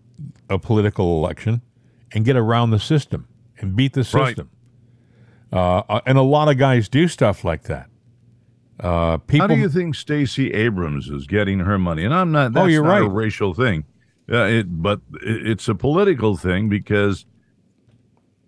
a 0.48 0.58
political 0.58 1.18
election 1.18 1.62
and 2.12 2.24
get 2.24 2.36
around 2.36 2.70
the 2.70 2.78
system 2.78 3.28
and 3.58 3.76
beat 3.76 3.92
the 3.92 4.04
system. 4.04 4.50
Uh, 5.52 5.82
uh, 5.88 6.00
and 6.06 6.18
a 6.18 6.22
lot 6.22 6.48
of 6.48 6.58
guys 6.58 6.88
do 6.88 7.06
stuff 7.08 7.44
like 7.44 7.64
that. 7.64 7.88
Uh, 8.80 9.18
people, 9.18 9.46
How 9.46 9.54
do 9.54 9.60
you 9.60 9.68
think 9.68 9.94
Stacey 9.94 10.52
Abrams 10.52 11.08
is 11.08 11.26
getting 11.26 11.60
her 11.60 11.78
money? 11.78 12.04
And 12.04 12.12
I'm 12.12 12.32
not. 12.32 12.52
That's 12.52 12.64
Oh, 12.64 12.66
you're 12.66 12.84
not 12.84 13.02
a 13.02 13.08
racial 13.08 13.54
thing, 13.54 13.84
uh, 14.30 14.44
it, 14.44 14.82
but 14.82 15.00
it's 15.22 15.68
a 15.68 15.76
political 15.76 16.36
thing 16.36 16.68
because 16.68 17.24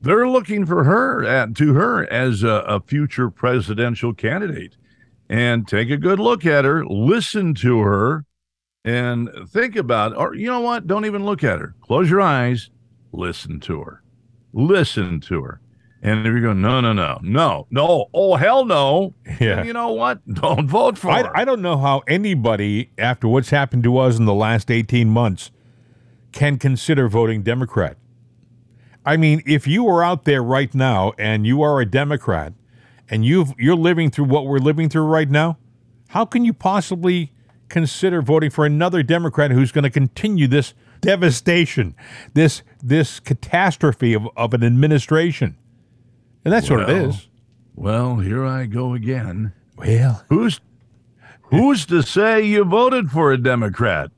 they're 0.01 0.29
looking 0.29 0.67
for 0.67 0.83
her 0.85 1.25
at, 1.25 1.55
to 1.57 1.75
her 1.75 2.11
as 2.13 2.43
a, 2.43 2.65
a 2.67 2.81
future 2.81 3.31
presidential 3.31 4.13
candidate. 4.13 4.77
And 5.29 5.67
take 5.67 5.91
a 5.91 5.97
good 5.97 6.21
look 6.21 6.47
at 6.47 6.65
her, 6.65 6.85
listen 6.85 7.55
to 7.55 7.81
her, 7.81 8.26
and 8.87 9.29
think 9.49 9.77
about. 9.77 10.17
Or 10.17 10.35
you 10.35 10.47
know 10.47 10.61
what? 10.61 10.87
Don't 10.87 11.05
even 11.05 11.27
look 11.27 11.45
at 11.45 11.61
her. 11.61 11.75
Close 11.83 12.09
your 12.09 12.23
eyes. 12.23 12.71
Listen 13.13 13.61
to 13.61 13.83
her. 13.83 14.03
Listen 14.53 15.21
to 15.23 15.43
her. 15.43 15.61
And 16.03 16.21
if 16.21 16.33
you 16.33 16.41
go, 16.41 16.53
no, 16.53 16.81
no, 16.81 16.93
no, 16.93 17.19
no, 17.23 17.67
no, 17.71 18.07
oh 18.15 18.37
hell 18.37 18.65
no. 18.65 19.15
Yeah. 19.41 19.65
you 19.65 19.73
know 19.73 19.93
what? 19.93 20.27
Don't 20.35 20.69
vote 20.69 20.97
for 20.97 21.11
I, 21.11 21.23
her. 21.23 21.37
I 21.37 21.45
don't 21.45 21.63
know 21.63 21.79
how 21.79 22.03
anybody, 22.07 22.93
after 22.97 23.27
what's 23.27 23.51
happened 23.51 23.83
to 23.85 23.99
us 23.99 24.19
in 24.19 24.25
the 24.25 24.35
last 24.35 24.71
18 24.71 25.09
months, 25.09 25.51
can 26.33 26.59
consider 26.59 27.09
voting 27.09 27.43
Democrat. 27.43 27.97
I 29.05 29.17
mean, 29.17 29.43
if 29.47 29.67
you 29.67 29.89
are 29.89 30.05
out 30.05 30.25
there 30.25 30.43
right 30.43 30.73
now 30.75 31.13
and 31.19 31.47
you 31.47 31.63
are 31.63 31.81
a 31.81 31.87
Democrat 31.87 32.53
and 33.09 33.25
you've, 33.25 33.53
you're 33.59 33.75
living 33.75 34.11
through 34.11 34.27
what 34.27 34.47
we're 34.47 34.59
living 34.59 34.89
through 34.89 35.07
right 35.07 35.31
now, 35.31 35.59
how 36.09 36.25
can 36.25 36.45
you 36.45 36.53
possibly 36.53 37.33
consider 37.69 38.23
voting 38.23 38.51
for 38.51 38.65
another 38.65 39.03
Democrat 39.03 39.51
who's 39.51 39.73
going 39.73 39.85
to 39.85 39.91
continue 39.91 40.47
this 40.47 40.75
devastation, 41.01 41.95
this, 42.35 42.63
this 42.83 43.21
catastrophe 43.21 44.15
of, 44.15 44.29
of 44.37 44.55
an 44.55 44.65
administration? 44.65 45.57
And 46.45 46.53
that's 46.53 46.71
what 46.71 46.89
it 46.89 46.91
is. 46.91 47.29
Well, 47.75 48.17
here 48.17 48.45
I 48.45 48.67
go 48.67 48.95
again. 48.95 49.53
Well, 49.77 50.25
Who's 50.29 50.61
who's 51.43 51.85
to 51.87 52.03
say 52.03 52.43
you 52.43 52.65
voted 52.65 53.11
for 53.11 53.33
a 53.33 53.37
Democrat? 53.39 54.11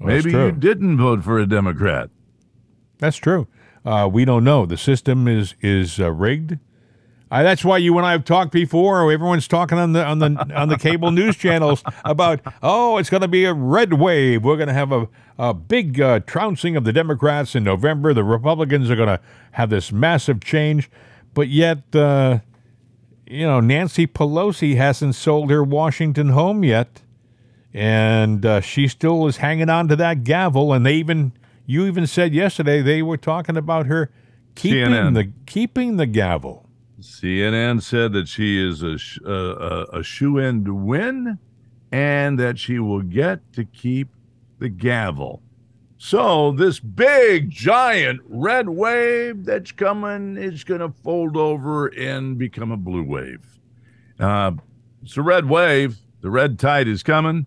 Well, 0.00 0.08
Maybe 0.08 0.32
you 0.32 0.50
didn't 0.50 0.98
vote 0.98 1.22
for 1.22 1.38
a 1.38 1.46
Democrat. 1.46 2.10
That's 2.98 3.16
true. 3.16 3.46
Uh, 3.84 4.08
we 4.10 4.24
don't 4.24 4.44
know. 4.44 4.66
The 4.66 4.76
system 4.76 5.28
is 5.28 5.54
is 5.60 6.00
uh, 6.00 6.10
rigged. 6.10 6.58
Uh, 7.30 7.42
that's 7.42 7.64
why 7.64 7.78
you 7.78 7.96
and 7.96 8.06
I 8.06 8.12
have 8.12 8.24
talked 8.24 8.52
before. 8.52 9.10
Everyone's 9.10 9.48
talking 9.48 9.78
on 9.78 9.92
the 9.92 10.04
on 10.04 10.18
the 10.18 10.52
on 10.54 10.68
the 10.68 10.76
cable 10.78 11.10
news 11.10 11.36
channels 11.36 11.82
about 12.04 12.40
oh, 12.62 12.98
it's 12.98 13.10
going 13.10 13.22
to 13.22 13.28
be 13.28 13.44
a 13.44 13.54
red 13.54 13.94
wave. 13.94 14.44
We're 14.44 14.56
going 14.56 14.68
to 14.68 14.74
have 14.74 14.92
a 14.92 15.08
a 15.38 15.52
big 15.52 16.00
uh, 16.00 16.20
trouncing 16.20 16.76
of 16.76 16.84
the 16.84 16.92
Democrats 16.92 17.54
in 17.54 17.64
November. 17.64 18.14
The 18.14 18.24
Republicans 18.24 18.90
are 18.90 18.96
going 18.96 19.08
to 19.08 19.20
have 19.52 19.70
this 19.70 19.90
massive 19.90 20.40
change, 20.44 20.90
but 21.32 21.48
yet, 21.48 21.82
uh, 21.94 22.38
you 23.26 23.46
know, 23.46 23.60
Nancy 23.60 24.06
Pelosi 24.06 24.76
hasn't 24.76 25.14
sold 25.14 25.50
her 25.50 25.64
Washington 25.64 26.28
home 26.28 26.62
yet, 26.62 27.02
and 27.72 28.44
uh, 28.46 28.60
she 28.60 28.86
still 28.86 29.26
is 29.26 29.38
hanging 29.38 29.70
on 29.70 29.88
to 29.88 29.96
that 29.96 30.24
gavel. 30.24 30.72
And 30.72 30.86
they 30.86 30.94
even 30.94 31.32
you 31.66 31.86
even 31.86 32.06
said 32.06 32.34
yesterday 32.34 32.82
they 32.82 33.02
were 33.02 33.16
talking 33.16 33.56
about 33.56 33.86
her 33.86 34.10
keeping 34.54 34.90
CNN. 34.90 35.14
the 35.14 35.32
keeping 35.46 35.96
the 35.96 36.06
gavel. 36.06 36.63
CNN 37.04 37.82
said 37.82 38.12
that 38.14 38.28
she 38.28 38.66
is 38.66 38.82
a 38.82 38.96
sh- 38.96 39.18
uh, 39.26 39.30
a, 39.30 39.98
a 39.98 40.02
shoe 40.02 40.38
in 40.38 40.64
to 40.64 40.74
win, 40.74 41.38
and 41.92 42.38
that 42.38 42.58
she 42.58 42.78
will 42.78 43.02
get 43.02 43.52
to 43.52 43.64
keep 43.64 44.08
the 44.58 44.70
gavel. 44.70 45.42
So 45.98 46.52
this 46.52 46.80
big 46.80 47.50
giant 47.50 48.20
red 48.26 48.68
wave 48.68 49.44
that's 49.44 49.72
coming 49.72 50.36
is 50.36 50.64
going 50.64 50.80
to 50.80 50.90
fold 50.90 51.36
over 51.36 51.86
and 51.88 52.38
become 52.38 52.72
a 52.72 52.76
blue 52.76 53.04
wave. 53.04 53.58
Uh, 54.18 54.52
it's 55.02 55.16
a 55.16 55.22
red 55.22 55.46
wave. 55.48 55.98
The 56.20 56.30
red 56.30 56.58
tide 56.58 56.88
is 56.88 57.02
coming, 57.02 57.46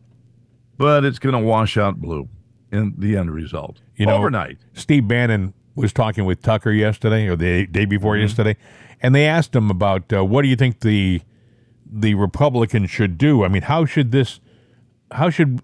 but 0.78 1.04
it's 1.04 1.20
going 1.20 1.34
to 1.34 1.40
wash 1.40 1.78
out 1.78 2.00
blue 2.00 2.30
in 2.72 2.94
the 2.98 3.18
end 3.18 3.32
result. 3.32 3.82
You 3.96 4.06
know, 4.06 4.18
overnight. 4.18 4.60
Steve 4.74 5.08
Bannon 5.08 5.54
was 5.78 5.94
talking 5.94 6.26
with 6.26 6.42
Tucker 6.42 6.72
yesterday 6.72 7.28
or 7.28 7.36
the 7.36 7.68
day 7.68 7.86
before 7.86 8.18
yesterday, 8.18 8.58
and 9.02 9.16
they 9.16 9.26
asked 9.26 9.56
him 9.56 9.70
about 9.70 10.12
uh, 10.12 10.26
what 10.26 10.42
do 10.42 10.50
you 10.50 10.56
think 10.56 10.82
the 10.82 11.22
the 11.90 12.16
Republicans 12.16 12.90
should 12.90 13.18
do? 13.18 13.46
I 13.46 13.48
mean, 13.48 13.62
how 13.62 13.86
should 13.86 14.12
this, 14.12 14.42
how 15.12 15.30
should 15.30 15.62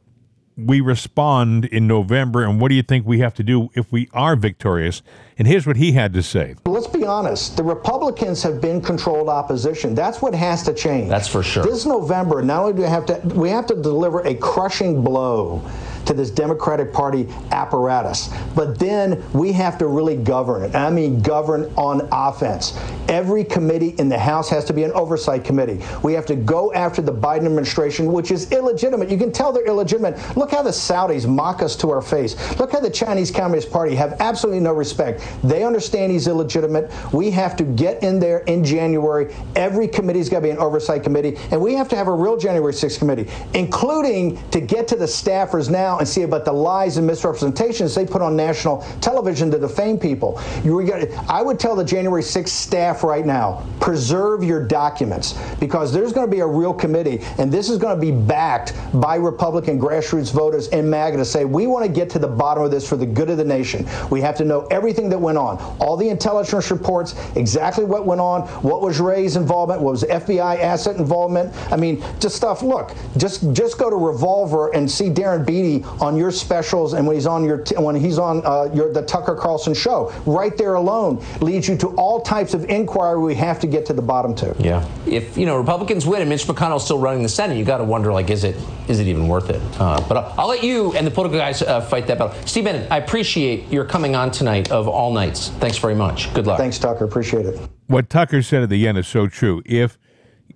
we 0.56 0.82
respond 0.82 1.66
in 1.66 1.88
November, 1.88 2.44
and 2.44 2.62
what 2.62 2.70
do 2.70 2.76
you 2.76 2.84
think 2.84 3.08
we 3.08 3.20
have 3.20 3.34
to 3.34 3.44
do 3.44 3.70
if 3.74 3.92
we 3.92 4.08
are 4.14 4.36
victorious? 4.36 5.02
And 5.38 5.48
here's 5.48 5.66
what 5.66 5.78
he 5.78 5.94
had 5.94 6.14
to 6.14 6.22
say. 6.22 6.56
Let's 6.66 6.88
be 6.88 7.06
honest. 7.06 7.58
The 7.58 7.64
Republicans 7.64 8.44
have 8.44 8.62
been 8.62 8.80
controlled 8.80 9.30
opposition. 9.30 9.96
That's 9.96 10.22
what 10.22 10.36
has 10.36 10.62
to 10.64 10.74
change. 10.74 11.10
That's 11.10 11.28
for 11.28 11.42
sure. 11.42 11.64
This 11.64 11.86
November, 11.88 12.44
not 12.44 12.62
only 12.62 12.74
do 12.74 12.84
we 12.84 12.88
have 12.88 13.06
to, 13.08 13.20
we 13.36 13.50
have 13.50 13.66
to 13.68 13.76
deliver 13.76 14.22
a 14.22 14.36
crushing 14.36 15.04
blow 15.04 15.68
to 16.06 16.14
this 16.14 16.30
Democratic 16.30 16.94
Party 16.94 17.28
apparatus. 17.52 18.30
But 18.56 18.80
then 18.80 19.24
we 19.34 19.52
have 19.54 19.78
to 19.80 19.88
really 19.88 20.18
govern 20.18 20.64
it. 20.64 20.76
I 20.76 20.90
mean, 20.90 21.22
govern 21.22 21.74
on 21.76 22.08
offense. 22.12 22.78
Every 23.08 23.44
committee 23.44 23.96
in 24.00 24.10
the 24.10 24.18
House 24.18 24.50
has 24.50 24.66
to 24.66 24.74
be 24.74 24.84
an 24.84 24.92
oversight 24.92 25.44
committee. 25.44 25.84
We 26.04 26.14
have 26.14 26.26
to 26.28 26.36
go 26.36 26.74
after 26.74 27.02
the 27.02 27.14
Biden 27.14 27.46
administration, 27.46 28.12
which 28.12 28.32
is 28.32 28.52
illegitimate. 28.52 29.10
You 29.10 29.18
can 29.18 29.32
tell 29.32 29.52
they're 29.52 29.66
illegitimate. 29.66 30.38
Look 30.38 30.52
how 30.52 30.62
the 30.62 30.72
Saudis 30.72 31.28
mock 31.28 31.62
us 31.62 31.76
to 31.78 31.90
our 31.92 32.02
face. 32.02 32.36
Look 32.60 32.72
how 32.72 32.80
the 32.80 32.90
Chinese 32.90 33.32
Communist 33.32 33.72
Party 33.72 33.96
have 33.96 34.18
absolutely 34.20 34.62
no 34.62 34.74
respect. 34.74 35.26
They 35.44 35.64
understand 35.64 36.12
he's 36.12 36.28
illegitimate. 36.28 36.92
We 37.14 37.32
have 37.32 37.56
to 37.58 37.64
get 37.64 38.04
in 38.04 38.20
there 38.20 38.40
in 38.40 38.64
January. 38.64 39.34
Every 39.56 39.88
committee's 39.88 40.30
got 40.30 40.38
to 40.38 40.44
be 40.44 40.50
an 40.50 40.58
oversight 40.58 41.04
committee, 41.04 41.38
and 41.52 41.62
we 41.62 41.74
have 41.74 41.90
to 41.90 41.96
have 41.96 42.08
a 42.08 42.14
real 42.14 42.38
January 42.38 42.74
6th 42.74 43.00
committee, 43.00 43.30
including 43.54 44.38
to 44.52 44.62
get 44.62 44.88
to 44.90 44.96
the 44.96 45.06
staffers 45.06 45.70
now 45.70 45.93
and 46.00 46.08
see 46.08 46.24
about 46.24 46.46
the 46.46 46.54
lies 46.54 46.98
and 46.98 47.08
misrepresentations 47.08 47.96
they 47.96 48.06
put 48.06 48.22
on 48.22 48.36
national 48.36 48.82
television 49.02 49.52
to 49.52 49.60
defame 49.60 49.98
people. 49.98 50.42
You 50.64 50.84
I 51.30 51.42
would 51.42 51.60
tell 51.60 51.76
the 51.76 51.84
January 51.84 52.22
6th 52.22 52.50
staff 52.50 53.04
right 53.04 53.26
now, 53.26 53.66
preserve 53.80 54.44
your 54.44 54.66
documents 54.66 55.34
because 55.60 55.94
there's 55.94 56.14
going 56.14 56.28
to 56.28 56.32
be 56.32 56.42
a 56.42 56.48
real 56.48 56.74
committee, 56.74 57.22
and 57.38 57.52
this 57.52 57.70
is 57.70 57.78
going 57.78 57.96
to 57.96 58.02
be 58.02 58.12
backed 58.12 58.74
by 59.00 59.16
Republican 59.16 59.80
grassroots 59.80 60.32
voters 60.32 60.68
in 60.70 60.90
MAGA 60.90 61.18
to 61.18 61.26
say 61.26 61.46
we 61.46 61.68
want 61.68 61.86
to 61.86 61.92
get 61.92 62.10
to 62.12 62.20
the 62.20 62.28
bottom 62.28 62.64
of 62.64 62.72
this 62.72 62.88
for 62.88 62.98
the 62.98 63.06
good 63.06 63.30
of 63.30 63.38
the 63.38 63.44
nation. 63.44 63.88
We 64.10 64.22
have 64.22 64.36
to 64.38 64.46
know 64.46 64.68
everything 64.72 65.10
that 65.10 65.20
went 65.20 65.38
on, 65.38 65.58
all 65.80 65.98
the 65.98 66.10
intelligence 66.10 66.72
reports, 66.72 67.16
exactly 67.36 67.84
what 67.84 68.06
went 68.06 68.22
on, 68.22 68.42
what 68.64 68.82
was 68.82 69.00
Ray's 69.00 69.36
involvement, 69.36 69.82
what 69.82 69.92
was 69.92 70.04
FBI 70.04 70.60
asset 70.60 70.98
involvement. 70.98 71.54
I 71.72 71.78
mean, 71.78 72.04
just 72.20 72.36
stuff. 72.36 72.62
Look, 72.62 72.94
just 73.18 73.52
just 73.54 73.78
go 73.78 73.90
to 73.90 73.96
Revolver 73.96 74.74
and 74.74 74.90
see 74.90 75.10
Darren 75.10 75.46
Beattie 75.84 75.98
on 76.02 76.18
your 76.18 76.32
specials 76.32 76.94
and 76.94 77.06
when 77.06 77.16
he's 77.16 77.26
on 77.26 77.44
your 77.44 77.60
t- 77.60 77.76
when 77.76 77.96
he's 77.96 78.18
on 78.18 78.42
uh, 78.46 78.70
your 78.74 78.92
the 78.92 79.02
Tucker 79.02 79.36
Carlson 79.36 79.74
show. 79.74 80.14
Right 80.26 80.58
there 80.58 80.76
alone 80.76 81.24
leads 81.42 81.68
you 81.68 81.78
to 81.78 81.88
all 81.90 82.22
types 82.22 82.54
of 82.54 82.66
inquiry 82.70 83.20
we 83.20 83.36
have 83.36 83.60
to 83.62 83.68
get 83.68 83.86
to 83.88 83.94
the 83.94 84.02
bottom 84.02 84.36
to. 84.36 84.56
Yeah. 84.60 84.88
If 85.06 85.38
you 85.38 85.46
know 85.46 85.58
Republicans 85.58 86.06
win 86.06 86.22
and 86.22 86.30
Mitch 86.30 86.46
McConnell's 86.46 86.84
still 86.84 87.00
running 87.00 87.24
the 87.24 87.30
Senate, 87.30 87.58
you 87.58 87.66
got 87.66 87.78
to 87.78 87.84
wonder 87.84 88.12
like, 88.12 88.30
is 88.30 88.44
it 88.44 88.56
is 88.88 89.00
it 89.00 89.08
even 89.08 89.28
worth 89.28 89.50
it? 89.50 89.62
Uh, 89.80 90.04
but 90.08 90.18
I'll, 90.18 90.34
I'll, 90.40 90.48
let 90.48 90.64
you 90.64 90.94
and 90.94 91.06
the 91.06 91.12
political 91.12 91.40
guys 91.40 91.62
uh, 91.62 91.82
fight 91.82 92.08
that 92.08 92.18
battle. 92.18 92.36
Steve 92.46 92.66
Bannon, 92.66 92.88
I 92.92 92.98
appreciate 92.98 93.72
your 93.72 93.86
coming 93.86 94.16
on 94.16 94.32
tonight 94.32 94.72
of 94.72 94.88
all 94.88 95.14
nights. 95.14 95.50
Thanks 95.60 95.78
very 95.78 95.96
much. 95.96 96.34
Good 96.34 96.48
luck. 96.48 96.58
Thanks, 96.58 96.78
Tucker. 96.78 97.06
Appreciate 97.06 97.46
it. 97.46 97.60
What 97.88 98.10
Tucker 98.10 98.42
said 98.42 98.64
at 98.64 98.70
the 98.70 98.88
end 98.88 98.98
is 98.98 99.08
so 99.08 99.28
true. 99.28 99.62
If 99.66 99.98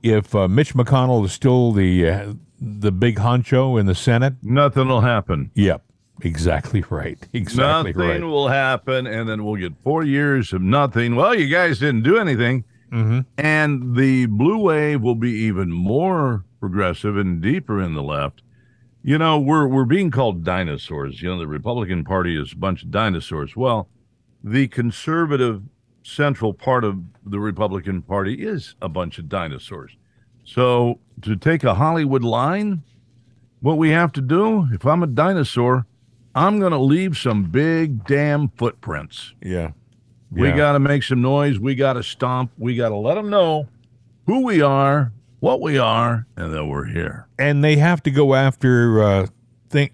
if 0.03 0.36
uh, 0.36 0.47
Mitch 0.47 0.73
McConnell 0.73 1.25
is 1.25 1.32
still 1.32 1.71
the 1.71 2.09
uh, 2.09 2.34
the 2.59 2.91
big 2.91 3.17
honcho 3.17 3.79
in 3.79 3.85
the 3.85 3.95
Senate, 3.95 4.35
nothing 4.41 4.87
will 4.87 5.01
happen. 5.01 5.51
Yep, 5.55 5.83
exactly 6.21 6.83
right. 6.89 7.17
Exactly 7.33 7.93
nothing 7.93 8.21
right. 8.21 8.23
will 8.23 8.47
happen, 8.47 9.07
and 9.07 9.27
then 9.29 9.43
we'll 9.43 9.55
get 9.55 9.73
four 9.83 10.03
years 10.03 10.53
of 10.53 10.61
nothing. 10.61 11.15
Well, 11.15 11.35
you 11.35 11.47
guys 11.47 11.79
didn't 11.79 12.03
do 12.03 12.17
anything, 12.17 12.63
mm-hmm. 12.91 13.21
and 13.37 13.95
the 13.95 14.25
blue 14.27 14.57
wave 14.57 15.01
will 15.01 15.15
be 15.15 15.31
even 15.31 15.71
more 15.71 16.45
progressive 16.59 17.17
and 17.17 17.41
deeper 17.41 17.81
in 17.81 17.93
the 17.93 18.03
left. 18.03 18.41
You 19.03 19.17
know, 19.17 19.39
we're 19.39 19.67
we're 19.67 19.85
being 19.85 20.11
called 20.11 20.43
dinosaurs. 20.43 21.21
You 21.21 21.29
know, 21.29 21.39
the 21.39 21.47
Republican 21.47 22.03
Party 22.03 22.39
is 22.39 22.53
a 22.53 22.57
bunch 22.57 22.83
of 22.83 22.91
dinosaurs. 22.91 23.55
Well, 23.55 23.87
the 24.43 24.67
conservative 24.67 25.61
central 26.03 26.53
part 26.53 26.83
of 26.83 26.99
the 27.25 27.39
Republican 27.39 28.01
Party 28.01 28.45
is 28.45 28.75
a 28.81 28.89
bunch 28.89 29.19
of 29.19 29.29
dinosaurs. 29.29 29.95
So 30.47 30.99
to 31.21 31.35
take 31.35 31.63
a 31.65 31.75
Hollywood 31.75 32.23
line, 32.23 32.81
what 33.59 33.77
we 33.77 33.89
have 33.89 34.13
to 34.13 34.21
do, 34.21 34.67
if 34.71 34.85
I'm 34.85 35.03
a 35.03 35.07
dinosaur, 35.07 35.85
I'm 36.33 36.59
going 36.59 36.71
to 36.71 36.79
leave 36.79 37.17
some 37.17 37.43
big 37.51 38.05
damn 38.05 38.47
footprints. 38.49 39.33
Yeah. 39.43 39.71
We 40.31 40.51
got 40.51 40.73
to 40.73 40.79
make 40.79 41.03
some 41.03 41.21
noise. 41.21 41.59
We 41.59 41.75
got 41.75 41.93
to 41.93 42.03
stomp. 42.03 42.51
We 42.57 42.75
got 42.75 42.89
to 42.89 42.95
let 42.95 43.15
them 43.15 43.29
know 43.29 43.67
who 44.25 44.45
we 44.45 44.61
are, 44.61 45.11
what 45.39 45.61
we 45.61 45.77
are, 45.77 46.25
and 46.35 46.53
that 46.53 46.65
we're 46.65 46.85
here. 46.85 47.27
and 47.39 47.63
they 47.63 47.77
have 47.77 48.01
to 48.03 48.11
go 48.11 48.33
after 48.35 49.01
uh, 49.01 49.27
think 49.69 49.91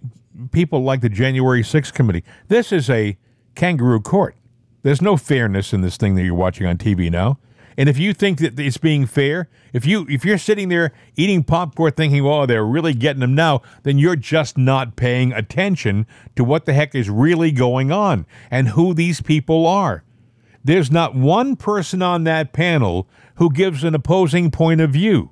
people 0.51 0.82
like 0.84 1.01
the 1.01 1.10
January 1.10 1.62
6th 1.62 1.93
committee. 1.93 2.24
This 2.47 2.72
is 2.72 2.89
a 2.89 3.18
kangaroo 3.56 4.01
court. 4.01 4.36
There's 4.82 5.01
no 5.01 5.18
fairness 5.18 5.72
in 5.74 5.82
this 5.82 5.97
thing 5.97 6.16
that 6.16 6.24
you're 6.24 6.34
watching 6.36 6.66
on 6.68 6.78
TV 6.78 7.12
now. 7.12 7.38
And 7.78 7.90
if 7.90 7.98
you 7.98 8.14
think 8.14 8.40
that 8.40 8.60
it's 8.60 8.78
being 8.78 9.06
fair, 9.06 9.50
if 9.72 9.86
you 9.86 10.06
if 10.10 10.24
you're 10.24 10.38
sitting 10.38 10.70
there 10.70 10.92
eating 11.16 11.44
popcorn 11.44 11.94
thinking, 11.94 12.26
"Oh, 12.26 12.46
they're 12.46 12.66
really 12.66 12.94
getting 12.94 13.22
them 13.22 13.36
now," 13.36 13.62
then 13.84 13.98
you're 13.98 14.16
just 14.16 14.58
not 14.58 14.96
paying 14.96 15.34
attention 15.34 16.06
to 16.36 16.44
what 16.44 16.66
the 16.66 16.74
heck 16.74 16.94
is 16.96 17.10
really 17.10 17.52
going 17.52 17.92
on 17.92 18.26
and 18.52 18.70
who 18.70 18.94
these 18.94 19.22
people 19.22 19.66
are. 19.66 20.04
There's 20.64 20.92
not 20.92 21.16
one 21.16 21.56
person 21.56 22.02
on 22.02 22.24
that 22.24 22.54
panel 22.54 23.08
who 23.36 23.52
gives 23.52 23.84
an 23.84 23.96
opposing 23.96 24.52
point 24.52 24.80
of 24.82 24.92
view. 24.92 25.32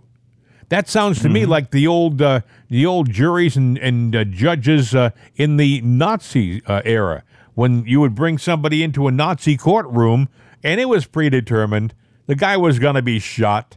That 0.69 0.87
sounds 0.87 1.21
to 1.21 1.29
me 1.29 1.45
like 1.45 1.71
the 1.71 1.85
old 1.85 2.21
uh, 2.21 2.41
the 2.69 2.85
old 2.85 3.09
juries 3.11 3.57
and 3.57 3.77
and 3.77 4.15
uh, 4.15 4.23
judges 4.23 4.95
uh, 4.95 5.11
in 5.35 5.57
the 5.57 5.81
Nazi 5.81 6.63
uh, 6.65 6.81
era 6.85 7.23
when 7.55 7.85
you 7.85 7.99
would 7.99 8.15
bring 8.15 8.37
somebody 8.37 8.81
into 8.81 9.07
a 9.07 9.11
Nazi 9.11 9.57
courtroom 9.57 10.29
and 10.63 10.79
it 10.79 10.85
was 10.85 11.05
predetermined 11.05 11.93
the 12.31 12.35
guy 12.37 12.55
was 12.55 12.79
going 12.79 12.95
to 12.95 13.01
be 13.01 13.19
shot. 13.19 13.75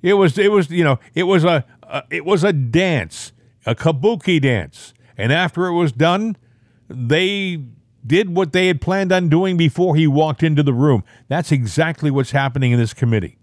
It 0.00 0.14
was 0.14 0.38
it 0.38 0.50
was 0.50 0.70
you 0.70 0.82
know 0.82 0.98
it 1.12 1.24
was 1.24 1.44
a, 1.44 1.62
a 1.82 2.02
it 2.08 2.24
was 2.24 2.42
a 2.42 2.50
dance, 2.50 3.32
a 3.66 3.74
kabuki 3.74 4.40
dance, 4.40 4.94
and 5.18 5.30
after 5.30 5.66
it 5.66 5.74
was 5.74 5.92
done, 5.92 6.38
they 6.88 7.62
did 8.06 8.34
what 8.34 8.54
they 8.54 8.68
had 8.68 8.80
planned 8.80 9.12
on 9.12 9.28
doing 9.28 9.58
before 9.58 9.94
he 9.94 10.06
walked 10.06 10.42
into 10.42 10.62
the 10.62 10.72
room. 10.72 11.04
That's 11.28 11.52
exactly 11.52 12.10
what's 12.10 12.30
happening 12.30 12.72
in 12.72 12.78
this 12.78 12.94
committee. 12.94 13.36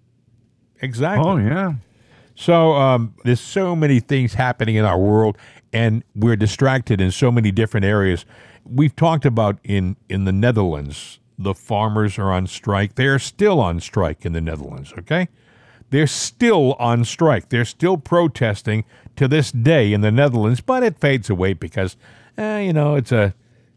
Exactly. 0.81 1.29
Oh, 1.29 1.37
yeah. 1.37 1.73
So 2.33 2.73
um, 2.73 3.13
there's 3.25 3.39
so 3.39 3.75
many 3.75 3.99
things 3.99 4.33
happening 4.33 4.77
in 4.77 4.83
our 4.83 4.97
world, 4.97 5.37
and 5.71 6.03
we're 6.15 6.35
distracted 6.35 6.99
in 6.99 7.11
so 7.11 7.31
many 7.31 7.51
different 7.51 7.85
areas. 7.85 8.25
We've 8.65 8.95
talked 8.95 9.25
about 9.25 9.59
in 9.63 9.95
in 10.09 10.25
the 10.25 10.33
Netherlands, 10.33 11.18
the 11.39 11.53
farmers 11.53 12.19
are 12.19 12.31
on 12.31 12.45
strike. 12.45 12.95
They 12.95 13.07
are 13.07 13.17
still 13.17 13.61
on 13.61 13.79
strike 13.79 14.25
in 14.25 14.33
the 14.33 14.41
Netherlands. 14.41 14.93
Okay, 14.99 15.29
they're 15.89 16.05
still 16.05 16.73
on 16.73 17.05
strike. 17.05 17.49
They're 17.49 17.65
still 17.65 17.97
protesting 17.97 18.83
to 19.15 19.27
this 19.27 19.51
day 19.51 19.93
in 19.93 20.01
the 20.01 20.11
Netherlands, 20.11 20.59
but 20.61 20.83
it 20.83 20.99
fades 20.99 21.29
away 21.29 21.53
because, 21.53 21.95
eh, 22.37 22.59
you 22.59 22.73
know, 22.73 22.95
it's 22.95 23.11
a 23.13 23.33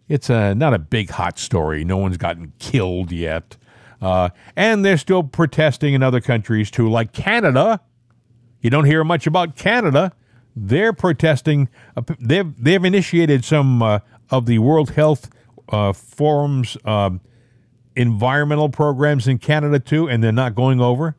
it's 0.08 0.28
a 0.28 0.54
not 0.54 0.74
a 0.74 0.78
big 0.78 1.10
hot 1.10 1.38
story. 1.38 1.84
No 1.84 1.96
one's 1.96 2.16
gotten 2.16 2.52
killed 2.58 3.12
yet, 3.12 3.56
uh, 4.02 4.30
and 4.56 4.84
they're 4.84 4.98
still 4.98 5.22
protesting 5.22 5.94
in 5.94 6.02
other 6.02 6.20
countries 6.20 6.70
too, 6.70 6.90
like 6.90 7.12
Canada. 7.12 7.80
You 8.60 8.70
don't 8.70 8.84
hear 8.84 9.04
much 9.04 9.26
about 9.26 9.56
Canada. 9.56 10.12
They're 10.54 10.92
protesting. 10.92 11.68
uh, 11.96 12.02
They've 12.18 12.52
they've 12.62 12.84
initiated 12.84 13.44
some 13.44 13.82
uh, 13.82 14.00
of 14.30 14.46
the 14.46 14.58
World 14.58 14.90
Health 14.90 15.30
uh, 15.68 15.92
Forum's 15.92 16.76
um 16.84 17.20
environmental 17.96 18.68
programs 18.68 19.26
in 19.28 19.38
Canada 19.38 19.78
too, 19.78 20.08
and 20.08 20.22
they're 20.22 20.32
not 20.32 20.54
going 20.54 20.80
over 20.80 21.16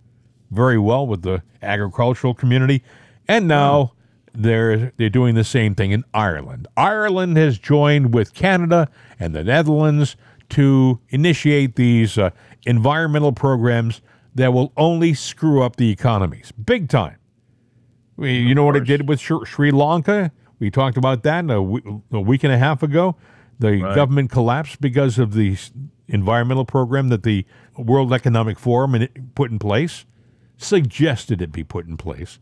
very 0.52 0.78
well 0.78 1.06
with 1.08 1.22
the 1.24 1.42
agricultural 1.62 2.34
community. 2.34 2.84
And 3.28 3.48
now 3.48 3.94
they're 4.34 4.92
they're 4.98 5.10
doing 5.10 5.36
the 5.36 5.44
same 5.44 5.76
thing 5.76 5.92
in 5.92 6.04
Ireland. 6.14 6.68
Ireland 6.76 7.38
has 7.38 7.58
joined 7.58 8.14
with 8.14 8.34
Canada 8.34 8.90
and 9.20 9.34
the 9.36 9.44
Netherlands 9.44 10.16
to 10.50 11.00
initiate 11.10 11.76
these 11.76 12.18
uh, 12.18 12.30
environmental 12.66 13.32
programs 13.32 14.02
that 14.36 14.52
will 14.54 14.74
only 14.78 15.14
screw 15.14 15.62
up 15.64 15.76
the 15.78 15.90
economies 15.92 16.52
big 16.52 16.90
time. 16.90 17.18
We- 18.18 18.34
You 18.40 18.54
know 18.56 18.66
what 18.66 18.76
it 18.76 18.86
did 18.86 19.08
with 19.08 19.20
Sri 19.20 19.40
Sri 19.46 19.72
Lanka? 19.72 20.32
We 20.60 20.70
talked 20.72 20.98
about 20.98 21.24
that 21.24 21.50
a 21.50 21.62
we- 21.62 21.82
week 22.12 22.44
and 22.44 22.54
a 22.54 22.58
half 22.58 22.84
ago. 22.84 23.16
The 23.60 23.78
government 23.96 24.30
collapsed 24.32 24.82
because 24.82 25.18
of 25.20 25.34
the 25.34 25.56
environmental 26.14 26.66
program 26.66 27.10
that 27.10 27.24
the 27.24 27.46
World 27.78 28.14
Economic 28.14 28.60
Forum 28.60 29.08
put 29.36 29.52
in 29.52 29.60
place, 29.60 30.06
suggested 30.58 31.42
it 31.42 31.52
be 31.52 31.64
put 31.64 31.88
in 31.88 31.98
place. 31.98 32.40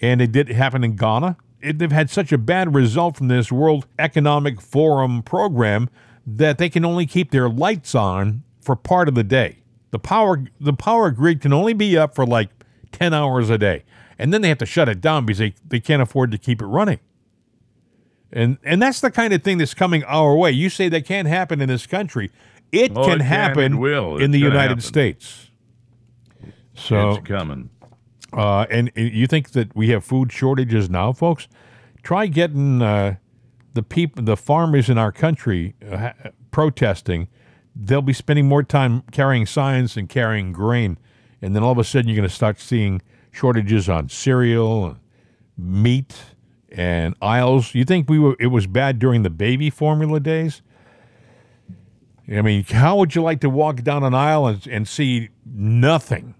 And 0.00 0.20
it 0.20 0.30
did 0.30 0.48
happen 0.50 0.84
in 0.84 0.94
Ghana. 0.96 1.36
It, 1.60 1.78
they've 1.78 1.90
had 1.90 2.10
such 2.10 2.30
a 2.30 2.38
bad 2.38 2.74
result 2.74 3.16
from 3.16 3.28
this 3.28 3.50
World 3.50 3.86
Economic 3.98 4.60
Forum 4.60 5.22
program 5.22 5.88
that 6.26 6.58
they 6.58 6.68
can 6.68 6.84
only 6.84 7.06
keep 7.06 7.30
their 7.30 7.48
lights 7.48 7.94
on 7.94 8.42
for 8.60 8.76
part 8.76 9.08
of 9.08 9.14
the 9.14 9.24
day. 9.24 9.58
The 9.90 9.98
power 9.98 10.44
the 10.60 10.72
power 10.74 11.10
grid 11.10 11.40
can 11.40 11.52
only 11.52 11.72
be 11.72 11.96
up 11.96 12.14
for 12.14 12.26
like 12.26 12.50
10 12.92 13.14
hours 13.14 13.50
a 13.50 13.58
day. 13.58 13.84
and 14.18 14.32
then 14.32 14.42
they 14.42 14.48
have 14.48 14.58
to 14.58 14.66
shut 14.66 14.88
it 14.88 15.00
down 15.00 15.26
because 15.26 15.38
they, 15.38 15.54
they 15.66 15.80
can't 15.80 16.02
afford 16.02 16.30
to 16.32 16.38
keep 16.38 16.60
it 16.62 16.66
running. 16.66 16.98
And 18.32 18.58
and 18.64 18.82
that's 18.82 19.00
the 19.00 19.10
kind 19.10 19.32
of 19.32 19.42
thing 19.42 19.58
that's 19.58 19.74
coming 19.74 20.04
our 20.04 20.34
way. 20.36 20.50
You 20.50 20.68
say 20.68 20.88
that 20.88 21.06
can't 21.06 21.28
happen 21.28 21.60
in 21.60 21.68
this 21.68 21.86
country. 21.86 22.30
It 22.72 22.94
can 22.94 23.20
it 23.20 23.24
happen 23.24 23.74
it 23.74 23.76
will. 23.76 24.18
in 24.18 24.30
the 24.30 24.38
United 24.38 24.68
happen. 24.68 24.80
States. 24.80 25.50
So 26.74 27.12
it's 27.12 27.26
coming. 27.26 27.70
uh, 28.32 28.66
and, 28.70 28.90
you 28.94 29.26
think 29.26 29.52
that 29.52 29.74
we 29.74 29.88
have 29.90 30.04
food 30.04 30.30
shortages 30.30 30.90
now, 30.90 31.12
folks? 31.12 31.48
Try 32.02 32.26
getting 32.26 32.82
uh, 32.82 33.16
the 33.74 33.82
people, 33.82 34.22
the 34.22 34.36
farmers 34.36 34.90
in 34.90 34.98
our 34.98 35.10
country 35.10 35.74
uh, 35.90 36.10
protesting. 36.50 37.28
They'll 37.74 38.02
be 38.02 38.12
spending 38.12 38.46
more 38.46 38.62
time 38.62 39.02
carrying 39.10 39.46
signs 39.46 39.96
and 39.96 40.08
carrying 40.08 40.52
grain, 40.52 40.98
and 41.40 41.54
then 41.54 41.62
all 41.62 41.72
of 41.72 41.78
a 41.78 41.84
sudden 41.84 42.08
you're 42.08 42.16
going 42.16 42.28
to 42.28 42.34
start 42.34 42.60
seeing 42.60 43.02
shortages 43.32 43.88
on 43.88 44.08
cereal, 44.08 44.86
and 44.86 44.98
meat, 45.56 46.14
and 46.70 47.14
aisles. 47.20 47.74
You 47.74 47.84
think 47.84 48.08
we 48.08 48.18
were? 48.18 48.36
It 48.38 48.48
was 48.48 48.66
bad 48.66 48.98
during 48.98 49.22
the 49.22 49.30
baby 49.30 49.70
formula 49.70 50.20
days. 50.20 50.62
I 52.28 52.42
mean, 52.42 52.64
how 52.64 52.96
would 52.96 53.14
you 53.14 53.22
like 53.22 53.40
to 53.40 53.50
walk 53.50 53.82
down 53.82 54.02
an 54.02 54.14
aisle 54.14 54.46
and, 54.46 54.66
and 54.66 54.88
see 54.88 55.30
nothing? 55.44 56.34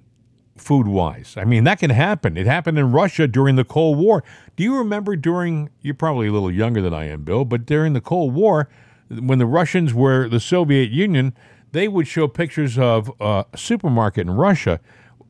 food 0.59 0.89
wise. 0.89 1.35
I 1.37 1.45
mean, 1.45 1.65
that 1.65 1.79
can 1.79 1.91
happen. 1.91 2.37
It 2.37 2.47
happened 2.47 2.79
in 2.79 2.93
Russia 2.93 3.29
during 3.29 3.57
the 3.57 3.65
Cold 3.65 3.99
War. 3.99 4.25
Do 4.57 4.65
you 4.65 4.77
remember 4.77 5.17
during, 5.17 5.71
you're 5.81 5.95
probably 5.95 6.29
a 6.29 6.33
little 6.33 6.51
younger 6.51 6.81
than 6.83 6.95
I 6.95 7.09
am, 7.09 7.23
Bill, 7.23 7.45
but 7.45 7.67
during 7.67 7.93
the 7.93 8.01
Cold 8.01 8.35
War, 8.35 8.69
when 9.09 9.39
the 9.39 9.47
Russians 9.47 9.95
were 9.95 10.29
the 10.29 10.41
Soviet 10.41 10.91
Union, 10.91 11.35
they 11.73 11.89
would 11.89 12.09
show 12.09 12.27
pictures 12.27 12.79
of 12.79 13.11
uh, 13.21 13.45
a 13.53 13.57
supermarket 13.57 14.27
in 14.27 14.35
Russia, 14.35 14.81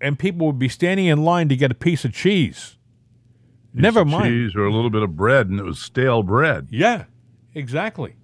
and 0.01 0.19
people 0.19 0.47
would 0.47 0.59
be 0.59 0.69
standing 0.69 1.07
in 1.07 1.25
line 1.25 1.49
to 1.49 1.57
get 1.57 1.71
a 1.71 1.75
piece 1.75 2.05
of 2.05 2.13
cheese. 2.13 2.77
Never 3.75 4.01
Some 4.01 4.11
mind. 4.11 4.25
cheese 4.27 4.57
or 4.57 4.65
a 4.65 4.73
little 4.73 4.91
bit 4.91 5.03
of 5.03 5.17
bread, 5.17 5.49
and 5.49 5.61
it 5.61 5.65
was 5.65 5.79
stale 5.79 6.23
bread. 6.23 6.69
Yeah, 6.71 7.05
exactly. 7.55 8.17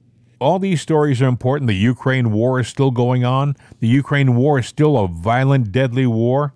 All 0.43 0.59
these 0.59 0.83
stories 0.83 1.23
are 1.23 1.29
important. 1.29 1.69
The 1.69 1.77
Ukraine 1.77 2.33
war 2.33 2.59
is 2.59 2.67
still 2.67 2.91
going 2.91 3.25
on. 3.25 3.55
The 3.79 3.87
Ukraine 3.87 4.35
war 4.35 4.59
is 4.59 4.67
still 4.67 4.99
a 4.99 5.07
violent, 5.07 5.71
deadly 5.71 6.05
war. 6.05 6.53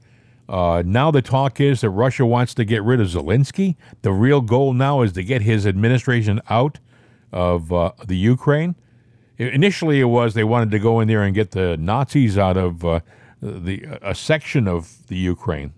Uh, 0.48 0.82
now 0.84 1.12
the 1.12 1.22
talk 1.22 1.60
is 1.60 1.82
that 1.82 1.90
Russia 1.90 2.26
wants 2.26 2.52
to 2.54 2.64
get 2.64 2.82
rid 2.82 3.00
of 3.00 3.06
Zelensky. 3.06 3.76
The 4.02 4.10
real 4.10 4.40
goal 4.40 4.72
now 4.72 5.02
is 5.02 5.12
to 5.12 5.22
get 5.22 5.42
his 5.42 5.68
administration 5.68 6.40
out 6.50 6.80
of 7.30 7.72
uh, 7.72 7.92
the 8.04 8.16
Ukraine. 8.16 8.74
Initially, 9.38 10.00
it 10.00 10.06
was 10.06 10.34
they 10.34 10.42
wanted 10.42 10.72
to 10.72 10.80
go 10.80 10.98
in 10.98 11.06
there 11.06 11.22
and 11.22 11.32
get 11.32 11.52
the 11.52 11.76
Nazis 11.76 12.36
out 12.36 12.56
of 12.56 12.84
uh, 12.84 13.00
the 13.40 13.86
a 14.02 14.16
section 14.16 14.66
of 14.66 15.06
the 15.06 15.16
Ukraine. 15.16 15.74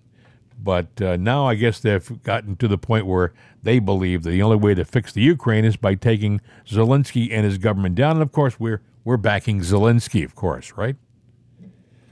But 0.61 1.00
uh, 1.00 1.16
now 1.16 1.46
I 1.46 1.54
guess 1.54 1.80
they've 1.80 2.22
gotten 2.22 2.56
to 2.56 2.68
the 2.68 2.78
point 2.78 3.06
where 3.06 3.32
they 3.62 3.78
believe 3.78 4.24
that 4.24 4.30
the 4.30 4.42
only 4.42 4.56
way 4.56 4.74
to 4.74 4.84
fix 4.84 5.12
the 5.12 5.22
Ukraine 5.22 5.64
is 5.64 5.76
by 5.76 5.94
taking 5.94 6.40
Zelensky 6.66 7.28
and 7.32 7.44
his 7.44 7.59
government 7.59 7.94
down. 7.94 8.12
And 8.12 8.22
of 8.22 8.32
course, 8.32 8.59
we're 8.59 8.82
we're 9.04 9.16
backing 9.16 9.61
Zelensky, 9.61 10.24
of 10.24 10.34
course, 10.34 10.72
right? 10.76 10.96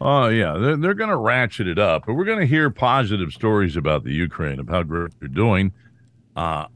Oh 0.01 0.29
yeah, 0.29 0.57
they're, 0.59 0.77
they're 0.77 0.95
going 0.95 1.11
to 1.11 1.17
ratchet 1.17 1.67
it 1.67 1.79
up, 1.79 2.07
but 2.07 2.15
we're 2.15 2.25
going 2.25 2.41
to 2.41 2.47
hear 2.47 2.71
positive 2.71 3.33
stories 3.33 3.77
about 3.77 4.05
the 4.05 4.13
Ukraine 4.13 4.61
of 4.61 4.69
how 4.69 4.83
great 4.83 5.13
they're 5.19 5.29
doing. 5.29 5.73
Uh, 6.37 6.67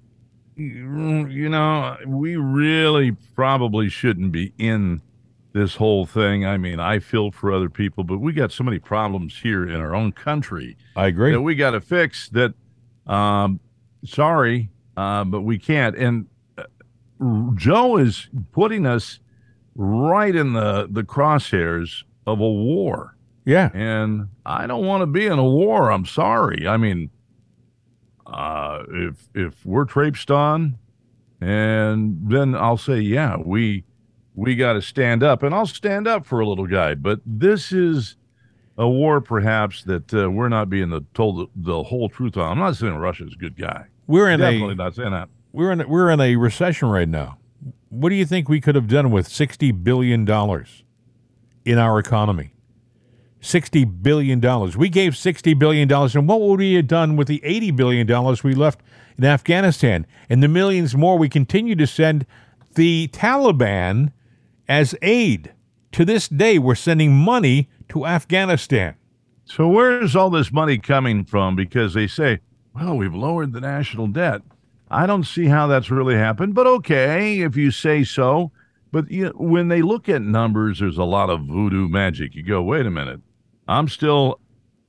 you 0.56 1.26
you 1.28 1.48
know, 1.48 1.96
we 2.06 2.36
really 2.36 3.12
probably 3.34 3.88
shouldn't 3.88 4.32
be 4.32 4.52
in 4.58 5.02
this 5.52 5.76
whole 5.76 6.06
thing. 6.06 6.46
I 6.46 6.56
mean, 6.56 6.78
I 6.80 6.98
feel 6.98 7.30
for 7.30 7.52
other 7.52 7.68
people, 7.68 8.04
but 8.04 8.18
we 8.18 8.32
got 8.32 8.52
so 8.52 8.64
many 8.64 8.78
problems 8.78 9.38
here 9.40 9.68
in 9.68 9.76
our 9.76 9.94
own 9.94 10.12
country 10.12 10.76
I 10.96 11.06
agree. 11.06 11.32
that 11.32 11.40
we 11.40 11.54
got 11.54 11.72
to 11.72 11.80
fix. 11.80 12.28
That, 12.30 12.54
um, 13.06 13.60
sorry, 14.04 14.70
uh, 14.96 15.24
but 15.24 15.40
we 15.42 15.58
can't. 15.58 15.96
And 15.96 16.26
uh, 16.56 16.64
Joe 17.54 17.96
is 17.96 18.28
putting 18.52 18.86
us 18.86 19.18
right 19.74 20.34
in 20.34 20.52
the 20.52 20.88
the 20.90 21.02
crosshairs 21.02 22.02
of 22.26 22.40
a 22.40 22.50
war 22.50 23.16
Yeah, 23.44 23.70
and 23.72 24.28
I 24.44 24.66
don't 24.66 24.84
want 24.84 25.02
to 25.02 25.06
be 25.06 25.26
in 25.26 25.38
a 25.38 25.44
war. 25.44 25.90
I'm 25.90 26.06
sorry. 26.06 26.66
I 26.66 26.76
mean, 26.76 27.10
uh, 28.26 28.82
if 28.90 29.28
if 29.34 29.64
we're 29.64 29.84
traipsed 29.84 30.30
on, 30.30 30.78
and 31.40 32.18
then 32.28 32.54
I'll 32.54 32.76
say, 32.76 33.00
yeah, 33.00 33.36
we 33.36 33.84
we 34.40 34.56
got 34.56 34.72
to 34.72 34.80
stand 34.82 35.22
up, 35.22 35.42
and 35.42 35.54
I'll 35.54 35.66
stand 35.66 36.08
up 36.08 36.24
for 36.24 36.40
a 36.40 36.46
little 36.46 36.66
guy. 36.66 36.94
But 36.94 37.20
this 37.26 37.72
is 37.72 38.16
a 38.78 38.88
war, 38.88 39.20
perhaps 39.20 39.84
that 39.84 40.14
uh, 40.14 40.30
we're 40.30 40.48
not 40.48 40.70
being 40.70 40.88
the, 40.88 41.04
told 41.12 41.36
the, 41.38 41.72
the 41.72 41.82
whole 41.82 42.08
truth 42.08 42.38
on. 42.38 42.50
I'm 42.52 42.58
not 42.58 42.74
saying 42.76 42.94
Russia's 42.94 43.34
a 43.34 43.36
good 43.36 43.58
guy. 43.58 43.84
we're 44.06 44.30
in 44.30 44.40
Definitely 44.40 44.72
a 44.72 44.76
not 44.76 44.94
saying 44.94 45.10
that. 45.10 45.28
we're 45.52 45.70
in 45.72 45.86
we're 45.86 46.08
in 46.10 46.20
a 46.20 46.36
recession 46.36 46.88
right 46.88 47.08
now. 47.08 47.36
What 47.90 48.08
do 48.08 48.14
you 48.14 48.24
think 48.24 48.48
we 48.48 48.62
could 48.62 48.76
have 48.76 48.88
done 48.88 49.10
with 49.10 49.28
sixty 49.28 49.72
billion 49.72 50.24
dollars 50.24 50.84
in 51.66 51.76
our 51.76 51.98
economy? 51.98 52.54
Sixty 53.42 53.84
billion 53.84 54.40
dollars. 54.40 54.74
We 54.74 54.88
gave 54.88 55.18
sixty 55.18 55.52
billion 55.52 55.86
dollars, 55.86 56.16
and 56.16 56.26
what 56.26 56.40
would 56.40 56.60
we 56.60 56.74
have 56.74 56.86
done 56.86 57.16
with 57.16 57.28
the 57.28 57.42
eighty 57.44 57.70
billion 57.70 58.06
dollars 58.06 58.42
we 58.42 58.54
left 58.54 58.80
in 59.18 59.24
Afghanistan 59.24 60.06
and 60.30 60.42
the 60.42 60.48
millions 60.48 60.96
more 60.96 61.18
we 61.18 61.28
continue 61.28 61.74
to 61.76 61.86
send 61.86 62.24
the 62.74 63.08
Taliban 63.12 64.12
as 64.70 64.94
aid? 65.02 65.52
To 65.92 66.04
this 66.04 66.28
day, 66.28 66.58
we're 66.58 66.76
sending 66.76 67.12
money 67.12 67.68
to 67.88 68.06
Afghanistan. 68.06 68.94
So 69.44 69.66
where's 69.66 70.14
all 70.14 70.30
this 70.30 70.52
money 70.52 70.78
coming 70.78 71.24
from? 71.24 71.56
Because 71.56 71.92
they 71.92 72.06
say, 72.06 72.38
well, 72.72 72.96
we've 72.96 73.14
lowered 73.14 73.52
the 73.52 73.60
national 73.60 74.06
debt. 74.06 74.42
I 74.88 75.06
don't 75.06 75.24
see 75.24 75.46
how 75.46 75.66
that's 75.66 75.90
really 75.90 76.14
happened, 76.14 76.54
but 76.54 76.68
okay, 76.68 77.40
if 77.40 77.56
you 77.56 77.72
say 77.72 78.04
so. 78.04 78.52
But 78.92 79.10
you 79.10 79.24
know, 79.24 79.32
when 79.34 79.68
they 79.68 79.82
look 79.82 80.08
at 80.08 80.22
numbers, 80.22 80.78
there's 80.78 80.98
a 80.98 81.04
lot 81.04 81.30
of 81.30 81.42
voodoo 81.46 81.88
magic. 81.88 82.36
You 82.36 82.44
go, 82.44 82.62
wait 82.62 82.86
a 82.86 82.90
minute, 82.90 83.20
I'm 83.66 83.88
still, 83.88 84.40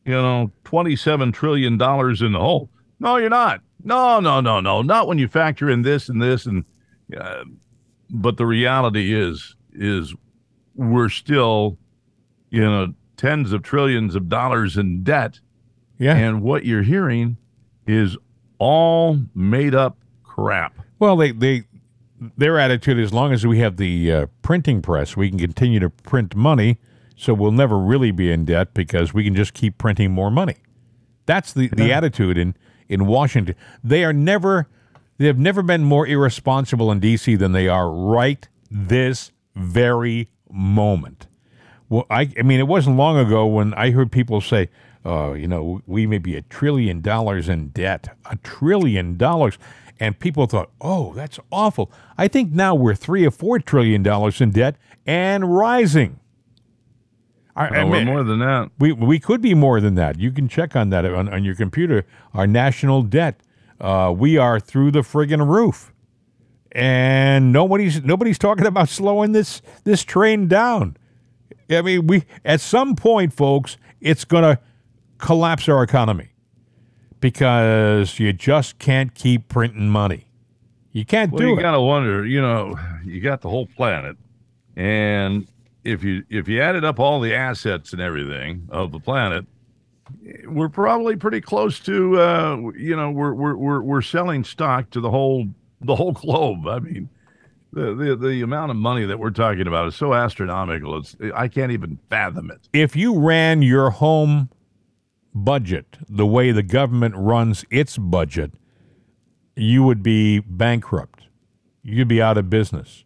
you 0.05 0.13
know, 0.13 0.51
twenty-seven 0.63 1.31
trillion 1.31 1.77
dollars 1.77 2.21
in 2.21 2.31
the 2.33 2.39
hole. 2.39 2.69
No, 2.99 3.17
you're 3.17 3.29
not. 3.29 3.61
No, 3.83 4.19
no, 4.19 4.41
no, 4.41 4.59
no, 4.59 4.81
not 4.81 5.07
when 5.07 5.17
you 5.17 5.27
factor 5.27 5.69
in 5.69 5.81
this 5.81 6.09
and 6.09 6.21
this 6.21 6.45
and. 6.45 6.65
Uh, 7.15 7.43
but 8.09 8.37
the 8.37 8.45
reality 8.45 9.13
is, 9.13 9.55
is 9.73 10.15
we're 10.75 11.09
still, 11.09 11.77
you 12.49 12.61
know, 12.61 12.93
tens 13.17 13.51
of 13.51 13.63
trillions 13.63 14.15
of 14.15 14.29
dollars 14.29 14.77
in 14.77 15.03
debt. 15.03 15.39
Yeah. 15.97 16.15
And 16.15 16.41
what 16.41 16.65
you're 16.65 16.83
hearing 16.83 17.37
is 17.85 18.17
all 18.57 19.19
made 19.35 19.75
up 19.75 19.97
crap. 20.23 20.73
Well, 20.99 21.15
they, 21.15 21.31
they 21.31 21.63
their 22.37 22.59
attitude 22.59 22.99
as 22.99 23.13
long 23.13 23.33
as 23.33 23.45
we 23.45 23.59
have 23.59 23.77
the 23.77 24.11
uh, 24.11 24.25
printing 24.41 24.81
press, 24.81 25.17
we 25.17 25.29
can 25.29 25.39
continue 25.39 25.79
to 25.79 25.89
print 25.89 26.35
money, 26.35 26.77
so 27.15 27.33
we'll 27.33 27.51
never 27.51 27.77
really 27.77 28.11
be 28.11 28.31
in 28.31 28.45
debt 28.45 28.73
because 28.73 29.13
we 29.13 29.23
can 29.23 29.35
just 29.35 29.53
keep 29.53 29.77
printing 29.77 30.11
more 30.11 30.29
money. 30.29 30.57
That's 31.25 31.53
the, 31.53 31.67
the 31.69 31.91
attitude 31.93 32.37
in 32.37 32.55
in 32.87 33.07
Washington. 33.07 33.55
They 33.83 34.03
are 34.03 34.13
never 34.13 34.67
they 35.17 35.27
have 35.27 35.37
never 35.37 35.61
been 35.61 35.83
more 35.83 36.05
irresponsible 36.07 36.91
in 36.91 36.99
DC 36.99 37.37
than 37.37 37.51
they 37.51 37.67
are 37.67 37.91
right 37.91 38.47
this 38.69 39.31
very 39.55 40.29
moment. 40.51 41.27
Well, 41.89 42.05
I, 42.09 42.29
I 42.37 42.41
mean, 42.43 42.59
it 42.59 42.67
wasn't 42.67 42.97
long 42.97 43.17
ago 43.17 43.45
when 43.45 43.73
I 43.73 43.91
heard 43.91 44.11
people 44.11 44.39
say, 44.39 44.69
uh, 45.05 45.33
you 45.33 45.47
know, 45.47 45.81
we 45.87 46.05
may 46.07 46.19
be 46.19 46.35
a 46.37 46.41
trillion 46.41 47.01
dollars 47.01 47.49
in 47.49 47.69
debt, 47.69 48.15
a 48.29 48.37
trillion 48.37 49.17
dollars. 49.17 49.57
And 49.99 50.17
people 50.17 50.47
thought, 50.47 50.71
oh, 50.81 51.13
that's 51.13 51.39
awful. 51.51 51.91
I 52.17 52.27
think 52.27 52.53
now 52.53 52.73
we're 52.73 52.95
three 52.95 53.25
or 53.25 53.31
four 53.31 53.59
trillion 53.59 54.01
dollars 54.01 54.41
in 54.41 54.51
debt 54.51 54.75
and 55.05 55.55
rising. 55.55 56.19
I, 57.55 57.67
I 57.67 57.83
we're 57.83 57.97
mean, 57.97 58.07
more 58.07 58.23
than 58.23 58.39
that. 58.39 58.71
we, 58.79 58.93
we 58.93 59.19
could 59.19 59.41
be 59.41 59.53
more 59.53 59.81
than 59.81 59.95
that. 59.95 60.19
You 60.19 60.31
can 60.31 60.47
check 60.47 60.75
on 60.75 60.89
that 60.89 61.05
on, 61.05 61.29
on 61.29 61.43
your 61.43 61.55
computer. 61.55 62.05
Our 62.33 62.47
national 62.47 63.03
debt, 63.03 63.41
uh, 63.79 64.13
we 64.15 64.37
are 64.37 64.59
through 64.59 64.91
the 64.91 65.01
friggin' 65.01 65.47
roof, 65.47 65.90
and 66.73 67.51
nobody's 67.51 68.03
nobody's 68.03 68.37
talking 68.37 68.65
about 68.65 68.89
slowing 68.89 69.31
this 69.31 69.61
this 69.83 70.03
train 70.03 70.47
down. 70.47 70.97
I 71.69 71.81
mean, 71.81 72.07
we 72.07 72.23
at 72.43 72.61
some 72.61 72.95
point, 72.95 73.33
folks, 73.33 73.77
it's 73.99 74.25
going 74.25 74.43
to 74.43 74.59
collapse 75.17 75.69
our 75.69 75.83
economy 75.83 76.29
because 77.19 78.19
you 78.19 78.33
just 78.33 78.79
can't 78.79 79.13
keep 79.13 79.47
printing 79.47 79.89
money. 79.89 80.27
You 80.91 81.05
can't 81.05 81.31
Well, 81.31 81.39
do 81.39 81.47
you 81.47 81.57
it. 81.57 81.61
got 81.61 81.71
to 81.71 81.81
wonder. 81.81 82.25
You 82.25 82.41
know, 82.41 82.77
you 83.05 83.21
got 83.21 83.41
the 83.41 83.49
whole 83.49 83.67
planet, 83.67 84.17
and 84.75 85.47
if 85.83 86.03
you 86.03 86.23
if 86.29 86.47
you 86.49 86.61
added 86.61 86.83
up 86.83 86.99
all 86.99 87.19
the 87.21 87.33
assets 87.33 87.93
and 87.93 88.01
everything 88.01 88.67
of 88.69 88.91
the 88.91 88.99
planet, 88.99 89.45
we're 90.45 90.67
probably 90.69 91.15
pretty 91.15 91.39
close 91.39 91.79
to. 91.81 92.19
Uh, 92.19 92.57
you 92.75 92.95
know, 92.97 93.09
we're 93.11 93.33
we're 93.33 93.55
we're 93.55 93.81
we're 93.81 94.01
selling 94.01 94.43
stock 94.43 94.89
to 94.89 94.99
the 94.99 95.09
whole 95.09 95.45
the 95.83 95.95
whole 95.95 96.13
globe. 96.13 96.67
I 96.67 96.79
mean. 96.79 97.09
The, 97.73 97.95
the 97.95 98.15
the 98.17 98.41
amount 98.41 98.69
of 98.69 98.75
money 98.75 99.05
that 99.05 99.17
we're 99.17 99.29
talking 99.29 99.65
about 99.65 99.87
is 99.87 99.95
so 99.95 100.13
astronomical. 100.13 100.97
It's 100.97 101.15
I 101.33 101.47
can't 101.47 101.71
even 101.71 101.99
fathom 102.09 102.51
it. 102.51 102.67
if 102.73 102.97
you 102.97 103.17
ran 103.17 103.61
your 103.61 103.91
home 103.91 104.49
budget 105.33 105.97
the 106.09 106.25
way 106.27 106.51
the 106.51 106.63
government 106.63 107.15
runs 107.15 107.63
its 107.71 107.97
budget, 107.97 108.51
you 109.55 109.83
would 109.83 110.03
be 110.03 110.39
bankrupt. 110.39 111.23
You'd 111.81 112.09
be 112.09 112.21
out 112.21 112.37
of 112.37 112.49
business. 112.49 113.05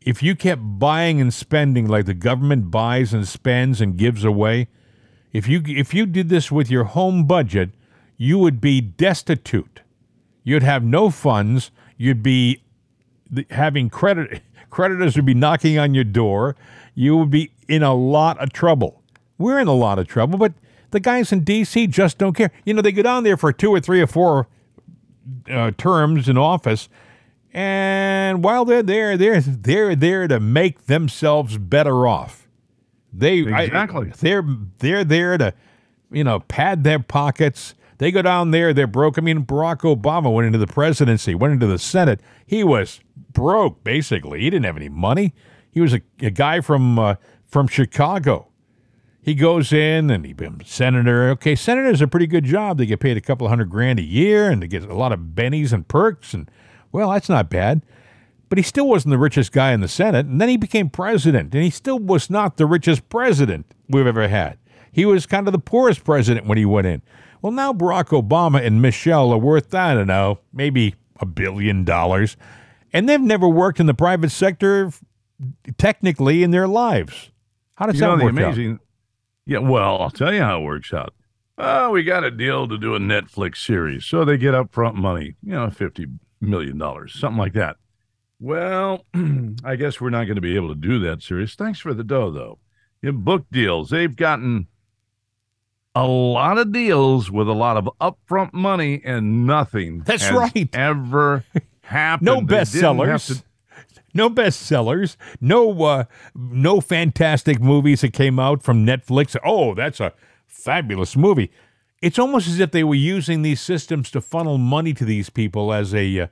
If 0.00 0.20
you 0.20 0.34
kept 0.34 0.62
buying 0.64 1.20
and 1.20 1.32
spending 1.32 1.86
like 1.86 2.06
the 2.06 2.14
government 2.14 2.72
buys 2.72 3.14
and 3.14 3.26
spends 3.26 3.80
and 3.80 3.96
gives 3.96 4.24
away, 4.24 4.66
if 5.32 5.46
you 5.48 5.62
if 5.64 5.94
you 5.94 6.06
did 6.06 6.28
this 6.28 6.50
with 6.50 6.70
your 6.70 6.84
home 6.84 7.24
budget, 7.24 7.70
you 8.16 8.38
would 8.40 8.60
be 8.60 8.80
destitute. 8.80 9.82
You'd 10.42 10.64
have 10.64 10.82
no 10.82 11.10
funds. 11.10 11.70
You'd 11.96 12.22
be 12.22 12.62
having 13.50 13.90
credit 13.90 14.42
creditors 14.70 15.16
would 15.16 15.26
be 15.26 15.34
knocking 15.34 15.78
on 15.78 15.94
your 15.94 16.04
door. 16.04 16.56
You 16.94 17.16
would 17.18 17.30
be 17.30 17.50
in 17.68 17.82
a 17.82 17.94
lot 17.94 18.38
of 18.38 18.52
trouble. 18.52 19.02
We're 19.38 19.58
in 19.58 19.68
a 19.68 19.74
lot 19.74 19.98
of 19.98 20.06
trouble, 20.06 20.38
but 20.38 20.54
the 20.90 21.00
guys 21.00 21.32
in 21.32 21.44
D.C. 21.44 21.86
just 21.88 22.18
don't 22.18 22.34
care. 22.34 22.50
You 22.64 22.74
know, 22.74 22.82
they 22.82 22.92
go 22.92 23.02
down 23.02 23.24
there 23.24 23.36
for 23.36 23.52
two 23.52 23.70
or 23.70 23.80
three 23.80 24.00
or 24.00 24.06
four 24.06 24.46
uh, 25.50 25.72
terms 25.76 26.28
in 26.28 26.38
office, 26.38 26.88
and 27.52 28.42
while 28.44 28.64
they're 28.64 28.82
there, 28.82 29.16
they're 29.16 29.40
they're 29.40 29.96
there 29.96 30.28
to 30.28 30.40
make 30.40 30.86
themselves 30.86 31.58
better 31.58 32.06
off. 32.06 32.46
They 33.12 33.38
exactly 33.38 34.10
I, 34.10 34.14
they're 34.20 34.44
they're 34.78 35.04
there 35.04 35.38
to, 35.38 35.54
you 36.10 36.24
know, 36.24 36.40
pad 36.40 36.84
their 36.84 36.98
pockets. 36.98 37.74
They 37.98 38.10
go 38.10 38.22
down 38.22 38.50
there, 38.50 38.74
they're 38.74 38.86
broke. 38.86 39.18
I 39.18 39.22
mean, 39.22 39.44
Barack 39.44 39.80
Obama 39.80 40.32
went 40.32 40.46
into 40.46 40.58
the 40.58 40.66
presidency, 40.66 41.34
went 41.34 41.54
into 41.54 41.66
the 41.66 41.78
Senate. 41.78 42.20
He 42.46 42.62
was 42.62 43.00
broke, 43.32 43.82
basically. 43.84 44.40
He 44.40 44.50
didn't 44.50 44.66
have 44.66 44.76
any 44.76 44.88
money. 44.88 45.34
He 45.70 45.80
was 45.80 45.94
a, 45.94 46.00
a 46.20 46.30
guy 46.30 46.60
from 46.60 46.98
uh, 46.98 47.14
from 47.46 47.68
Chicago. 47.68 48.48
He 49.22 49.34
goes 49.34 49.72
in 49.72 50.08
and 50.08 50.24
he 50.24 50.32
becomes 50.32 50.70
senator. 50.70 51.30
Okay, 51.30 51.56
senator's 51.56 52.00
are 52.00 52.04
a 52.04 52.08
pretty 52.08 52.28
good 52.28 52.44
job. 52.44 52.78
They 52.78 52.86
get 52.86 53.00
paid 53.00 53.16
a 53.16 53.20
couple 53.20 53.48
hundred 53.48 53.70
grand 53.70 53.98
a 53.98 54.02
year 54.02 54.48
and 54.48 54.62
they 54.62 54.68
get 54.68 54.84
a 54.84 54.94
lot 54.94 55.10
of 55.10 55.18
bennies 55.34 55.72
and 55.72 55.86
perks. 55.88 56.32
And, 56.32 56.48
well, 56.92 57.10
that's 57.10 57.28
not 57.28 57.50
bad. 57.50 57.82
But 58.48 58.58
he 58.58 58.62
still 58.62 58.86
wasn't 58.86 59.10
the 59.10 59.18
richest 59.18 59.50
guy 59.50 59.72
in 59.72 59.80
the 59.80 59.88
Senate. 59.88 60.26
And 60.26 60.40
then 60.40 60.48
he 60.48 60.56
became 60.56 60.88
president, 60.88 61.52
and 61.52 61.64
he 61.64 61.70
still 61.70 61.98
was 61.98 62.30
not 62.30 62.56
the 62.56 62.66
richest 62.66 63.08
president 63.08 63.66
we've 63.88 64.06
ever 64.06 64.28
had. 64.28 64.58
He 64.92 65.04
was 65.04 65.26
kind 65.26 65.48
of 65.48 65.52
the 65.52 65.58
poorest 65.58 66.04
president 66.04 66.46
when 66.46 66.56
he 66.56 66.64
went 66.64 66.86
in. 66.86 67.02
Well, 67.46 67.52
now 67.52 67.72
Barack 67.72 68.06
Obama 68.06 68.60
and 68.60 68.82
Michelle 68.82 69.30
are 69.30 69.38
worth, 69.38 69.72
I 69.72 69.94
don't 69.94 70.08
know, 70.08 70.40
maybe 70.52 70.96
a 71.20 71.26
billion 71.26 71.84
dollars. 71.84 72.36
And 72.92 73.08
they've 73.08 73.20
never 73.20 73.46
worked 73.46 73.78
in 73.78 73.86
the 73.86 73.94
private 73.94 74.32
sector 74.32 74.90
technically 75.78 76.42
in 76.42 76.50
their 76.50 76.66
lives. 76.66 77.30
How 77.76 77.86
does 77.86 77.94
you 77.94 78.00
that 78.00 78.18
know, 78.18 78.24
work 78.24 78.32
amazing, 78.32 78.72
out? 78.72 78.80
Yeah, 79.46 79.58
well, 79.58 80.02
I'll 80.02 80.10
tell 80.10 80.34
you 80.34 80.40
how 80.40 80.60
it 80.60 80.64
works 80.64 80.92
out. 80.92 81.14
Oh, 81.56 81.90
we 81.90 82.02
got 82.02 82.24
a 82.24 82.32
deal 82.32 82.66
to 82.66 82.76
do 82.76 82.96
a 82.96 82.98
Netflix 82.98 83.58
series. 83.58 84.04
So 84.04 84.24
they 84.24 84.38
get 84.38 84.54
upfront 84.54 84.94
money, 84.94 85.36
you 85.40 85.52
know, 85.52 85.68
$50 85.68 86.18
million, 86.40 86.82
something 87.06 87.38
like 87.38 87.52
that. 87.52 87.76
Well, 88.40 89.04
I 89.64 89.76
guess 89.76 90.00
we're 90.00 90.10
not 90.10 90.24
going 90.24 90.34
to 90.34 90.40
be 90.40 90.56
able 90.56 90.70
to 90.70 90.80
do 90.80 90.98
that 90.98 91.22
series. 91.22 91.54
Thanks 91.54 91.78
for 91.78 91.94
the 91.94 92.02
dough, 92.02 92.32
though. 92.32 92.58
In 93.04 93.22
book 93.22 93.46
deals, 93.52 93.90
they've 93.90 94.16
gotten 94.16 94.66
a 95.96 96.06
lot 96.06 96.58
of 96.58 96.72
deals 96.72 97.30
with 97.30 97.48
a 97.48 97.52
lot 97.52 97.76
of 97.76 97.88
upfront 98.00 98.52
money 98.52 99.00
and 99.04 99.46
nothing. 99.46 100.00
That's 100.00 100.30
right. 100.30 100.68
Ever 100.74 101.44
happened? 101.82 102.26
No 102.26 102.40
bestsellers. 102.42 103.26
to- 103.38 103.42
No 104.14 104.28
bestsellers. 104.30 105.16
No 105.40 105.82
uh, 105.82 106.04
no 106.34 106.80
fantastic 106.80 107.60
movies 107.60 108.02
that 108.02 108.12
came 108.12 108.38
out 108.38 108.62
from 108.62 108.84
Netflix. 108.86 109.36
Oh, 109.44 109.74
that's 109.74 109.98
a 110.00 110.12
fabulous 110.46 111.16
movie. 111.16 111.50
It's 112.02 112.18
almost 112.18 112.46
as 112.46 112.60
if 112.60 112.72
they 112.72 112.84
were 112.84 112.94
using 112.94 113.42
these 113.42 113.60
systems 113.60 114.10
to 114.10 114.20
funnel 114.20 114.58
money 114.58 114.92
to 114.94 115.04
these 115.04 115.30
people 115.30 115.72
as 115.72 115.94
a 115.94 116.20
uh, 116.20 116.26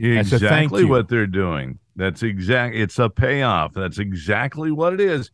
as 0.00 0.32
a 0.32 0.36
exactly 0.36 0.84
what 0.84 1.08
they're 1.08 1.26
doing. 1.26 1.80
That's 1.96 2.22
exact. 2.22 2.76
It's 2.76 2.98
a 3.00 3.10
payoff. 3.10 3.74
That's 3.74 3.98
exactly 3.98 4.70
what 4.70 4.94
it 4.94 5.00
is. 5.00 5.32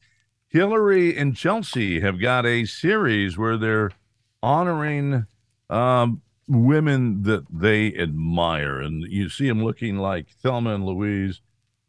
Hillary 0.55 1.19
and 1.19 1.35
Chelsea 1.35 1.99
have 1.99 2.21
got 2.21 2.47
a 2.47 2.65
series 2.65 3.37
where 3.37 3.57
they're 3.57 3.91
honoring 4.41 5.27
um, 5.69 6.23
women 6.47 7.25
that 7.25 7.45
they 7.51 7.93
admire, 7.97 8.81
and 8.81 9.03
you 9.03 9.29
see 9.29 9.49
them 9.49 9.65
looking 9.65 9.99
like 9.99 10.29
Thelma 10.29 10.77
and 10.77 10.87
Louise, 10.87 11.41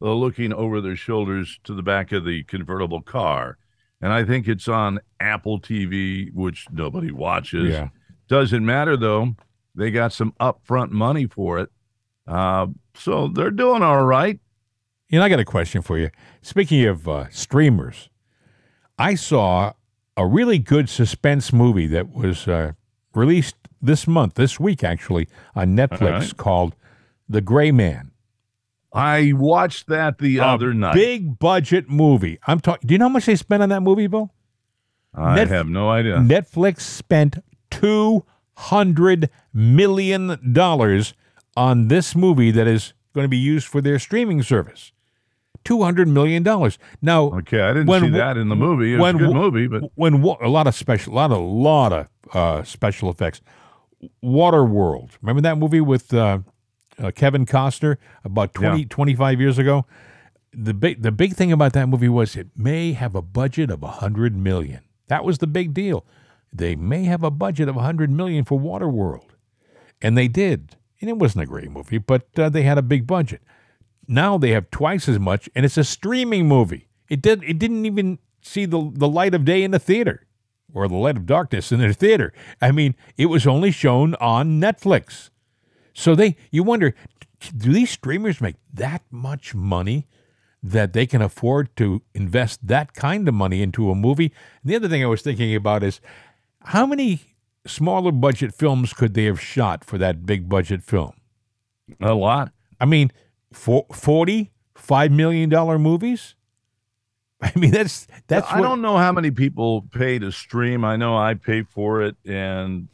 uh, 0.02 0.12
looking 0.12 0.52
over 0.52 0.80
their 0.80 0.96
shoulders 0.96 1.60
to 1.62 1.74
the 1.74 1.82
back 1.84 2.10
of 2.10 2.24
the 2.24 2.42
convertible 2.42 3.02
car. 3.02 3.56
And 4.00 4.12
I 4.12 4.24
think 4.24 4.48
it's 4.48 4.66
on 4.66 4.98
Apple 5.20 5.60
TV, 5.60 6.34
which 6.34 6.66
nobody 6.72 7.12
watches. 7.12 7.70
Yeah. 7.70 7.90
Doesn't 8.26 8.66
matter 8.66 8.96
though. 8.96 9.36
They 9.76 9.92
got 9.92 10.12
some 10.12 10.34
upfront 10.40 10.90
money 10.90 11.28
for 11.28 11.60
it. 11.60 11.70
Uh, 12.26 12.66
so 12.96 13.28
they're 13.28 13.52
doing 13.52 13.84
all 13.84 14.04
right. 14.04 14.40
You 15.08 15.20
know, 15.20 15.24
I 15.24 15.28
got 15.28 15.38
a 15.38 15.44
question 15.44 15.82
for 15.82 15.98
you. 15.98 16.10
Speaking 16.42 16.84
of 16.86 17.06
uh, 17.06 17.28
streamers, 17.30 18.10
I 18.98 19.14
saw 19.14 19.72
a 20.16 20.26
really 20.26 20.58
good 20.58 20.88
suspense 20.88 21.52
movie 21.52 21.86
that 21.88 22.14
was 22.14 22.48
uh, 22.48 22.72
released 23.14 23.56
this 23.82 24.06
month, 24.06 24.34
this 24.34 24.58
week 24.58 24.82
actually, 24.82 25.28
on 25.54 25.76
Netflix 25.76 26.00
right. 26.20 26.36
called 26.36 26.74
The 27.28 27.40
Gray 27.40 27.70
Man. 27.70 28.12
I 28.92 29.32
watched 29.34 29.88
that 29.88 30.18
the 30.18 30.40
other 30.40 30.72
night. 30.72 30.94
Big 30.94 31.38
budget 31.38 31.90
movie. 31.90 32.38
I'm 32.46 32.60
talking. 32.60 32.86
Do 32.86 32.94
you 32.94 32.98
know 32.98 33.06
how 33.06 33.10
much 33.10 33.26
they 33.26 33.36
spent 33.36 33.62
on 33.62 33.68
that 33.68 33.82
movie, 33.82 34.06
Bill? 34.06 34.32
I 35.14 35.34
Net- 35.36 35.48
have 35.48 35.68
no 35.68 35.90
idea. 35.90 36.16
Netflix 36.16 36.80
spent 36.80 37.36
two 37.70 38.24
hundred 38.56 39.28
million 39.52 40.52
dollars 40.52 41.12
on 41.56 41.88
this 41.88 42.16
movie 42.16 42.50
that 42.50 42.66
is 42.66 42.94
going 43.12 43.24
to 43.24 43.28
be 43.28 43.36
used 43.36 43.66
for 43.66 43.82
their 43.82 43.98
streaming 43.98 44.42
service. 44.42 44.92
Two 45.66 45.82
hundred 45.82 46.08
million 46.08 46.42
dollars. 46.42 46.78
Now, 47.02 47.24
okay, 47.38 47.60
I 47.60 47.72
didn't 47.72 47.88
when 47.88 48.02
see 48.02 48.10
that 48.10 48.36
in 48.36 48.48
the 48.48 48.56
movie. 48.56 48.94
It's 48.94 49.00
when 49.00 49.16
a 49.16 49.18
good 49.18 49.34
movie, 49.34 49.66
but 49.66 49.90
when 49.96 50.14
a 50.14 50.48
lot 50.48 50.66
of 50.66 50.74
special, 50.74 51.12
a 51.12 51.16
lot 51.16 51.32
of 51.32 51.40
lot 51.40 51.92
of 51.92 52.06
uh, 52.32 52.62
special 52.62 53.10
effects. 53.10 53.40
Waterworld. 54.22 55.10
Remember 55.22 55.42
that 55.42 55.58
movie 55.58 55.80
with 55.80 56.12
uh, 56.14 56.38
uh, 56.98 57.10
Kevin 57.12 57.46
Costner 57.46 57.96
about 58.24 58.54
20, 58.54 58.80
Yeah. 58.80 58.86
25 58.88 59.40
years 59.40 59.58
ago? 59.58 59.86
The 60.52 60.72
big 60.74 61.02
the 61.02 61.12
big 61.12 61.34
thing 61.34 61.52
about 61.52 61.72
that 61.74 61.86
movie 61.88 62.08
was 62.08 62.34
it 62.36 62.48
may 62.56 62.92
have 62.92 63.14
a 63.14 63.22
budget 63.22 63.70
of 63.70 63.82
a 63.82 63.88
hundred 63.88 64.34
million. 64.36 64.80
That 65.08 65.24
was 65.24 65.38
the 65.38 65.46
big 65.46 65.74
deal. 65.74 66.06
They 66.52 66.74
may 66.76 67.04
have 67.04 67.22
a 67.22 67.30
budget 67.30 67.68
of 67.68 67.76
a 67.76 67.82
hundred 67.82 68.10
million 68.10 68.44
for 68.44 68.58
Waterworld, 68.58 69.30
and 70.00 70.16
they 70.16 70.28
did. 70.28 70.76
And 71.00 71.10
it 71.10 71.18
wasn't 71.18 71.42
a 71.42 71.46
great 71.46 71.70
movie, 71.70 71.98
but 71.98 72.26
uh, 72.38 72.48
they 72.48 72.62
had 72.62 72.78
a 72.78 72.82
big 72.82 73.06
budget. 73.06 73.42
Now 74.08 74.38
they 74.38 74.50
have 74.50 74.70
twice 74.70 75.08
as 75.08 75.18
much, 75.18 75.48
and 75.54 75.64
it's 75.64 75.76
a 75.76 75.84
streaming 75.84 76.46
movie. 76.46 76.88
It 77.08 77.22
did. 77.22 77.42
It 77.44 77.58
didn't 77.58 77.86
even 77.86 78.18
see 78.40 78.64
the 78.64 78.90
the 78.92 79.08
light 79.08 79.34
of 79.34 79.44
day 79.44 79.62
in 79.62 79.70
the 79.70 79.78
theater, 79.78 80.26
or 80.72 80.88
the 80.88 80.94
light 80.94 81.16
of 81.16 81.26
darkness 81.26 81.72
in 81.72 81.80
the 81.80 81.92
theater. 81.92 82.32
I 82.60 82.72
mean, 82.72 82.94
it 83.16 83.26
was 83.26 83.46
only 83.46 83.70
shown 83.70 84.14
on 84.16 84.60
Netflix. 84.60 85.30
So 85.94 86.14
they, 86.14 86.36
you 86.50 86.62
wonder, 86.62 86.94
do 87.56 87.72
these 87.72 87.90
streamers 87.90 88.40
make 88.40 88.56
that 88.74 89.02
much 89.10 89.54
money 89.54 90.06
that 90.62 90.92
they 90.92 91.06
can 91.06 91.22
afford 91.22 91.74
to 91.76 92.02
invest 92.14 92.66
that 92.66 92.92
kind 92.92 93.26
of 93.26 93.34
money 93.34 93.62
into 93.62 93.90
a 93.90 93.94
movie? 93.94 94.32
And 94.62 94.70
the 94.70 94.76
other 94.76 94.88
thing 94.88 95.02
I 95.02 95.06
was 95.06 95.22
thinking 95.22 95.54
about 95.54 95.82
is 95.82 96.00
how 96.60 96.84
many 96.84 97.20
smaller 97.66 98.12
budget 98.12 98.54
films 98.54 98.92
could 98.92 99.14
they 99.14 99.24
have 99.24 99.40
shot 99.40 99.84
for 99.84 99.96
that 99.98 100.26
big 100.26 100.48
budget 100.48 100.82
film? 100.82 101.12
a 102.00 102.14
lot. 102.14 102.52
I 102.80 102.84
mean, 102.84 103.12
for 103.52 103.86
40, 103.92 104.52
$5 104.76 105.10
million 105.10 105.48
movies? 105.82 106.34
I 107.42 107.52
mean, 107.54 107.70
that's, 107.70 108.06
that's 108.28 108.50
I 108.50 108.60
what, 108.60 108.66
don't 108.66 108.80
know 108.82 108.96
how 108.96 109.12
many 109.12 109.30
people 109.30 109.82
pay 109.82 110.18
to 110.18 110.32
stream. 110.32 110.84
I 110.84 110.96
know 110.96 111.16
I 111.16 111.34
pay 111.34 111.62
for 111.62 112.00
it, 112.02 112.16
and 112.24 112.88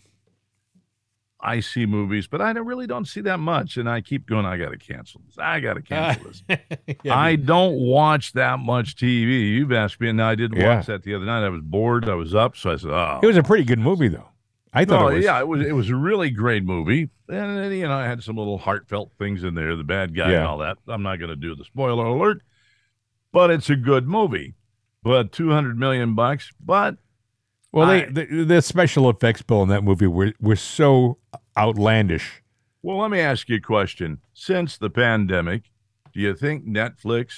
I 1.40 1.60
see 1.60 1.86
movies, 1.86 2.26
but 2.26 2.40
I 2.40 2.52
don't, 2.52 2.66
really 2.66 2.86
don't 2.88 3.06
see 3.06 3.20
that 3.22 3.38
much. 3.38 3.76
And 3.76 3.88
I 3.88 4.00
keep 4.00 4.26
going. 4.26 4.44
I 4.46 4.56
got 4.56 4.70
to 4.70 4.78
cancel 4.78 5.20
this. 5.26 5.38
I 5.38 5.60
got 5.60 5.74
to 5.74 5.82
cancel 5.82 6.24
this. 6.30 6.42
Yeah, 7.04 7.16
I 7.16 7.36
don't 7.36 7.74
watch 7.80 8.32
that 8.32 8.58
much 8.58 8.96
TV. 8.96 9.50
You've 9.52 9.72
asked 9.72 10.00
me, 10.00 10.08
and 10.08 10.20
I 10.20 10.34
did 10.34 10.54
Yeah. 10.56 10.76
watch 10.76 10.86
that 10.86 11.02
the 11.04 11.14
other 11.14 11.24
night. 11.24 11.44
I 11.44 11.48
was 11.48 11.62
bored. 11.62 12.08
I 12.08 12.14
was 12.14 12.34
up, 12.34 12.56
so 12.56 12.72
I 12.72 12.76
said, 12.76 12.90
"Oh, 12.90 13.20
it 13.22 13.26
was 13.26 13.36
a 13.36 13.42
pretty 13.44 13.64
good 13.64 13.78
movie, 13.80 14.08
though. 14.08 14.28
I 14.72 14.84
thought 14.84 15.00
no, 15.02 15.08
it 15.08 15.14
was. 15.16 15.24
yeah, 15.24 15.38
it 15.38 15.46
was. 15.46 15.60
It 15.66 15.72
was 15.72 15.90
a 15.90 15.96
really 15.96 16.30
great 16.30 16.64
movie, 16.64 17.10
and 17.28 17.58
then, 17.58 17.72
you 17.72 17.86
know, 17.86 17.92
I 17.92 18.04
had 18.06 18.22
some 18.22 18.36
little 18.36 18.56
heartfelt 18.58 19.12
things 19.18 19.44
in 19.44 19.54
there, 19.54 19.76
the 19.76 19.84
bad 19.84 20.16
guy 20.16 20.30
and 20.30 20.46
all 20.46 20.58
that. 20.58 20.78
I'm 20.88 21.02
not 21.02 21.18
going 21.18 21.28
to 21.28 21.36
do 21.36 21.54
the 21.54 21.64
spoiler 21.64 22.06
alert, 22.06 22.42
but 23.32 23.50
it's 23.50 23.68
a 23.68 23.76
good 23.76 24.08
movie. 24.08 24.54
But 25.02 25.32
200 25.32 25.76
million 25.78 26.14
bucks, 26.14 26.52
but 26.64 26.96
Well, 27.72 27.90
I- 27.90 28.06
they, 28.06 28.24
the, 28.24 28.44
the 28.44 28.62
special 28.62 29.10
effects, 29.10 29.42
Bill, 29.42 29.62
in 29.64 29.68
that 29.68 29.82
movie 29.84 30.06
were, 30.06 30.32
were 30.40 30.56
so 30.56 31.18
outlandish. 31.58 32.42
Well, 32.82 32.98
let 32.98 33.10
me 33.10 33.20
ask 33.20 33.48
you 33.48 33.56
a 33.56 33.60
question. 33.60 34.18
Since 34.32 34.78
the 34.78 34.90
pandemic, 34.90 35.64
do 36.14 36.20
you 36.20 36.34
think 36.34 36.66
Netflix 36.66 37.34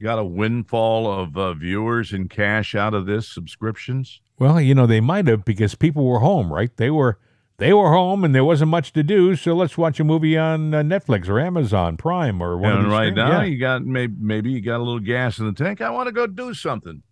got 0.00 0.18
a 0.18 0.24
windfall 0.24 1.10
of 1.10 1.36
uh, 1.36 1.54
viewers 1.54 2.12
and 2.12 2.30
cash 2.30 2.74
out 2.74 2.94
of 2.94 3.06
this 3.06 3.28
subscriptions? 3.28 4.20
Well, 4.42 4.60
you 4.60 4.74
know, 4.74 4.86
they 4.86 5.00
might 5.00 5.28
have 5.28 5.44
because 5.44 5.74
people 5.76 6.04
were 6.04 6.18
home, 6.18 6.52
right? 6.52 6.76
They 6.76 6.90
were 6.90 7.18
they 7.58 7.72
were 7.72 7.92
home 7.92 8.24
and 8.24 8.34
there 8.34 8.44
wasn't 8.44 8.70
much 8.72 8.92
to 8.94 9.04
do, 9.04 9.36
so 9.36 9.54
let's 9.54 9.78
watch 9.78 10.00
a 10.00 10.04
movie 10.04 10.36
on 10.36 10.74
uh, 10.74 10.82
Netflix 10.82 11.28
or 11.28 11.38
Amazon 11.38 11.96
Prime 11.96 12.42
or 12.42 12.58
one 12.58 12.72
And 12.78 12.90
right 12.90 13.06
things. 13.08 13.16
now, 13.16 13.40
Yeah. 13.40 13.44
you 13.44 13.58
got 13.58 13.84
maybe 13.84 14.14
maybe 14.18 14.50
you 14.50 14.60
got 14.60 14.78
a 14.78 14.82
little 14.82 14.98
gas 14.98 15.38
in 15.38 15.46
the 15.46 15.52
tank. 15.52 15.80
I 15.80 15.90
want 15.90 16.08
to 16.08 16.12
go 16.12 16.26
do 16.26 16.54
something. 16.54 17.02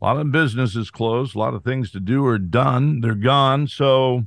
A 0.00 0.04
lot 0.04 0.18
of 0.18 0.30
businesses 0.30 0.90
closed. 0.90 1.34
A 1.34 1.38
lot 1.38 1.54
of 1.54 1.64
things 1.64 1.90
to 1.92 2.00
do 2.00 2.26
are 2.26 2.38
done. 2.38 3.00
They're 3.00 3.14
gone. 3.14 3.68
So, 3.68 4.26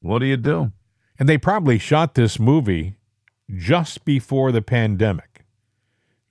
what 0.00 0.20
do 0.20 0.26
you 0.26 0.38
do? 0.38 0.72
And 1.18 1.28
they 1.28 1.36
probably 1.36 1.78
shot 1.78 2.14
this 2.14 2.38
movie 2.40 2.96
just 3.54 4.06
before 4.06 4.50
the 4.52 4.62
pandemic. 4.62 5.33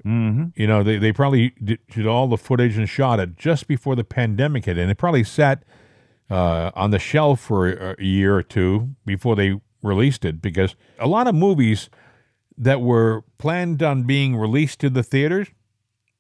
Mm-hmm. 0.06 0.46
You 0.56 0.68
know, 0.68 0.84
they, 0.84 0.98
they 0.98 1.14
probably 1.14 1.54
did, 1.64 2.06
all 2.06 2.28
the 2.28 2.38
footage 2.38 2.78
and 2.78 2.90
shot 2.90 3.20
it 3.20 3.38
just 3.38 3.68
before 3.68 3.96
the 3.96 4.04
pandemic 4.04 4.66
hit. 4.66 4.78
And 4.78 4.92
it 4.92 4.98
probably 4.98 5.24
sat 5.24 5.64
uh, 6.30 6.72
on 6.76 6.92
the 6.92 7.00
shelf 7.00 7.40
for 7.40 7.72
a, 7.72 7.96
a 7.98 8.04
year 8.04 8.36
or 8.36 8.44
two 8.44 8.96
before 9.06 9.36
they 9.36 9.60
released 9.82 10.26
it 10.26 10.42
because 10.42 10.76
a 11.00 11.08
lot 11.08 11.28
of 11.28 11.36
movies 11.36 11.90
that 12.58 12.82
were 12.82 13.24
planned 13.38 13.82
on 13.82 14.04
being 14.04 14.36
released 14.36 14.80
to 14.82 14.90
the 14.90 15.04
theaters, 15.04 15.48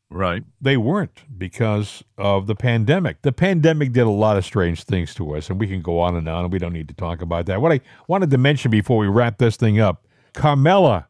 Right. 0.10 0.44
they 0.62 0.78
weren't 0.78 1.24
because 1.38 2.04
of 2.18 2.46
the 2.46 2.56
pandemic. 2.56 3.24
The 3.24 3.32
pandemic 3.32 3.94
did 3.94 4.02
a 4.02 4.12
lot 4.12 4.38
of 4.38 4.46
strange 4.46 4.84
things 4.84 5.16
to 5.16 5.36
us, 5.36 5.50
and 5.50 5.60
we 5.60 5.68
can 5.68 5.82
go 5.82 6.00
on 6.00 6.16
and 6.16 6.28
on, 6.30 6.46
and 6.46 6.54
we 6.54 6.60
don't 6.60 6.74
need 6.74 6.88
to 6.90 6.94
talk 6.94 7.22
about 7.22 7.48
that. 7.48 7.62
What 7.62 7.72
I 7.72 7.82
wanted 8.08 8.30
to 8.32 8.38
mention 8.38 8.70
before 8.70 8.98
we 8.98 9.08
wrap 9.08 9.40
this 9.40 9.56
thing 9.56 9.80
up 9.80 10.06
Carmela. 10.34 11.08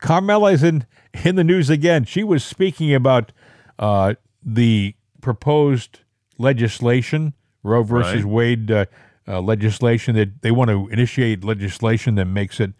Carmela 0.00 0.52
is 0.52 0.62
in, 0.62 0.86
in 1.24 1.36
the 1.36 1.44
news 1.44 1.70
again. 1.70 2.04
She 2.04 2.24
was 2.24 2.44
speaking 2.44 2.94
about 2.94 3.32
uh, 3.78 4.14
the 4.42 4.94
proposed 5.20 6.00
legislation, 6.38 7.34
Roe 7.62 7.82
versus 7.82 8.24
Right. 8.24 8.32
Wade 8.32 8.70
uh, 8.70 8.86
uh, 9.28 9.40
legislation, 9.40 10.16
that 10.16 10.42
they 10.42 10.50
want 10.50 10.70
to 10.70 10.88
initiate 10.88 11.44
legislation 11.44 12.14
that 12.16 12.24
makes 12.26 12.60
it 12.60 12.72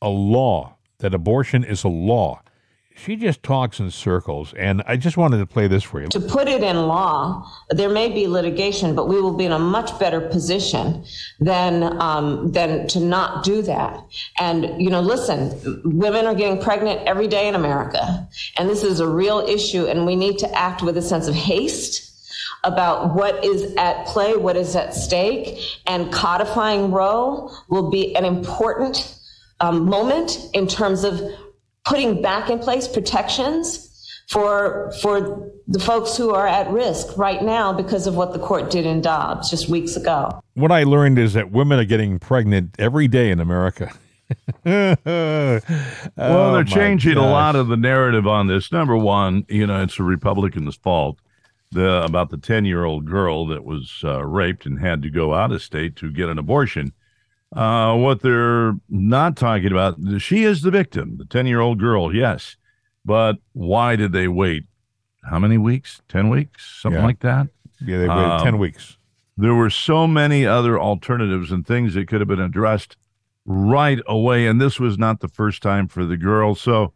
a 0.00 0.08
law, 0.08 0.76
that 0.98 1.12
abortion 1.12 1.64
is 1.64 1.84
a 1.84 1.88
law. 1.88 2.42
She 2.98 3.16
just 3.16 3.42
talks 3.42 3.78
in 3.78 3.90
circles, 3.90 4.54
and 4.54 4.82
I 4.86 4.96
just 4.96 5.18
wanted 5.18 5.38
to 5.38 5.46
play 5.46 5.68
this 5.68 5.82
for 5.82 6.00
you. 6.00 6.08
To 6.08 6.20
put 6.20 6.48
it 6.48 6.62
in 6.62 6.88
law, 6.88 7.46
there 7.68 7.90
may 7.90 8.08
be 8.08 8.26
litigation, 8.26 8.94
but 8.94 9.06
we 9.06 9.20
will 9.20 9.36
be 9.36 9.44
in 9.44 9.52
a 9.52 9.58
much 9.58 9.96
better 9.98 10.22
position 10.22 11.04
than 11.38 12.00
um, 12.00 12.52
than 12.52 12.88
to 12.88 13.00
not 13.00 13.44
do 13.44 13.60
that. 13.62 14.02
And 14.38 14.80
you 14.80 14.88
know, 14.88 15.02
listen, 15.02 15.82
women 15.84 16.24
are 16.24 16.34
getting 16.34 16.60
pregnant 16.60 17.06
every 17.06 17.28
day 17.28 17.48
in 17.48 17.54
America, 17.54 18.26
and 18.56 18.68
this 18.68 18.82
is 18.82 18.98
a 18.98 19.06
real 19.06 19.40
issue, 19.40 19.86
and 19.86 20.06
we 20.06 20.16
need 20.16 20.38
to 20.38 20.50
act 20.58 20.82
with 20.82 20.96
a 20.96 21.02
sense 21.02 21.28
of 21.28 21.34
haste 21.34 22.02
about 22.64 23.14
what 23.14 23.44
is 23.44 23.74
at 23.76 24.06
play, 24.06 24.36
what 24.36 24.56
is 24.56 24.74
at 24.74 24.94
stake, 24.94 25.60
and 25.86 26.10
codifying 26.10 26.90
Roe 26.90 27.50
will 27.68 27.90
be 27.90 28.16
an 28.16 28.24
important 28.24 29.14
um, 29.60 29.84
moment 29.84 30.38
in 30.54 30.66
terms 30.66 31.04
of 31.04 31.20
putting 31.86 32.20
back 32.20 32.50
in 32.50 32.58
place 32.58 32.86
protections 32.88 33.82
for 34.28 34.92
for 35.00 35.50
the 35.68 35.78
folks 35.78 36.16
who 36.16 36.30
are 36.30 36.46
at 36.46 36.68
risk 36.70 37.16
right 37.16 37.42
now 37.42 37.72
because 37.72 38.06
of 38.06 38.16
what 38.16 38.32
the 38.32 38.38
court 38.38 38.70
did 38.70 38.84
in 38.84 39.00
Dobbs 39.00 39.48
just 39.50 39.68
weeks 39.68 39.96
ago. 39.96 40.40
What 40.54 40.72
I 40.72 40.82
learned 40.82 41.18
is 41.18 41.32
that 41.34 41.52
women 41.52 41.78
are 41.78 41.84
getting 41.84 42.18
pregnant 42.18 42.74
every 42.78 43.08
day 43.08 43.30
in 43.30 43.40
America. 43.40 43.92
Well, 44.64 44.96
Oh, 45.06 46.52
they're 46.52 46.64
my 46.64 46.64
changing 46.64 47.16
a 47.16 47.30
lot 47.30 47.54
of 47.54 47.68
the 47.68 47.76
narrative 47.76 48.26
on 48.26 48.48
this. 48.48 48.72
Number 48.72 48.96
one, 48.96 49.44
you 49.48 49.68
know, 49.68 49.80
it's 49.82 49.96
the 49.96 50.02
Republicans' 50.02 50.74
fault 50.74 51.20
the, 51.70 52.02
about 52.02 52.30
the 52.30 52.36
10 52.36 52.64
year 52.64 52.84
old 52.84 53.04
girl 53.04 53.46
that 53.46 53.64
was 53.64 54.00
uh, 54.02 54.24
raped 54.24 54.66
and 54.66 54.80
had 54.80 55.02
to 55.02 55.10
go 55.10 55.32
out 55.34 55.52
of 55.52 55.62
state 55.62 55.94
to 55.96 56.10
get 56.10 56.28
an 56.28 56.38
abortion. 56.38 56.92
Uh, 57.54 57.96
what 57.96 58.20
they're 58.22 58.74
not 58.88 59.36
talking 59.36 59.70
about, 59.70 59.96
she 60.18 60.42
is 60.44 60.62
the 60.62 60.70
victim, 60.70 61.16
the 61.16 61.24
10 61.24 61.46
year 61.46 61.60
old 61.60 61.78
girl, 61.78 62.14
yes. 62.14 62.56
But 63.04 63.36
why 63.52 63.94
did 63.96 64.12
they 64.12 64.26
wait? 64.28 64.64
How 65.30 65.38
many 65.38 65.56
weeks? 65.58 66.02
10 66.08 66.28
weeks? 66.28 66.78
Something 66.82 67.00
Yeah. 67.00 67.06
like 67.06 67.20
that? 67.20 67.48
Yeah, 67.80 67.98
they 67.98 68.08
waited 68.08 68.24
Um, 68.32 68.42
10 68.44 68.58
weeks. 68.58 68.96
there 69.36 69.54
were 69.54 69.70
so 69.70 70.06
many 70.06 70.44
other 70.46 70.78
alternatives 70.80 71.52
and 71.52 71.66
things 71.66 71.94
that 71.94 72.08
could 72.08 72.20
have 72.20 72.28
been 72.28 72.40
addressed 72.40 72.96
right 73.44 74.00
away. 74.06 74.46
And 74.46 74.60
this 74.60 74.80
was 74.80 74.98
not 74.98 75.20
the 75.20 75.28
first 75.28 75.62
time 75.62 75.86
for 75.88 76.04
the 76.04 76.16
girl. 76.16 76.54
So 76.56 76.92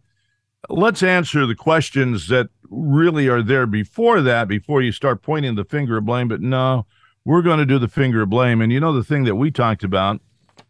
let's 0.69 1.03
answer 1.03 1.47
the 1.47 1.55
questions 1.55 2.27
that 2.29 2.49
really 2.69 3.29
are 3.29 3.43
there 3.43 3.67
before 3.67 4.21
that, 4.23 4.49
before 4.49 4.83
you 4.83 4.91
start 4.91 5.23
pointing 5.23 5.55
the 5.55 5.65
finger 5.65 5.99
of 5.99 6.07
blame. 6.07 6.29
But 6.29 6.41
no, 6.41 6.87
we're 7.25 7.43
going 7.43 7.59
to 7.59 7.67
do 7.67 7.79
the 7.79 7.89
finger 7.89 8.23
of 8.23 8.31
blame. 8.31 8.61
And 8.61 8.73
you 8.73 8.81
know, 8.81 8.93
the 8.93 9.05
thing 9.05 9.25
that 9.25 9.37
we 9.37 9.51
talked 9.51 9.85
about 9.85 10.21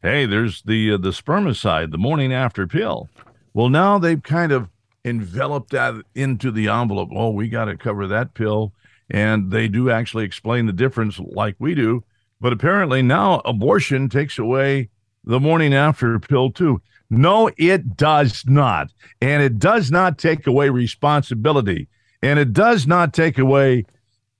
hey, 0.02 0.26
there's 0.26 0.62
the, 0.62 0.92
uh, 0.92 0.96
the 0.96 1.10
spermicide, 1.10 1.90
the 1.90 1.98
morning 1.98 2.32
after 2.32 2.66
pill. 2.66 3.08
Well, 3.52 3.68
now 3.68 3.98
they've 3.98 4.22
kind 4.22 4.52
of 4.52 4.68
enveloped 5.04 5.70
that 5.70 5.94
into 6.14 6.50
the 6.50 6.68
envelope. 6.68 7.10
Oh, 7.14 7.30
we 7.30 7.48
got 7.48 7.66
to 7.66 7.76
cover 7.76 8.06
that 8.06 8.34
pill. 8.34 8.72
And 9.10 9.50
they 9.50 9.66
do 9.66 9.90
actually 9.90 10.24
explain 10.24 10.66
the 10.66 10.72
difference 10.72 11.18
like 11.18 11.56
we 11.58 11.74
do. 11.74 12.04
But 12.40 12.52
apparently 12.52 13.02
now 13.02 13.40
abortion 13.44 14.08
takes 14.08 14.38
away 14.38 14.88
the 15.24 15.40
morning 15.40 15.74
after 15.74 16.18
pill 16.18 16.50
too. 16.50 16.80
No, 17.10 17.50
it 17.56 17.96
does 17.96 18.44
not. 18.46 18.92
And 19.20 19.42
it 19.42 19.58
does 19.58 19.90
not 19.90 20.16
take 20.16 20.46
away 20.46 20.70
responsibility. 20.70 21.88
And 22.22 22.38
it 22.38 22.52
does 22.52 22.86
not 22.86 23.12
take 23.12 23.38
away, 23.38 23.84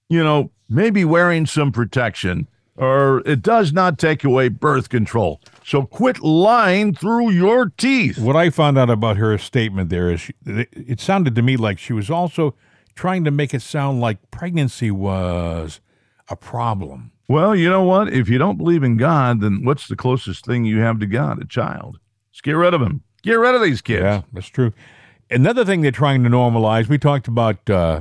you 0.09 0.23
know, 0.23 0.53
maybe 0.69 1.05
wearing 1.05 1.47
some 1.47 1.73
protection 1.73 2.47
or 2.81 3.23
it 3.27 3.43
does 3.43 3.73
not 3.75 3.99
take 3.99 4.25
away 4.25 4.49
birth 4.49 4.89
control. 4.89 5.41
So 5.65 5.83
quit 5.83 6.21
lying 6.21 6.95
through 6.95 7.31
your 7.31 7.69
teeth. 7.77 8.19
What 8.19 8.37
I 8.37 8.49
found 8.49 8.79
out 8.79 8.89
about 8.89 9.19
her 9.19 9.37
statement 9.37 9.91
there 9.91 10.11
is 10.11 10.23
she, 10.23 10.35
it 10.47 10.99
sounded 10.99 11.35
to 11.35 11.43
me 11.43 11.59
like 11.59 11.79
she 11.79 11.93
was 11.93 12.11
also 12.11 12.55
trying 12.95 13.23
to 13.25 13.31
make 13.31 13.53
it 13.53 13.61
sound 13.61 14.01
like 14.01 14.31
pregnancy 14.31 14.91
was 14.91 15.81
a 16.29 16.37
problem. 16.37 17.13
Well, 17.29 17.55
you 17.55 17.69
know 17.69 17.85
what? 17.85 18.13
If 18.13 18.31
you 18.31 18.39
don't 18.39 18.57
believe 18.57 18.83
in 18.83 18.97
God, 18.97 19.43
then 19.43 19.63
what's 19.63 19.87
the 19.87 19.95
closest 19.95 20.47
thing 20.47 20.65
you 20.65 20.79
have 20.81 20.99
to 21.01 21.07
God? 21.07 21.41
A 21.41 21.47
child. 21.47 21.99
Just 22.33 22.43
get 22.43 22.53
rid 22.53 22.73
of 22.73 22.81
him. 22.81 23.03
Get 23.23 23.35
rid 23.35 23.55
of 23.55 23.61
these 23.61 23.83
kids. 23.83 24.03
Yeah, 24.03 24.23
that's 24.33 24.49
true. 24.49 24.73
Another 25.31 25.65
thing 25.65 25.83
they're 25.83 25.93
trying 25.93 26.25
to 26.25 26.31
normalize, 26.31 26.89
we 26.89 26.99
talked 26.99 27.29
about 27.29 27.69
uh, 27.69 28.01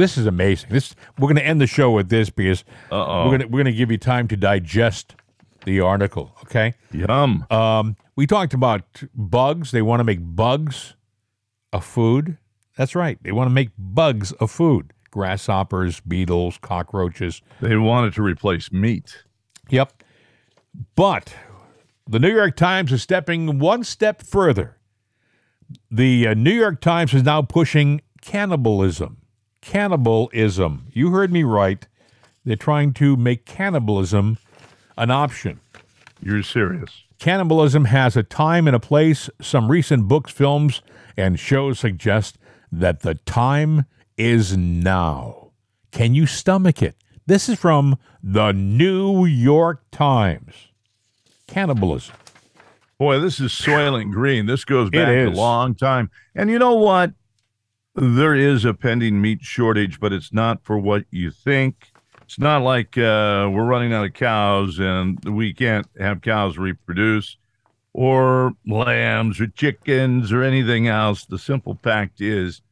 this 0.00 0.18
is 0.18 0.26
amazing. 0.26 0.70
This 0.70 0.94
we're 1.18 1.28
going 1.28 1.36
to 1.36 1.46
end 1.46 1.60
the 1.60 1.66
show 1.66 1.90
with 1.90 2.08
this 2.08 2.30
because 2.30 2.64
Uh-oh. 2.90 3.24
we're 3.24 3.36
going 3.36 3.40
to 3.40 3.46
we're 3.46 3.62
going 3.62 3.72
to 3.72 3.78
give 3.78 3.90
you 3.90 3.98
time 3.98 4.26
to 4.28 4.36
digest 4.36 5.14
the 5.64 5.80
article, 5.80 6.34
okay? 6.42 6.74
Yum. 6.90 7.46
Um, 7.50 7.96
we 8.16 8.26
talked 8.26 8.54
about 8.54 8.82
bugs. 9.14 9.70
They 9.70 9.82
want 9.82 10.00
to 10.00 10.04
make 10.04 10.20
bugs 10.22 10.94
a 11.72 11.80
food. 11.80 12.38
That's 12.76 12.94
right. 12.94 13.18
They 13.22 13.32
want 13.32 13.48
to 13.48 13.54
make 13.54 13.70
bugs 13.76 14.32
a 14.40 14.46
food. 14.46 14.92
Grasshoppers, 15.10 16.00
beetles, 16.00 16.58
cockroaches. 16.58 17.42
They 17.60 17.76
wanted 17.76 18.14
to 18.14 18.22
replace 18.22 18.72
meat. 18.72 19.24
Yep. 19.68 20.02
But 20.94 21.34
the 22.08 22.18
New 22.18 22.32
York 22.32 22.56
Times 22.56 22.92
is 22.92 23.02
stepping 23.02 23.58
one 23.58 23.84
step 23.84 24.22
further. 24.22 24.76
The 25.90 26.28
uh, 26.28 26.34
New 26.34 26.52
York 26.52 26.80
Times 26.80 27.12
is 27.12 27.22
now 27.22 27.42
pushing 27.42 28.00
cannibalism. 28.22 29.19
Cannibalism. 29.60 30.86
You 30.92 31.10
heard 31.10 31.32
me 31.32 31.42
right. 31.42 31.86
They're 32.44 32.56
trying 32.56 32.92
to 32.94 33.16
make 33.16 33.44
cannibalism 33.44 34.38
an 34.96 35.10
option. 35.10 35.60
You're 36.22 36.42
serious. 36.42 37.04
Cannibalism 37.18 37.84
has 37.86 38.16
a 38.16 38.22
time 38.22 38.66
and 38.66 38.74
a 38.74 38.80
place. 38.80 39.28
Some 39.40 39.70
recent 39.70 40.08
books, 40.08 40.32
films, 40.32 40.80
and 41.16 41.38
shows 41.38 41.78
suggest 41.78 42.38
that 42.72 43.00
the 43.00 43.14
time 43.14 43.84
is 44.16 44.56
now. 44.56 45.52
Can 45.92 46.14
you 46.14 46.26
stomach 46.26 46.82
it? 46.82 46.96
This 47.26 47.48
is 47.48 47.58
from 47.58 47.98
the 48.22 48.52
New 48.52 49.24
York 49.24 49.82
Times. 49.90 50.54
Cannibalism. 51.46 52.14
Boy, 52.98 53.18
this 53.18 53.40
is 53.40 53.52
Soylent 53.52 54.12
Green. 54.12 54.46
This 54.46 54.64
goes 54.64 54.90
back 54.90 55.08
a 55.08 55.30
long 55.30 55.74
time. 55.74 56.10
And 56.34 56.50
you 56.50 56.58
know 56.58 56.74
what? 56.74 57.12
There 58.00 58.34
is 58.34 58.64
a 58.64 58.72
pending 58.72 59.20
meat 59.20 59.42
shortage, 59.42 60.00
but 60.00 60.10
it's 60.10 60.32
not 60.32 60.64
for 60.64 60.78
what 60.78 61.04
you 61.10 61.30
think. 61.30 61.92
It's 62.22 62.38
not 62.38 62.62
like 62.62 62.96
uh, 62.96 63.50
we're 63.52 63.66
running 63.66 63.92
out 63.92 64.06
of 64.06 64.14
cows 64.14 64.78
and 64.78 65.22
we 65.22 65.52
can't 65.52 65.86
have 65.98 66.22
cows 66.22 66.56
reproduce 66.56 67.36
or 67.92 68.52
lambs 68.66 69.38
or 69.38 69.48
chickens 69.48 70.32
or 70.32 70.42
anything 70.42 70.88
else. 70.88 71.26
The 71.26 71.38
simple 71.38 71.78
fact 71.82 72.22
is, 72.22 72.62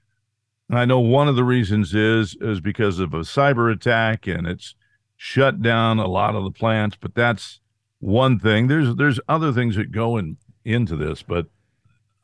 I 0.71 0.87
know 0.87 1.01
one 1.01 1.29
of 1.29 1.37
the 1.37 1.45
reasons 1.45 1.95
is 1.95 2.35
is 2.41 2.61
because 2.61 2.99
of 2.99 3.13
a 3.13 3.21
cyber 3.21 3.71
attack 3.71 4.27
and 4.27 4.47
it's 4.47 4.77
shut 5.19 5.61
down 5.61 5.99
a 5.99 6.09
lot 6.09 6.37
of 6.37 6.45
the 6.45 6.51
plants, 6.51 6.97
but 6.99 7.15
that's 7.15 7.61
one 7.99 8.39
thing. 8.39 8.69
There's 8.69 8.97
there's 8.97 9.21
other 9.29 9.53
things 9.53 9.77
that 9.77 9.93
go 9.93 10.17
in, 10.17 10.39
into 10.65 10.97
this, 10.97 11.23
but 11.23 11.49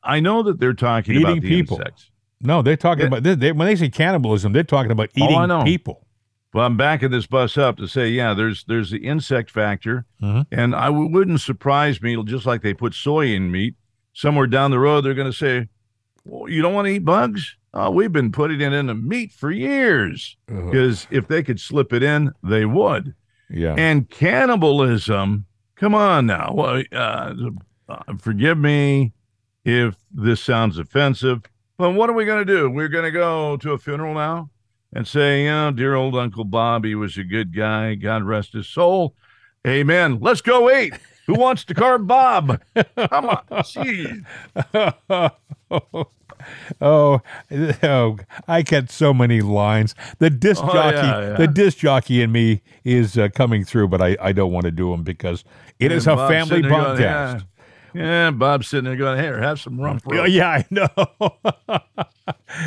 I 0.03 0.21
know 0.21 0.43
that 0.45 0.59
they're 0.59 0.73
talking 0.73 1.19
about 1.19 1.43
the 1.43 1.49
people. 1.49 1.77
insects. 1.77 2.11
No, 2.45 2.63
they're 2.63 2.77
talking 2.77 3.03
Yeah. 3.03 3.09
about 3.09 3.23
they, 3.23 3.35
they, 3.35 3.53
when 3.53 3.67
they 3.67 3.77
say 3.77 3.89
cannibalism, 3.89 4.53
they're 4.53 4.63
talking 4.63 4.93
about 4.93 5.11
Oh, 5.21 5.25
eating 5.25 5.49
know. 5.49 5.65
people. 5.65 6.07
Well, 6.53 6.65
I'm 6.67 6.77
backing 6.77 7.11
this 7.11 7.27
bus 7.27 7.59
up 7.59 7.79
to 7.79 7.89
say, 7.89 8.09
yeah, 8.11 8.33
there's 8.35 8.65
there's 8.65 8.91
the 8.91 8.99
insect 8.99 9.51
factor, 9.51 10.07
Mhm. 10.23 10.47
and 10.53 10.75
I 10.75 10.87
w- 10.87 11.11
wouldn't 11.11 11.41
surprise 11.41 12.01
me, 12.01 12.23
just 12.25 12.47
like 12.47 12.63
they 12.63 12.75
put 12.75 12.95
soy 12.95 13.35
in 13.35 13.51
meat. 13.51 13.75
Somewhere 14.13 14.47
down 14.47 14.71
the 14.71 14.79
road, 14.79 15.01
they're 15.01 15.15
going 15.15 15.31
to 15.33 15.37
say, 15.37 15.69
well, 16.25 16.49
"You 16.49 16.63
don't 16.63 16.73
want 16.75 16.87
to 16.87 16.93
eat 16.93 17.05
bugs? 17.05 17.57
Oh, 17.73 17.91
we've 17.91 18.13
been 18.13 18.31
putting 18.31 18.61
it 18.61 18.73
in 18.73 18.87
the 18.87 18.95
meat 18.95 19.33
for 19.33 19.51
years." 19.51 20.37
Because 20.47 21.09
if 21.11 21.27
they 21.27 21.43
could 21.43 21.59
slip 21.59 21.93
it 21.93 22.05
in, 22.05 22.31
they 22.45 22.65
would. 22.65 23.15
Yeah. 23.51 23.75
And 23.77 24.09
cannibalism, 24.09 25.47
come 25.77 25.95
on 25.97 26.27
now. 26.27 26.53
Well, 26.55 26.83
uh, 26.93 27.35
uh, 27.89 28.15
forgive 28.19 28.59
me 28.59 29.13
if 29.65 29.97
this 30.13 30.41
sounds 30.41 30.79
offensive, 30.79 31.43
but 31.77 31.91
what 31.93 32.09
are 32.11 32.15
we 32.15 32.25
going 32.25 32.45
to 32.47 32.53
do? 32.53 32.71
We're 32.71 32.89
going 32.89 33.05
to 33.05 33.11
go 33.11 33.57
to 33.59 33.73
a 33.73 33.79
funeral 33.79 34.15
now 34.15 34.51
and 34.93 35.07
say, 35.07 35.43
you 35.45 35.51
know, 35.51 35.71
dear 35.71 35.95
old 35.95 36.15
Uncle 36.17 36.45
Bob, 36.45 36.85
he 36.85 36.95
was 36.95 37.17
a 37.19 37.25
good 37.25 37.55
guy. 37.55 37.95
God 37.95 38.23
rest 38.23 38.53
his 38.53 38.69
soul. 38.69 39.15
Amen. 39.67 40.19
Let's 40.21 40.41
go 40.41 40.71
eat. 40.71 40.95
Who 41.27 41.35
wants 41.35 41.65
to 41.65 41.75
carve 41.75 42.07
Bob? 42.07 42.61
Come 42.75 43.27
on. 43.27 43.43
Jeez. 43.51 44.25
oh, 46.81 47.21
oh, 47.83 48.19
I 48.47 48.63
get 48.63 48.91
so 48.91 49.15
many 49.15 49.41
lines. 49.41 49.95
The 50.19 50.29
disc 50.31 50.63
Oh, 50.63 50.73
jockey, 50.73 50.97
yeah, 50.97 51.21
yeah. 51.31 51.37
the 51.37 51.47
disc 51.47 51.79
jockey 51.79 52.21
in 52.21 52.31
me 52.31 52.63
is 52.85 53.17
uh, 53.17 53.29
coming 53.35 53.65
through, 53.65 53.89
but 53.89 54.03
I, 54.03 54.17
I 54.21 54.33
don't 54.33 54.53
want 54.53 54.67
to 54.67 54.71
do 54.71 54.91
them 54.91 55.03
because 55.03 55.45
it 55.79 55.91
is 55.91 56.07
And 56.07 56.13
a 56.13 56.17
Bob's 56.17 56.33
family 56.33 56.63
podcast. 56.63 57.47
Yeah. 57.95 58.31
Bob's 58.31 58.69
sitting 58.69 58.85
there 58.85 58.97
going, 58.97 59.21
here, 59.23 59.41
have 59.41 59.61
some 59.61 59.81
rump 59.81 60.07
roast. 60.07 60.33
yeah, 60.33 60.49
I 60.49 60.67
know. 60.71 60.89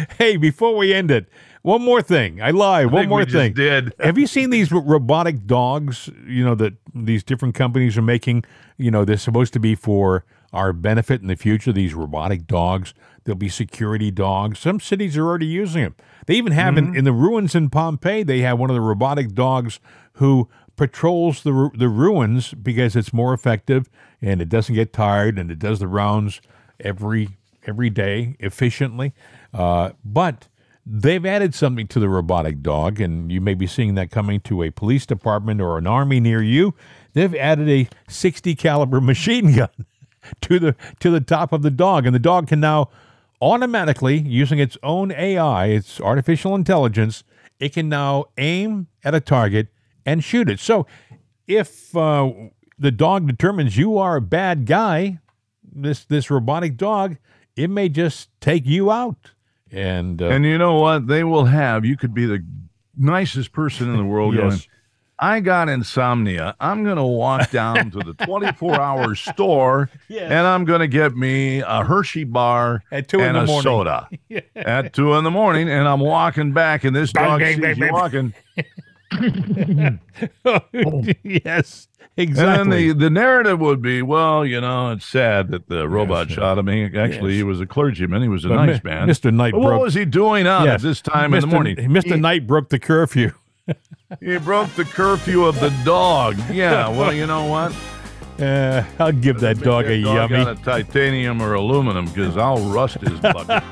hey, 0.18 0.38
before 0.38 0.76
we 0.76 0.94
end 0.94 1.12
it, 1.12 1.28
one 1.68 1.82
more 1.82 2.02
thing. 2.02 2.42
I 2.42 2.52
lied. 2.52 2.92
One 2.92 3.10
more 3.10 3.26
thing. 3.26 3.54
did. 3.54 3.94
Have 4.00 4.18
you 4.18 4.26
seen 4.26 4.52
these 4.52 4.72
robotic 4.72 5.46
dogs? 5.46 6.10
You 6.26 6.46
know 6.46 6.56
that 6.56 6.76
these 6.96 7.26
different 7.26 7.56
companies 7.56 7.98
are 7.98 8.02
making. 8.02 8.46
You 8.78 8.90
know 8.90 9.04
they're 9.04 9.18
supposed 9.18 9.52
to 9.52 9.60
be 9.60 9.76
for 9.76 10.24
our 10.54 10.72
benefit 10.72 11.22
in 11.22 11.28
the 11.28 11.36
future. 11.36 11.74
These 11.74 11.94
robotic 11.94 12.48
dogs. 12.48 12.94
There'll 13.26 13.38
be 13.38 13.50
security 13.50 14.12
dogs. 14.12 14.60
Some 14.60 14.80
cities 14.80 15.18
are 15.18 15.26
already 15.26 15.48
using 15.48 15.84
them. 15.84 15.96
They 16.26 16.36
even 16.36 16.54
have 16.54 16.78
in, 16.78 16.88
mm-hmm. 16.88 16.96
in 16.96 17.04
the 17.04 17.12
ruins 17.12 17.54
in 17.54 17.70
Pompeii. 17.70 18.24
They 18.24 18.40
have 18.40 18.58
one 18.58 18.70
of 18.70 18.74
the 18.74 18.82
robotic 18.82 19.34
dogs 19.34 19.82
who 20.14 20.48
patrols 20.78 21.44
the 21.44 21.70
the 21.76 21.90
ruins 21.90 22.54
because 22.54 22.96
it's 22.96 23.12
more 23.12 23.34
effective 23.34 23.90
and 24.22 24.42
it 24.42 24.48
doesn't 24.48 24.76
get 24.76 24.94
tired 24.94 25.38
and 25.38 25.52
it 25.52 25.60
does 25.60 25.80
the 25.80 25.88
rounds 25.88 26.40
every 26.80 27.38
every 27.66 27.90
day 27.90 28.38
efficiently. 28.40 29.14
Uh, 29.54 29.92
but 30.06 30.48
they've 30.86 31.26
added 31.26 31.54
something 31.54 31.88
to 31.88 32.00
the 32.00 32.08
robotic 32.08 32.62
dog, 32.62 33.02
and 33.02 33.32
you 33.32 33.42
may 33.42 33.54
be 33.54 33.68
seeing 33.68 33.96
that 33.96 34.10
coming 34.10 34.40
to 34.42 34.64
a 34.64 34.72
police 34.72 35.06
department 35.06 35.60
or 35.60 35.78
an 35.78 35.86
army 35.86 36.20
near 36.20 36.42
you. 36.42 36.74
They've 37.14 37.36
added 37.36 37.68
a 37.68 37.90
60 38.08 38.56
caliber 38.56 39.02
machine 39.02 39.54
gun 39.54 39.70
to 40.42 40.60
the 40.60 40.76
to 41.00 41.10
the 41.10 41.22
top 41.22 41.52
of 41.52 41.62
the 41.62 41.72
dog, 41.72 42.06
and 42.06 42.16
the 42.16 42.20
dog 42.20 42.48
can 42.48 42.60
now 42.60 42.90
automatically, 43.42 44.18
using 44.18 44.60
its 44.60 44.78
own 44.84 45.12
AI, 45.12 45.68
its 45.68 46.02
artificial 46.02 46.56
intelligence, 46.56 47.24
it 47.60 47.74
can 47.74 47.90
now 47.90 48.26
aim 48.38 48.88
at 49.04 49.16
a 49.16 49.20
target 49.20 49.68
and 50.08 50.24
shoot 50.24 50.50
it. 50.50 50.60
So, 50.60 50.88
if 51.48 51.96
uh, 51.96 52.32
the 52.80 52.90
dog 52.92 53.28
determines 53.28 53.78
you 53.78 53.98
are 54.00 54.16
a 54.16 54.22
bad 54.22 54.66
guy, 54.66 55.20
this 55.64 56.04
this 56.06 56.32
robotic 56.32 56.78
dog, 56.78 57.18
it 57.56 57.70
may 57.70 57.90
just 57.90 58.30
take 58.42 58.66
you 58.66 58.90
out. 58.92 59.32
And, 59.72 60.22
uh, 60.22 60.28
And 60.28 60.46
you 60.46 60.58
know 60.58 60.76
what? 60.76 61.08
They 61.08 61.24
will 61.26 61.46
have, 61.46 61.84
you 61.86 61.98
could 61.98 62.14
be 62.14 62.26
the 62.26 62.44
nicest 62.96 63.52
person 63.52 63.90
in 63.90 63.98
the 63.98 64.06
world 64.16 64.34
Yes. 64.34 64.42
going, 64.42 64.60
I 65.20 65.40
got 65.40 65.68
insomnia. 65.68 66.56
I'm 66.60 66.84
going 66.84 66.96
to 66.98 67.04
walk 67.04 67.50
down 67.50 67.90
to 67.92 68.00
the 68.00 68.14
24 68.24 68.80
hour 68.80 69.16
store 69.32 69.90
Yes. 70.08 70.32
and 70.32 70.46
I'm 70.48 70.64
going 70.64 70.80
to 70.82 70.88
get 70.88 71.16
me 71.18 71.60
a 71.60 71.84
Hershey 71.84 72.24
bar 72.24 72.84
At 72.92 73.08
two 73.10 73.20
in 73.20 73.36
and 73.36 73.36
the 73.36 73.42
a 73.42 73.46
morning. 73.48 73.64
soda 73.64 74.10
at 74.56 74.94
two 74.94 75.16
in 75.16 75.24
the 75.24 75.32
morning. 75.32 75.70
And 75.70 75.88
I'm 75.88 76.00
walking 76.02 76.54
back 76.54 76.84
and 76.86 76.96
this 76.96 77.12
dog 77.12 77.40
bang, 77.42 77.56
sees 77.56 77.62
bang, 77.62 77.76
you 77.76 77.82
bang. 77.82 77.94
walking. 77.94 78.34
yes, 81.24 81.88
And 82.18 82.30
exactly. 82.30 82.34
then 82.58 82.70
the, 82.70 82.94
the 83.06 83.10
narrative 83.10 83.60
would 83.60 83.82
be, 83.82 84.02
well, 84.02 84.46
you 84.46 84.60
know, 84.62 84.92
it's 84.92 85.06
sad 85.06 85.50
that 85.52 85.68
the 85.70 85.88
robot 85.88 86.30
shot 86.30 86.58
him. 86.58 86.68
He, 86.68 86.86
actually, 86.98 87.36
he 87.36 87.44
was 87.44 87.62
a 87.62 87.66
clergyman. 87.66 88.22
He 88.22 88.28
was 88.28 88.46
a 88.46 88.50
But 88.50 88.66
nice 88.66 88.84
Mi- 88.84 88.90
man. 88.92 89.08
Mr. 89.08 89.34
Knight 89.34 89.54
But 89.54 89.62
what 89.62 89.80
was 89.80 89.94
he 89.94 90.06
doing 90.06 90.46
out 90.48 90.66
Yes. 90.66 90.76
at 90.76 90.82
this 90.82 91.02
time 91.02 91.34
in 91.34 91.42
the 91.42 91.48
morning? 91.48 91.76
Mr. 91.78 92.20
Knight 92.20 92.48
broke 92.48 92.70
the 92.70 92.80
curfew. 92.80 93.32
He 94.22 94.38
broke 94.38 94.70
the 94.76 94.86
curfew 94.86 95.44
of 95.44 95.60
the 95.60 95.70
dog. 95.84 96.38
Yeah, 96.50 96.88
well, 96.98 97.12
you 97.12 97.28
know 97.28 97.44
what? 97.48 97.76
Uh, 98.40 98.84
I'll 99.00 99.12
give 99.12 99.40
that 99.40 99.60
dog 99.60 99.86
a 99.86 100.02
dog 100.02 100.32
yummy. 100.32 100.44
out 100.44 100.48
of 100.50 100.64
titanium 100.64 101.42
or 101.42 101.54
aluminum 101.56 102.06
because 102.06 102.38
I'll 102.38 102.60
rust 102.60 102.98
his 103.02 103.20
bucket. 103.20 103.64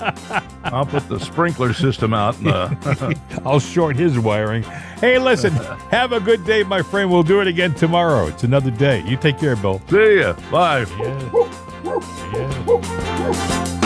I'll 0.64 0.86
put 0.86 1.08
the 1.08 1.20
sprinkler 1.20 1.74
system 1.74 2.14
out. 2.14 2.38
In 2.40 2.46
the, 2.46 3.20
I'll 3.46 3.60
short 3.60 3.96
his 3.96 4.18
wiring. 4.18 4.64
Hey, 5.00 5.20
listen, 5.20 5.54
have 5.92 6.12
a 6.14 6.20
good 6.20 6.44
day, 6.46 6.64
my 6.64 6.82
friend. 6.82 7.12
We'll 7.12 7.24
do 7.24 7.42
it 7.42 7.48
again 7.48 7.76
tomorrow. 7.76 8.28
It's 8.28 8.44
another 8.44 8.72
day. 8.72 9.04
You 9.06 9.18
take 9.18 9.38
care, 9.38 9.56
Bill. 9.56 9.82
see 9.90 10.20
ya. 10.20 10.34
Bye. 10.50 10.86
Yeah. 10.98 11.42
Yeah. 11.84 13.82